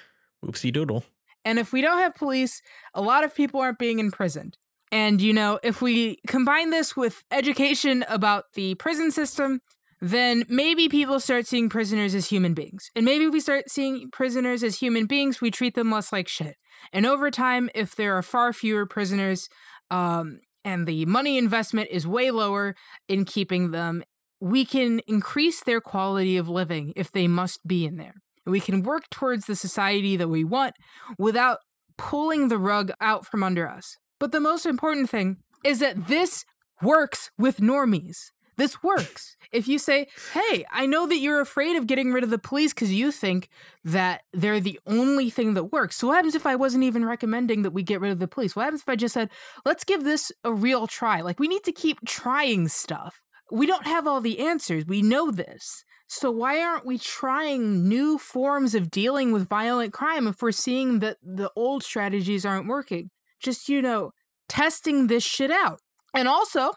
Oopsie 0.44 0.72
doodle. 0.72 1.04
And 1.44 1.58
if 1.58 1.72
we 1.72 1.80
don't 1.80 1.98
have 1.98 2.14
police, 2.14 2.62
a 2.94 3.02
lot 3.02 3.24
of 3.24 3.34
people 3.34 3.60
aren't 3.60 3.78
being 3.78 3.98
imprisoned. 3.98 4.56
And, 4.92 5.20
you 5.20 5.32
know, 5.32 5.58
if 5.62 5.80
we 5.80 6.18
combine 6.26 6.70
this 6.70 6.94
with 6.94 7.24
education 7.30 8.04
about 8.08 8.52
the 8.54 8.74
prison 8.76 9.10
system, 9.10 9.60
then 10.02 10.44
maybe 10.48 10.88
people 10.88 11.20
start 11.20 11.46
seeing 11.46 11.68
prisoners 11.68 12.12
as 12.12 12.26
human 12.26 12.54
beings. 12.54 12.90
And 12.96 13.04
maybe 13.04 13.28
we 13.28 13.38
start 13.38 13.70
seeing 13.70 14.10
prisoners 14.10 14.64
as 14.64 14.80
human 14.80 15.06
beings, 15.06 15.40
we 15.40 15.52
treat 15.52 15.76
them 15.76 15.92
less 15.92 16.12
like 16.12 16.26
shit. 16.26 16.56
And 16.92 17.06
over 17.06 17.30
time, 17.30 17.70
if 17.72 17.94
there 17.94 18.18
are 18.18 18.22
far 18.22 18.52
fewer 18.52 18.84
prisoners 18.84 19.48
um, 19.92 20.40
and 20.64 20.88
the 20.88 21.06
money 21.06 21.38
investment 21.38 21.88
is 21.92 22.04
way 22.04 22.32
lower 22.32 22.74
in 23.08 23.24
keeping 23.24 23.70
them, 23.70 24.02
we 24.40 24.64
can 24.64 25.00
increase 25.06 25.62
their 25.62 25.80
quality 25.80 26.36
of 26.36 26.48
living 26.48 26.92
if 26.96 27.12
they 27.12 27.28
must 27.28 27.64
be 27.64 27.86
in 27.86 27.96
there. 27.96 28.14
We 28.44 28.58
can 28.58 28.82
work 28.82 29.04
towards 29.08 29.46
the 29.46 29.54
society 29.54 30.16
that 30.16 30.26
we 30.26 30.42
want 30.42 30.74
without 31.16 31.58
pulling 31.96 32.48
the 32.48 32.58
rug 32.58 32.90
out 33.00 33.24
from 33.24 33.44
under 33.44 33.68
us. 33.68 33.98
But 34.18 34.32
the 34.32 34.40
most 34.40 34.66
important 34.66 35.08
thing 35.08 35.36
is 35.64 35.78
that 35.78 36.08
this 36.08 36.44
works 36.82 37.30
with 37.38 37.58
normies. 37.58 38.32
This 38.56 38.82
works. 38.82 39.36
If 39.50 39.68
you 39.68 39.78
say, 39.78 40.08
hey, 40.32 40.64
I 40.70 40.86
know 40.86 41.06
that 41.06 41.18
you're 41.18 41.40
afraid 41.40 41.76
of 41.76 41.86
getting 41.86 42.12
rid 42.12 42.24
of 42.24 42.30
the 42.30 42.38
police 42.38 42.72
because 42.72 42.92
you 42.92 43.10
think 43.10 43.48
that 43.84 44.22
they're 44.32 44.60
the 44.60 44.80
only 44.86 45.30
thing 45.30 45.54
that 45.54 45.64
works. 45.64 45.96
So, 45.96 46.08
what 46.08 46.16
happens 46.16 46.34
if 46.34 46.46
I 46.46 46.56
wasn't 46.56 46.84
even 46.84 47.04
recommending 47.04 47.62
that 47.62 47.72
we 47.72 47.82
get 47.82 48.00
rid 48.00 48.12
of 48.12 48.18
the 48.18 48.28
police? 48.28 48.54
What 48.54 48.64
happens 48.64 48.82
if 48.82 48.88
I 48.88 48.96
just 48.96 49.14
said, 49.14 49.30
let's 49.64 49.84
give 49.84 50.04
this 50.04 50.32
a 50.44 50.52
real 50.52 50.86
try? 50.86 51.20
Like, 51.20 51.38
we 51.38 51.48
need 51.48 51.64
to 51.64 51.72
keep 51.72 51.98
trying 52.06 52.68
stuff. 52.68 53.20
We 53.50 53.66
don't 53.66 53.86
have 53.86 54.06
all 54.06 54.20
the 54.20 54.38
answers. 54.40 54.86
We 54.86 55.02
know 55.02 55.30
this. 55.30 55.84
So, 56.06 56.30
why 56.30 56.60
aren't 56.60 56.86
we 56.86 56.98
trying 56.98 57.88
new 57.88 58.18
forms 58.18 58.74
of 58.74 58.90
dealing 58.90 59.32
with 59.32 59.48
violent 59.48 59.92
crime 59.92 60.26
if 60.26 60.42
we're 60.42 60.52
seeing 60.52 60.98
that 60.98 61.16
the 61.22 61.50
old 61.56 61.82
strategies 61.82 62.44
aren't 62.44 62.68
working? 62.68 63.10
Just, 63.42 63.68
you 63.68 63.82
know, 63.82 64.12
testing 64.48 65.06
this 65.06 65.24
shit 65.24 65.50
out. 65.50 65.80
And 66.14 66.28
also, 66.28 66.72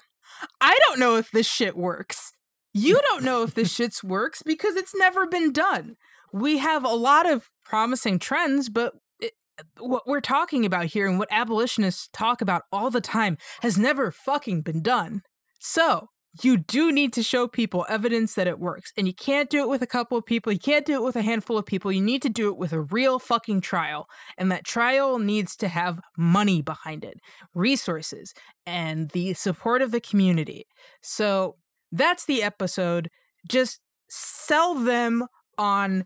I 0.62 0.78
don't 0.88 1.00
know 1.00 1.16
if 1.16 1.32
this 1.32 1.48
shit 1.48 1.76
works. 1.76 2.32
You 2.74 3.00
don't 3.08 3.24
know 3.24 3.44
if 3.44 3.54
this 3.54 3.72
shit 3.76 3.96
works 4.04 4.44
because 4.44 4.76
it's 4.76 4.96
never 4.96 5.26
been 5.26 5.52
done. 5.52 5.96
We 6.34 6.58
have 6.58 6.84
a 6.84 6.90
lot 6.90 7.30
of 7.30 7.50
promising 7.64 8.20
trends, 8.20 8.70
but 8.70 8.94
it, 9.20 9.34
what 9.80 10.06
we're 10.06 10.22
talking 10.22 10.66
about 10.66 10.88
here 10.88 11.08
and 11.08 11.18
what 11.18 11.30
abolitionists 11.32 12.10
talk 12.12 12.42
about 12.42 12.64
all 12.72 12.90
the 12.92 13.02
time 13.02 13.38
has 13.62 13.78
never 13.78 14.12
fucking 14.12 14.62
been 14.62 14.82
done. 14.82 15.22
So, 15.60 16.10
you 16.44 16.58
do 16.58 16.92
need 16.92 17.14
to 17.14 17.24
show 17.24 17.48
people 17.48 17.86
evidence 17.88 18.34
that 18.36 18.48
it 18.48 18.60
works. 18.60 18.92
And 18.98 19.08
you 19.08 19.14
can't 19.14 19.50
do 19.50 19.62
it 19.62 19.70
with 19.70 19.82
a 19.82 19.88
couple 19.88 20.18
of 20.18 20.26
people. 20.26 20.52
You 20.52 20.60
can't 20.60 20.86
do 20.86 20.94
it 20.96 21.04
with 21.04 21.16
a 21.16 21.22
handful 21.22 21.58
of 21.58 21.66
people. 21.66 21.92
You 21.92 22.02
need 22.02 22.22
to 22.24 22.30
do 22.30 22.50
it 22.50 22.58
with 22.58 22.74
a 22.74 22.82
real 22.82 23.20
fucking 23.20 23.62
trial. 23.62 24.08
And 24.38 24.52
that 24.52 24.66
trial 24.66 25.20
needs 25.20 25.56
to 25.58 25.68
have 25.68 26.00
money 26.18 26.62
behind 26.62 27.04
it, 27.04 27.20
resources, 27.54 28.34
and 28.66 29.10
the 29.12 29.34
support 29.34 29.82
of 29.82 29.92
the 29.92 30.02
community. 30.02 30.66
So 31.02 31.56
that's 31.92 32.26
the 32.26 32.44
episode. 32.44 33.10
Just 33.48 33.80
sell 34.10 34.76
them 34.76 35.26
on 35.58 36.04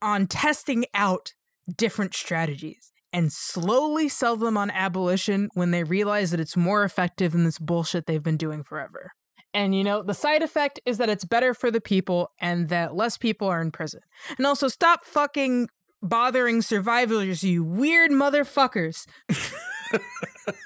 on 0.00 0.26
testing 0.26 0.84
out 0.94 1.32
different 1.76 2.14
strategies 2.14 2.92
and 3.12 3.32
slowly 3.32 4.08
sell 4.08 4.36
them 4.36 4.56
on 4.56 4.70
abolition 4.70 5.48
when 5.54 5.70
they 5.72 5.82
realize 5.82 6.30
that 6.30 6.40
it's 6.40 6.56
more 6.56 6.84
effective 6.84 7.32
than 7.32 7.44
this 7.44 7.58
bullshit 7.58 8.06
they've 8.06 8.22
been 8.22 8.36
doing 8.36 8.62
forever. 8.62 9.12
And 9.52 9.74
you 9.74 9.82
know, 9.82 10.02
the 10.02 10.14
side 10.14 10.42
effect 10.42 10.80
is 10.86 10.98
that 10.98 11.08
it's 11.08 11.24
better 11.24 11.54
for 11.54 11.70
the 11.70 11.80
people 11.80 12.30
and 12.40 12.68
that 12.68 12.94
less 12.94 13.18
people 13.18 13.48
are 13.48 13.60
in 13.60 13.70
prison. 13.70 14.00
And 14.38 14.46
also 14.46 14.68
stop 14.68 15.04
fucking 15.04 15.68
bothering 16.02 16.62
survivors, 16.62 17.42
you 17.42 17.64
weird 17.64 18.10
motherfuckers. 18.10 19.06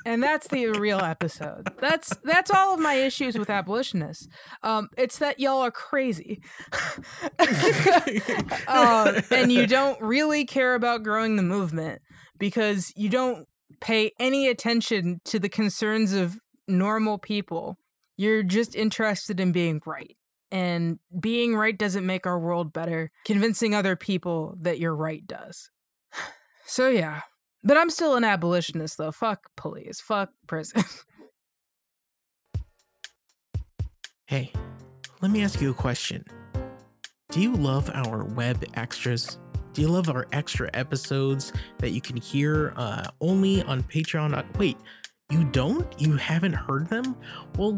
and 0.07 0.23
that's 0.23 0.49
the 0.49 0.69
real 0.69 1.01
episode. 1.01 1.69
That's 1.81 2.15
that's 2.25 2.51
all 2.51 2.75
of 2.75 2.81
my 2.81 2.95
issues 2.95 3.39
with 3.39 3.51
abolitionists. 3.51 4.29
Um, 4.63 4.89
it's 4.97 5.19
that 5.19 5.41
y'all 5.41 5.63
are 5.63 5.71
crazy, 5.71 6.43
um, 8.69 9.17
and 9.31 9.51
you 9.51 9.67
don't 9.67 10.01
really 10.01 10.45
care 10.45 10.75
about 10.75 11.03
growing 11.03 11.37
the 11.37 11.43
movement 11.43 12.03
because 12.39 12.93
you 12.97 13.09
don't 13.09 13.47
pay 13.81 14.13
any 14.19 14.49
attention 14.49 15.21
to 15.25 15.39
the 15.39 15.49
concerns 15.49 16.13
of 16.13 16.39
normal 16.69 17.19
people. 17.19 17.77
You're 18.17 18.43
just 18.43 18.75
interested 18.75 19.41
in 19.41 19.53
being 19.53 19.81
right. 19.87 20.17
And 20.51 20.99
being 21.19 21.57
right 21.57 21.77
doesn't 21.77 22.07
make 22.07 22.27
our 22.27 22.39
world 22.39 22.73
better. 22.73 23.11
Convincing 23.25 23.75
other 23.75 23.97
people 23.97 24.57
that 24.61 24.79
you're 24.79 24.97
right 24.97 25.27
does. 25.27 25.71
So, 26.67 26.89
yeah. 26.89 27.21
But 27.63 27.77
I'm 27.77 27.91
still 27.91 28.17
an 28.17 28.25
abolitionist, 28.25 28.97
though. 28.97 29.13
Fuck 29.13 29.51
police. 29.55 30.01
Fuck 30.01 30.31
prison. 30.47 30.83
Hey, 34.27 34.53
let 35.21 35.31
me 35.31 35.45
ask 35.45 35.61
you 35.61 35.71
a 35.71 35.75
question. 35.75 36.25
Do 37.31 37.43
you 37.43 37.53
love 37.53 37.91
our 37.93 38.25
web 38.25 38.65
extras? 38.73 39.39
Do 39.75 39.83
you 39.83 39.89
love 39.89 40.09
our 40.09 40.27
extra 40.33 40.71
episodes 40.73 41.53
that 41.79 41.91
you 41.91 42.01
can 42.01 42.17
hear 42.17 42.73
uh, 42.77 43.05
only 43.21 43.63
on 43.65 43.83
Patreon? 43.83 44.57
Wait, 44.57 44.79
you 45.35 45.45
don't? 45.45 45.87
You 46.01 46.17
haven't 46.17 46.53
heard 46.53 46.89
them? 46.89 47.17
Well, 47.57 47.77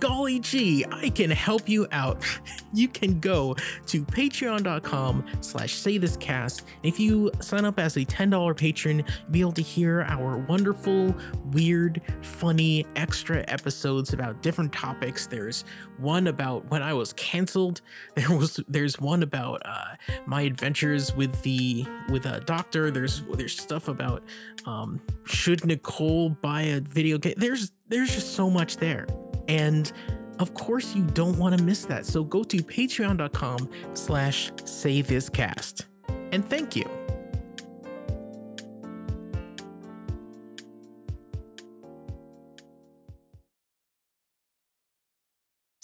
golly 0.00 0.40
gee, 0.40 0.84
I 0.90 1.10
can 1.10 1.30
help 1.30 1.68
you 1.68 1.86
out. 1.92 2.24
you 2.72 2.88
can 2.88 3.20
go 3.20 3.56
to 3.86 4.04
patreon.com 4.04 5.24
slash 5.40 5.74
say 5.74 5.98
this 5.98 6.16
cast. 6.16 6.64
If 6.82 7.00
you 7.00 7.30
sign 7.40 7.64
up 7.64 7.78
as 7.78 7.96
a 7.96 8.04
$10 8.04 8.56
patron, 8.56 8.98
you'll 8.98 9.30
be 9.30 9.40
able 9.40 9.52
to 9.52 9.62
hear 9.62 10.02
our 10.02 10.38
wonderful, 10.38 11.14
weird, 11.52 12.00
funny, 12.22 12.86
extra 12.96 13.44
episodes 13.48 14.12
about 14.12 14.42
different 14.42 14.72
topics. 14.72 15.26
There's 15.26 15.64
one 15.98 16.28
about 16.28 16.68
when 16.70 16.82
I 16.82 16.92
was 16.92 17.12
canceled. 17.14 17.80
There 18.18 18.36
was 18.36 18.60
there's 18.66 18.98
one 19.00 19.22
about 19.22 19.62
uh, 19.64 19.94
my 20.26 20.42
adventures 20.42 21.14
with 21.14 21.40
the 21.42 21.86
with 22.10 22.26
a 22.26 22.40
doctor. 22.40 22.90
There's 22.90 23.22
there's 23.34 23.58
stuff 23.58 23.86
about 23.86 24.24
um, 24.66 25.00
should 25.24 25.64
Nicole 25.64 26.30
buy 26.30 26.62
a 26.62 26.80
video 26.80 27.18
game. 27.18 27.34
There's 27.36 27.70
there's 27.88 28.12
just 28.12 28.34
so 28.34 28.50
much 28.50 28.76
there. 28.78 29.06
And 29.48 29.90
of 30.38 30.54
course 30.54 30.94
you 30.94 31.02
don't 31.02 31.38
want 31.38 31.58
to 31.58 31.64
miss 31.64 31.84
that. 31.86 32.06
So 32.06 32.22
go 32.22 32.44
to 32.44 32.58
patreon.com 32.58 33.68
slash 33.94 34.52
say 34.64 35.02
this 35.02 35.28
cast. 35.28 35.86
And 36.32 36.48
thank 36.48 36.76
you. 36.76 36.88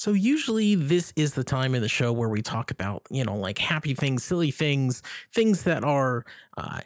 So 0.04 0.12
usually 0.12 0.74
this 0.74 1.14
is 1.16 1.32
the 1.32 1.44
time 1.44 1.74
in 1.74 1.80
the 1.80 1.88
show 1.88 2.12
where 2.12 2.28
we 2.28 2.42
talk 2.42 2.70
about, 2.70 3.04
you 3.08 3.24
know, 3.24 3.38
like 3.38 3.56
happy 3.56 3.94
things, 3.94 4.22
silly 4.22 4.50
things, 4.50 5.00
things 5.32 5.62
that 5.62 5.82
are 5.82 6.26
uh, 6.58 6.80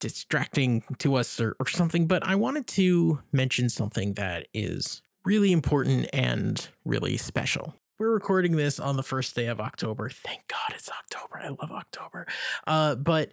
distracting 0.00 0.82
to 1.00 1.16
us 1.16 1.38
or, 1.38 1.54
or 1.60 1.68
something. 1.68 2.06
But 2.06 2.26
I 2.26 2.34
wanted 2.34 2.66
to 2.68 3.20
mention 3.30 3.68
something 3.68 4.14
that 4.14 4.48
is 4.54 5.02
really 5.26 5.50
important 5.50 6.08
and 6.12 6.68
really 6.84 7.16
special. 7.16 7.74
We're 7.98 8.12
recording 8.12 8.56
this 8.56 8.78
on 8.78 8.96
the 8.96 9.02
first 9.02 9.34
day 9.34 9.46
of 9.46 9.60
October. 9.60 10.08
Thank 10.08 10.46
God 10.46 10.74
it's 10.74 10.88
October. 10.88 11.40
I 11.42 11.48
love 11.48 11.72
October. 11.72 12.26
Uh, 12.66 12.94
but 12.94 13.32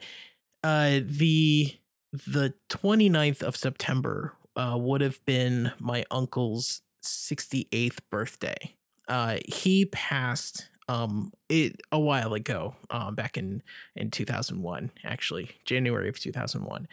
uh, 0.64 1.02
the 1.06 1.78
the 2.12 2.54
29th 2.70 3.42
of 3.44 3.56
September 3.56 4.34
uh, 4.56 4.76
would 4.80 5.02
have 5.02 5.24
been 5.26 5.72
my 5.80 6.04
uncle's 6.12 6.82
68th 7.04 8.00
birthday. 8.10 8.76
Uh, 9.08 9.38
he 9.48 9.86
passed 9.86 10.70
um 10.90 11.32
it 11.48 11.80
a 11.94 12.00
while 12.00 12.34
ago 12.34 12.76
um 12.90 13.16
back 13.16 13.38
in 13.38 13.64
in 13.96 14.12
2001 14.12 14.92
actually 15.06 15.50
january 15.64 16.10
of 16.10 16.20
2001 16.20 16.90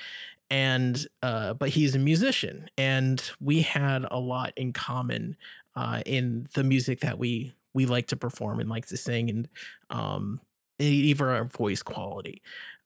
and 0.50 1.06
uh 1.22 1.54
but 1.54 1.70
he's 1.70 1.94
a 1.94 1.98
musician 1.98 2.68
and 2.76 3.30
we 3.40 3.62
had 3.62 4.04
a 4.10 4.18
lot 4.18 4.52
in 4.56 4.72
common 4.72 5.36
uh 5.76 6.02
in 6.06 6.46
the 6.54 6.64
music 6.64 7.00
that 7.00 7.18
we 7.18 7.52
we 7.72 7.86
like 7.86 8.08
to 8.08 8.16
perform 8.16 8.58
and 8.60 8.68
like 8.68 8.86
to 8.86 8.96
sing 8.96 9.30
and 9.30 9.48
um 9.90 10.40
even 10.78 11.26
our 11.26 11.44
voice 11.44 11.82
quality. 11.82 12.42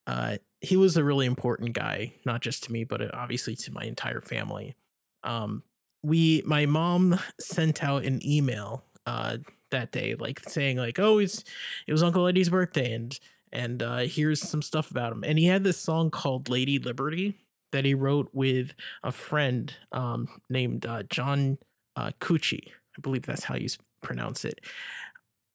Uh 0.06 0.36
he 0.60 0.76
was 0.76 0.96
a 0.96 1.04
really 1.04 1.26
important 1.26 1.72
guy 1.72 2.12
not 2.26 2.40
just 2.40 2.64
to 2.64 2.72
me 2.72 2.84
but 2.84 3.00
uh, 3.00 3.08
obviously 3.14 3.54
to 3.56 3.72
my 3.72 3.84
entire 3.84 4.20
family. 4.20 4.76
Um 5.22 5.62
we 6.02 6.42
my 6.44 6.66
mom 6.66 7.18
sent 7.40 7.82
out 7.82 8.04
an 8.04 8.20
email 8.26 8.84
uh 9.06 9.38
that 9.70 9.90
day, 9.92 10.14
like 10.14 10.40
saying 10.48 10.76
like, 10.76 10.98
"Oh, 10.98 11.18
it's 11.18 11.44
it 11.86 11.92
was 11.92 12.02
Uncle 12.02 12.26
Eddie's 12.26 12.48
birthday, 12.48 12.92
and 12.92 13.18
and 13.52 13.82
uh, 13.82 13.98
here's 14.00 14.40
some 14.40 14.62
stuff 14.62 14.90
about 14.90 15.12
him." 15.12 15.24
And 15.24 15.38
he 15.38 15.46
had 15.46 15.64
this 15.64 15.78
song 15.78 16.10
called 16.10 16.48
"Lady 16.48 16.78
Liberty" 16.78 17.38
that 17.74 17.84
he 17.84 17.92
wrote 17.92 18.30
with 18.32 18.72
a 19.02 19.10
friend 19.10 19.74
um, 19.90 20.28
named 20.48 20.86
uh, 20.86 21.02
John 21.02 21.58
uh, 21.96 22.12
Cucci. 22.20 22.68
I 22.96 23.00
believe 23.00 23.26
that's 23.26 23.42
how 23.42 23.56
you 23.56 23.66
pronounce 24.00 24.44
it. 24.44 24.60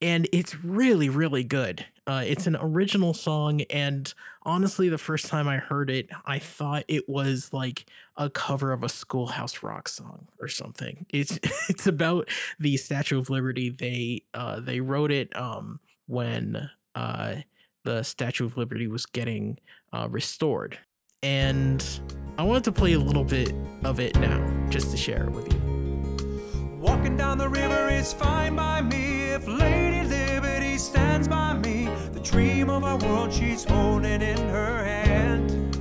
And 0.01 0.27
it's 0.33 0.61
really, 0.63 1.07
really 1.07 1.45
good. 1.45 1.85
Uh, 2.05 2.23
it's 2.25 2.45
an 2.45 2.57
original 2.59 3.13
song, 3.13 3.61
and 3.69 4.13
honestly, 4.43 4.89
the 4.89 4.97
first 4.97 5.27
time 5.27 5.47
I 5.47 5.57
heard 5.57 5.89
it, 5.89 6.09
I 6.25 6.39
thought 6.39 6.83
it 6.89 7.07
was 7.07 7.53
like 7.53 7.85
a 8.17 8.29
cover 8.29 8.73
of 8.73 8.83
a 8.83 8.89
Schoolhouse 8.89 9.63
Rock 9.63 9.87
song 9.87 10.27
or 10.41 10.49
something. 10.49 11.05
It's 11.09 11.39
it's 11.69 11.87
about 11.87 12.27
the 12.59 12.75
Statue 12.75 13.19
of 13.19 13.29
Liberty. 13.29 13.69
They 13.69 14.23
uh, 14.33 14.59
they 14.59 14.81
wrote 14.81 15.11
it 15.11 15.33
um, 15.37 15.79
when 16.07 16.69
uh, 16.95 17.35
the 17.85 18.03
Statue 18.03 18.45
of 18.45 18.57
Liberty 18.57 18.87
was 18.87 19.05
getting 19.05 19.57
uh, 19.93 20.07
restored, 20.09 20.79
and 21.23 21.99
I 22.37 22.43
wanted 22.43 22.63
to 22.65 22.71
play 22.71 22.93
a 22.93 22.99
little 22.99 23.25
bit 23.25 23.53
of 23.83 23.99
it 23.99 24.17
now, 24.19 24.39
just 24.69 24.91
to 24.91 24.97
share 24.97 25.25
it 25.25 25.31
with 25.31 25.51
you. 25.51 25.59
Walking 26.79 27.17
down 27.17 27.37
the 27.37 27.49
river 27.49 27.89
is 27.89 28.13
fine 28.13 28.55
by 28.55 28.81
me 28.81 29.31
if 29.31 29.45
Lady 29.45 30.07
Liberty 30.07 30.77
stands 30.77 31.27
by 31.27 31.53
me. 31.53 31.89
The 32.13 32.21
dream 32.21 32.69
of 32.69 32.85
our 32.85 32.97
world 32.97 33.33
she's 33.33 33.65
holding 33.65 34.21
in 34.21 34.37
her 34.49 34.83
hand. 34.83 35.75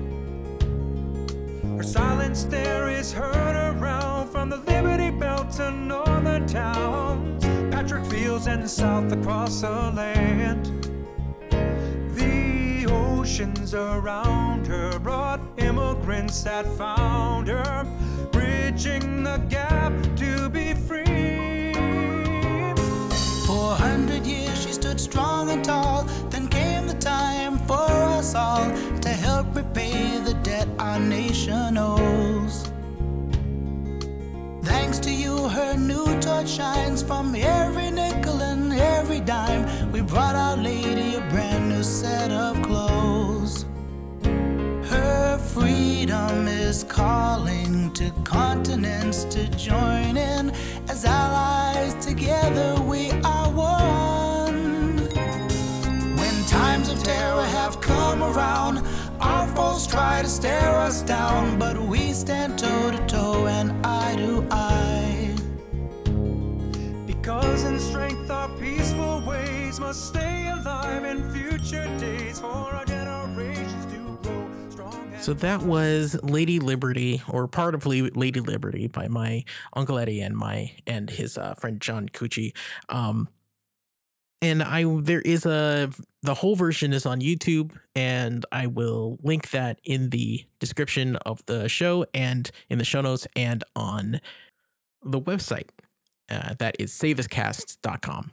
Her 1.76 2.34
stare 2.34 2.88
is 2.90 3.12
heard 3.12 3.76
around 3.76 4.28
from 4.30 4.50
the 4.50 4.56
Liberty 4.56 5.10
Belt 5.10 5.52
to 5.52 5.70
northern 5.70 6.46
towns, 6.48 7.44
Patrick 7.72 8.04
Fields 8.06 8.48
and 8.48 8.68
south 8.68 9.12
across 9.12 9.60
the 9.60 9.70
land. 9.70 10.97
Oceans 13.28 13.74
around 13.74 14.66
her 14.68 14.98
brought 14.98 15.40
immigrants 15.58 16.42
that 16.44 16.66
found 16.78 17.46
her, 17.46 17.86
bridging 18.32 19.22
the 19.22 19.36
gap 19.50 19.92
to 20.16 20.48
be 20.48 20.72
free. 20.72 21.74
For 23.46 23.72
a 23.72 23.76
hundred 23.76 24.24
years 24.26 24.58
she 24.64 24.72
stood 24.72 24.98
strong 24.98 25.50
and 25.50 25.62
tall. 25.62 26.04
Then 26.30 26.48
came 26.48 26.86
the 26.86 26.94
time 26.94 27.58
for 27.58 27.90
us 28.16 28.34
all 28.34 28.64
to 29.00 29.10
help 29.10 29.54
repay 29.54 30.18
the 30.24 30.32
debt 30.42 30.66
our 30.78 30.98
nation 30.98 31.76
owes. 31.76 32.72
Thanks 34.62 34.98
to 35.00 35.10
you, 35.10 35.48
her 35.48 35.76
new 35.76 36.18
torch 36.22 36.48
shines 36.48 37.02
from 37.02 37.34
every 37.34 37.90
nickel 37.90 38.40
and 38.40 38.72
every 38.72 39.20
dime. 39.20 39.92
We 39.92 40.00
brought 40.00 40.34
Our 40.34 40.56
Lady 40.56 41.16
a 41.16 41.20
brand 41.28 41.68
new 41.68 41.82
set 41.82 42.32
of 42.32 42.62
freedom 46.08 46.48
is 46.48 46.84
calling 46.84 47.92
to 47.92 48.10
continents 48.24 49.24
to 49.24 49.46
join 49.58 50.16
in. 50.16 50.50
As 50.88 51.04
allies 51.04 51.94
together, 52.02 52.80
we 52.80 53.10
are 53.24 53.50
one. 53.50 54.96
When 56.16 56.44
times 56.46 56.88
of 56.88 57.02
terror 57.02 57.42
have 57.42 57.82
come 57.82 58.22
around, 58.22 58.86
our 59.20 59.46
foes 59.48 59.86
try 59.86 60.22
to 60.22 60.28
stare 60.28 60.76
us 60.76 61.02
down, 61.02 61.58
but 61.58 61.76
we 61.76 62.14
stand 62.14 62.58
toe 62.58 62.90
to 62.90 63.06
toe 63.06 63.46
and 63.46 63.70
eye 63.84 64.16
to 64.16 64.46
eye. 64.50 65.34
Because 67.06 67.64
in 67.64 67.78
strength 67.78 68.30
our 68.30 68.48
peaceful 68.58 69.20
ways 69.26 69.78
must 69.78 70.06
stay 70.08 70.48
alive 70.48 71.04
in 71.04 71.30
future 71.32 71.86
days 71.98 72.40
for 72.40 72.67
So 75.20 75.34
that 75.34 75.60
was 75.62 76.18
Lady 76.22 76.58
Liberty, 76.58 77.20
or 77.28 77.46
part 77.48 77.74
of 77.74 77.84
Lady 77.84 78.40
Liberty, 78.40 78.86
by 78.86 79.08
my 79.08 79.44
uncle 79.74 79.98
Eddie 79.98 80.20
and 80.20 80.34
my 80.34 80.72
and 80.86 81.10
his 81.10 81.36
uh, 81.36 81.54
friend 81.54 81.80
John 81.80 82.08
Cucci. 82.08 82.56
Um, 82.88 83.28
and 84.40 84.62
I 84.62 84.84
there 85.00 85.20
is 85.20 85.44
a 85.44 85.90
the 86.22 86.34
whole 86.34 86.56
version 86.56 86.92
is 86.92 87.04
on 87.04 87.20
YouTube, 87.20 87.72
and 87.94 88.46
I 88.52 88.68
will 88.68 89.18
link 89.22 89.50
that 89.50 89.80
in 89.84 90.10
the 90.10 90.44
description 90.60 91.16
of 91.16 91.44
the 91.46 91.68
show 91.68 92.06
and 92.14 92.50
in 92.70 92.78
the 92.78 92.84
show 92.84 93.00
notes 93.00 93.26
and 93.36 93.64
on 93.76 94.20
the 95.04 95.20
website. 95.20 95.68
Uh, 96.30 96.54
that 96.58 96.76
is 96.78 96.92
saythiscast.com. 96.92 98.32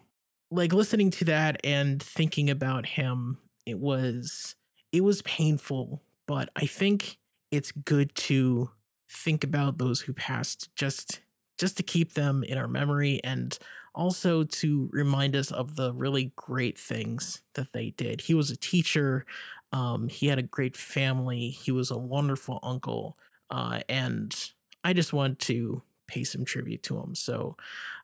Like 0.52 0.74
listening 0.74 1.12
to 1.12 1.26
that 1.26 1.60
and 1.64 2.02
thinking 2.02 2.50
about 2.50 2.86
him, 2.86 3.40
it 3.66 3.80
was 3.80 4.56
it 4.92 5.04
was 5.04 5.22
painful, 5.24 6.02
but 6.28 6.50
I 6.56 6.66
think 6.66 7.18
it's 7.52 7.72
good 7.72 8.14
to 8.16 8.72
think 9.10 9.44
about 9.44 9.78
those 9.78 10.02
who 10.02 10.14
passed 10.14 10.76
just 10.76 11.22
just 11.58 11.78
to 11.78 11.84
keep 11.84 12.14
them 12.14 12.44
in 12.44 12.58
our 12.58 12.68
memory 12.68 13.22
and 13.24 13.58
also 13.94 14.44
to 14.44 14.90
remind 14.92 15.36
us 15.38 15.52
of 15.52 15.78
the 15.78 15.94
really 15.94 16.34
great 16.36 16.78
things 16.78 17.42
that 17.54 17.72
they 17.72 17.92
did. 17.92 18.20
He 18.20 18.34
was 18.34 18.52
a 18.52 18.58
teacher, 18.58 19.26
um, 19.72 20.10
he 20.10 20.28
had 20.28 20.38
a 20.38 20.44
great 20.44 20.76
family, 20.76 21.50
he 21.50 21.72
was 21.72 21.92
a 21.92 21.98
wonderful 21.98 22.60
uncle, 22.62 23.18
uh, 23.50 23.80
and 23.88 24.36
I 24.84 24.92
just 24.94 25.14
want 25.14 25.40
to 25.40 25.82
pay 26.08 26.24
some 26.26 26.44
tribute 26.44 26.84
to 26.84 27.00
him. 27.00 27.16
So, 27.16 27.56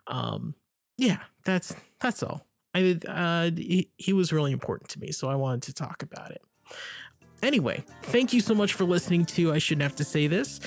um, 0.08 0.56
yeah, 0.98 1.20
that's 1.44 1.76
that's 2.00 2.24
all. 2.24 2.46
I 2.74 2.98
uh, 3.06 3.52
he, 3.56 3.90
he 3.98 4.14
was 4.14 4.32
really 4.32 4.54
important 4.54 4.90
to 4.92 5.00
me, 5.00 5.12
so 5.12 5.30
I 5.30 5.36
wanted 5.36 5.64
to 5.64 5.74
talk 5.74 6.04
about 6.04 6.32
it. 6.32 6.42
Anyway, 7.42 7.84
thank 8.04 8.34
you 8.34 8.40
so 8.40 8.54
much 8.54 8.74
for 8.74 8.84
listening 8.84 9.26
to 9.26 9.52
I 9.52 9.58
Shouldn't 9.58 9.82
Have 9.82 9.96
to 9.96 10.04
Say 10.04 10.28
This. 10.28 10.60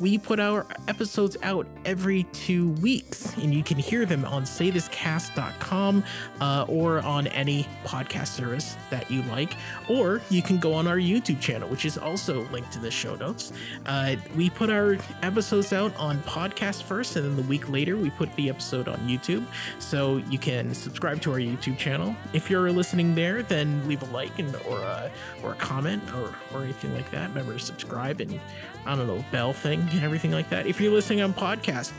We 0.00 0.16
put 0.16 0.40
our 0.40 0.66
episodes 0.88 1.36
out 1.42 1.66
every 1.84 2.24
two 2.32 2.70
weeks, 2.70 3.36
and 3.36 3.52
you 3.54 3.62
can 3.62 3.76
hear 3.76 4.06
them 4.06 4.24
on 4.24 4.44
saythiscast.com 4.44 6.02
uh, 6.40 6.64
or 6.66 7.00
on 7.00 7.26
any 7.28 7.66
podcast 7.84 8.28
service 8.28 8.76
that 8.88 9.10
you 9.10 9.22
like, 9.24 9.54
or 9.88 10.22
you 10.30 10.40
can 10.40 10.58
go 10.58 10.72
on 10.72 10.86
our 10.86 10.96
YouTube 10.96 11.40
channel, 11.40 11.68
which 11.68 11.84
is 11.84 11.98
also 11.98 12.48
linked 12.48 12.74
in 12.74 12.80
the 12.80 12.90
show 12.90 13.14
notes. 13.16 13.52
Uh, 13.84 14.16
we 14.34 14.48
put 14.48 14.70
our 14.70 14.96
episodes 15.22 15.74
out 15.74 15.94
on 15.96 16.18
podcast 16.22 16.84
first, 16.84 17.16
and 17.16 17.26
then 17.26 17.36
the 17.36 17.42
week 17.42 17.68
later, 17.68 17.98
we 17.98 18.08
put 18.10 18.34
the 18.36 18.48
episode 18.48 18.88
on 18.88 18.98
YouTube. 19.00 19.44
So 19.78 20.16
you 20.30 20.38
can 20.38 20.74
subscribe 20.74 21.20
to 21.22 21.32
our 21.32 21.38
YouTube 21.38 21.76
channel. 21.76 22.16
If 22.32 22.48
you're 22.48 22.72
listening 22.72 23.14
there, 23.14 23.42
then 23.42 23.86
leave 23.86 24.02
a 24.02 24.06
like 24.06 24.38
and 24.38 24.56
or 24.66 24.80
a, 24.80 25.10
or 25.42 25.52
a 25.52 25.56
comment 25.56 26.02
or, 26.14 26.34
or 26.52 26.62
anything 26.62 26.94
like 26.94 27.10
that. 27.10 27.28
Remember 27.28 27.52
to 27.54 27.58
subscribe 27.58 28.20
and 28.20 28.40
I 28.86 28.96
don't 28.96 29.06
know, 29.06 29.24
bell 29.30 29.52
thing 29.52 29.80
and 29.92 30.02
everything 30.02 30.30
like 30.30 30.48
that. 30.50 30.66
If 30.66 30.80
you're 30.80 30.92
listening 30.92 31.22
on 31.22 31.34
podcast, 31.34 31.92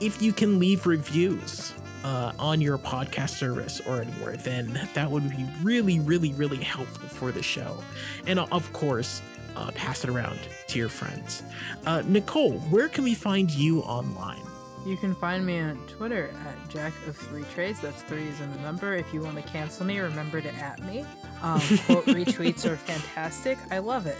if 0.00 0.20
you 0.20 0.32
can 0.32 0.58
leave 0.58 0.86
reviews 0.86 1.74
uh, 2.04 2.32
on 2.38 2.60
your 2.60 2.78
podcast 2.78 3.30
service 3.30 3.80
or 3.86 4.00
anywhere, 4.00 4.36
then 4.36 4.78
that 4.94 5.10
would 5.10 5.28
be 5.30 5.46
really, 5.62 6.00
really, 6.00 6.32
really 6.34 6.62
helpful 6.62 7.08
for 7.08 7.32
the 7.32 7.42
show. 7.42 7.82
And 8.26 8.38
uh, 8.38 8.46
of 8.52 8.72
course, 8.72 9.22
uh, 9.56 9.70
pass 9.72 10.04
it 10.04 10.10
around 10.10 10.38
to 10.68 10.78
your 10.78 10.88
friends. 10.88 11.42
Uh, 11.86 12.02
Nicole, 12.06 12.58
where 12.70 12.88
can 12.88 13.04
we 13.04 13.14
find 13.14 13.50
you 13.50 13.80
online? 13.80 14.42
You 14.86 14.96
can 14.96 15.16
find 15.16 15.44
me 15.44 15.58
on 15.58 15.76
Twitter 15.88 16.30
at 16.46 16.70
Jack 16.70 16.92
of 17.08 17.16
Three 17.16 17.42
Trades. 17.52 17.80
That's 17.80 18.02
three 18.02 18.28
is 18.28 18.40
in 18.40 18.52
the 18.52 18.60
number. 18.60 18.94
If 18.94 19.12
you 19.12 19.20
want 19.20 19.34
to 19.34 19.42
cancel 19.42 19.84
me, 19.84 19.98
remember 19.98 20.40
to 20.40 20.54
at 20.54 20.80
me. 20.84 21.04
Um, 21.42 21.58
quote 21.86 22.06
retweets 22.06 22.64
are 22.64 22.76
fantastic. 22.76 23.58
I 23.72 23.78
love 23.78 24.06
it. 24.06 24.16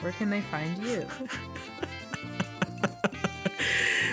Where 0.00 0.12
can 0.12 0.28
they 0.28 0.42
find 0.42 0.76
you? 0.84 1.06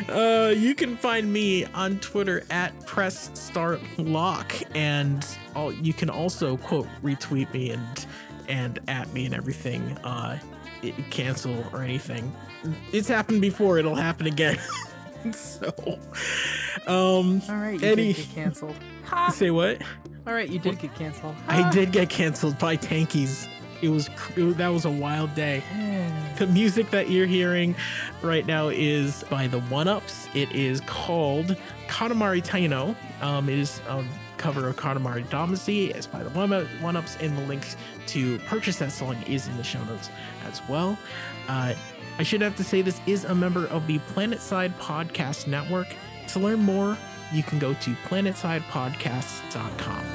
Uh, 0.09 0.53
you 0.57 0.75
can 0.75 0.97
find 0.97 1.31
me 1.31 1.63
on 1.67 1.97
Twitter 1.99 2.43
at 2.49 2.77
Press 2.85 3.29
Start 3.33 3.79
Lock, 3.97 4.51
and 4.75 5.25
all, 5.55 5.71
you 5.71 5.93
can 5.93 6.09
also 6.09 6.57
quote 6.57 6.87
retweet 7.01 7.53
me 7.53 7.69
and 7.69 8.05
and 8.49 8.79
at 8.89 9.13
me 9.13 9.25
and 9.25 9.33
everything. 9.33 9.97
Uh, 9.99 10.37
it, 10.81 10.95
cancel 11.11 11.63
or 11.71 11.81
anything. 11.81 12.35
It's 12.91 13.07
happened 13.07 13.39
before. 13.39 13.77
It'll 13.77 13.95
happen 13.95 14.25
again. 14.27 14.59
so, 15.33 15.67
um, 16.87 17.41
All 17.49 17.55
right, 17.55 17.79
you 17.79 17.87
Eddie. 17.87 18.13
did 18.13 18.15
get 18.27 18.35
canceled. 18.35 18.75
say 19.31 19.51
what? 19.51 19.81
All 20.27 20.33
right, 20.33 20.49
you 20.49 20.59
did 20.59 20.79
get 20.79 20.93
canceled. 20.95 21.35
I 21.47 21.69
did 21.71 21.91
get 21.91 22.09
canceled 22.09 22.57
by 22.59 22.77
Tankies. 22.77 23.47
It 23.81 23.89
was 23.89 24.09
it, 24.35 24.57
that 24.57 24.67
was 24.67 24.85
a 24.85 24.91
wild 24.91 25.33
day. 25.33 25.63
The 26.37 26.45
music 26.47 26.91
that 26.91 27.09
you're 27.09 27.25
hearing 27.25 27.75
right 28.21 28.45
now 28.45 28.69
is 28.69 29.23
by 29.29 29.47
the 29.47 29.59
One 29.61 29.87
Ups. 29.87 30.27
It 30.35 30.51
is 30.51 30.81
called 30.81 31.55
Katamari 31.87 32.43
Taino. 32.45 32.95
Um, 33.23 33.49
it 33.49 33.57
is 33.57 33.81
a 33.87 34.05
cover 34.41 34.67
of 34.67 34.75
Katamari 34.75 35.25
Damacy. 35.27 35.95
It's 35.95 36.07
by 36.07 36.23
the 36.23 36.29
one 36.31 36.95
ups, 36.95 37.15
and 37.21 37.37
the 37.37 37.43
link 37.43 37.63
to 38.07 38.39
purchase 38.39 38.77
that 38.77 38.91
song 38.91 39.15
is 39.27 39.47
in 39.47 39.55
the 39.55 39.63
show 39.63 39.83
notes 39.85 40.09
as 40.45 40.61
well. 40.67 40.97
Uh, 41.47 41.75
I 42.17 42.23
should 42.23 42.41
have 42.41 42.55
to 42.57 42.63
say 42.63 42.81
this 42.81 42.99
is 43.05 43.23
a 43.25 43.35
member 43.35 43.67
of 43.67 43.85
the 43.87 43.99
Planetside 44.13 44.73
Podcast 44.79 45.47
Network. 45.47 45.87
To 46.29 46.39
learn 46.39 46.59
more, 46.59 46.97
you 47.31 47.43
can 47.43 47.59
go 47.59 47.73
to 47.75 47.91
planetsidepodcasts.com. 48.07 50.05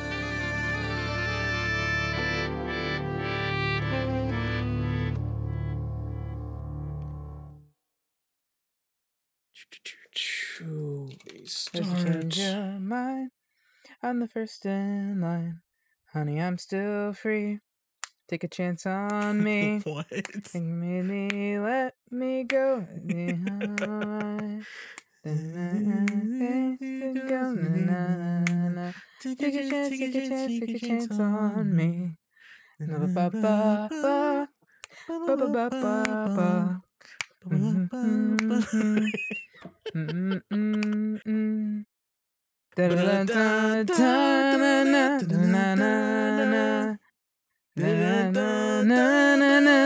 There's 11.73 13.31
I'm 14.03 14.21
the 14.21 14.29
first 14.29 14.67
in 14.67 15.21
line. 15.21 15.61
Honey, 16.13 16.41
I'm 16.41 16.59
still 16.59 17.13
free. 17.13 17.61
Take 18.29 18.45
a 18.45 18.49
chance 18.49 18.85
on 18.87 19.43
me. 19.45 19.81
what? 19.85 20.07
Made 20.55 21.03
me 21.03 21.59
let 21.59 21.95
me 22.11 22.45
go. 22.45 22.87
Take 29.23 29.55
a 29.55 29.71
chance, 29.71 29.89
take 29.89 30.15
a 30.15 30.29
chance, 30.29 30.53
take 30.61 30.75
a 30.75 30.79
chance 30.79 31.11
on 31.13 31.75
me. 31.75 32.17
Na, 42.77 42.85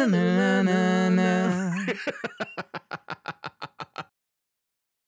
na, 0.06 0.62
na, 0.62 1.10
na. 1.10 1.30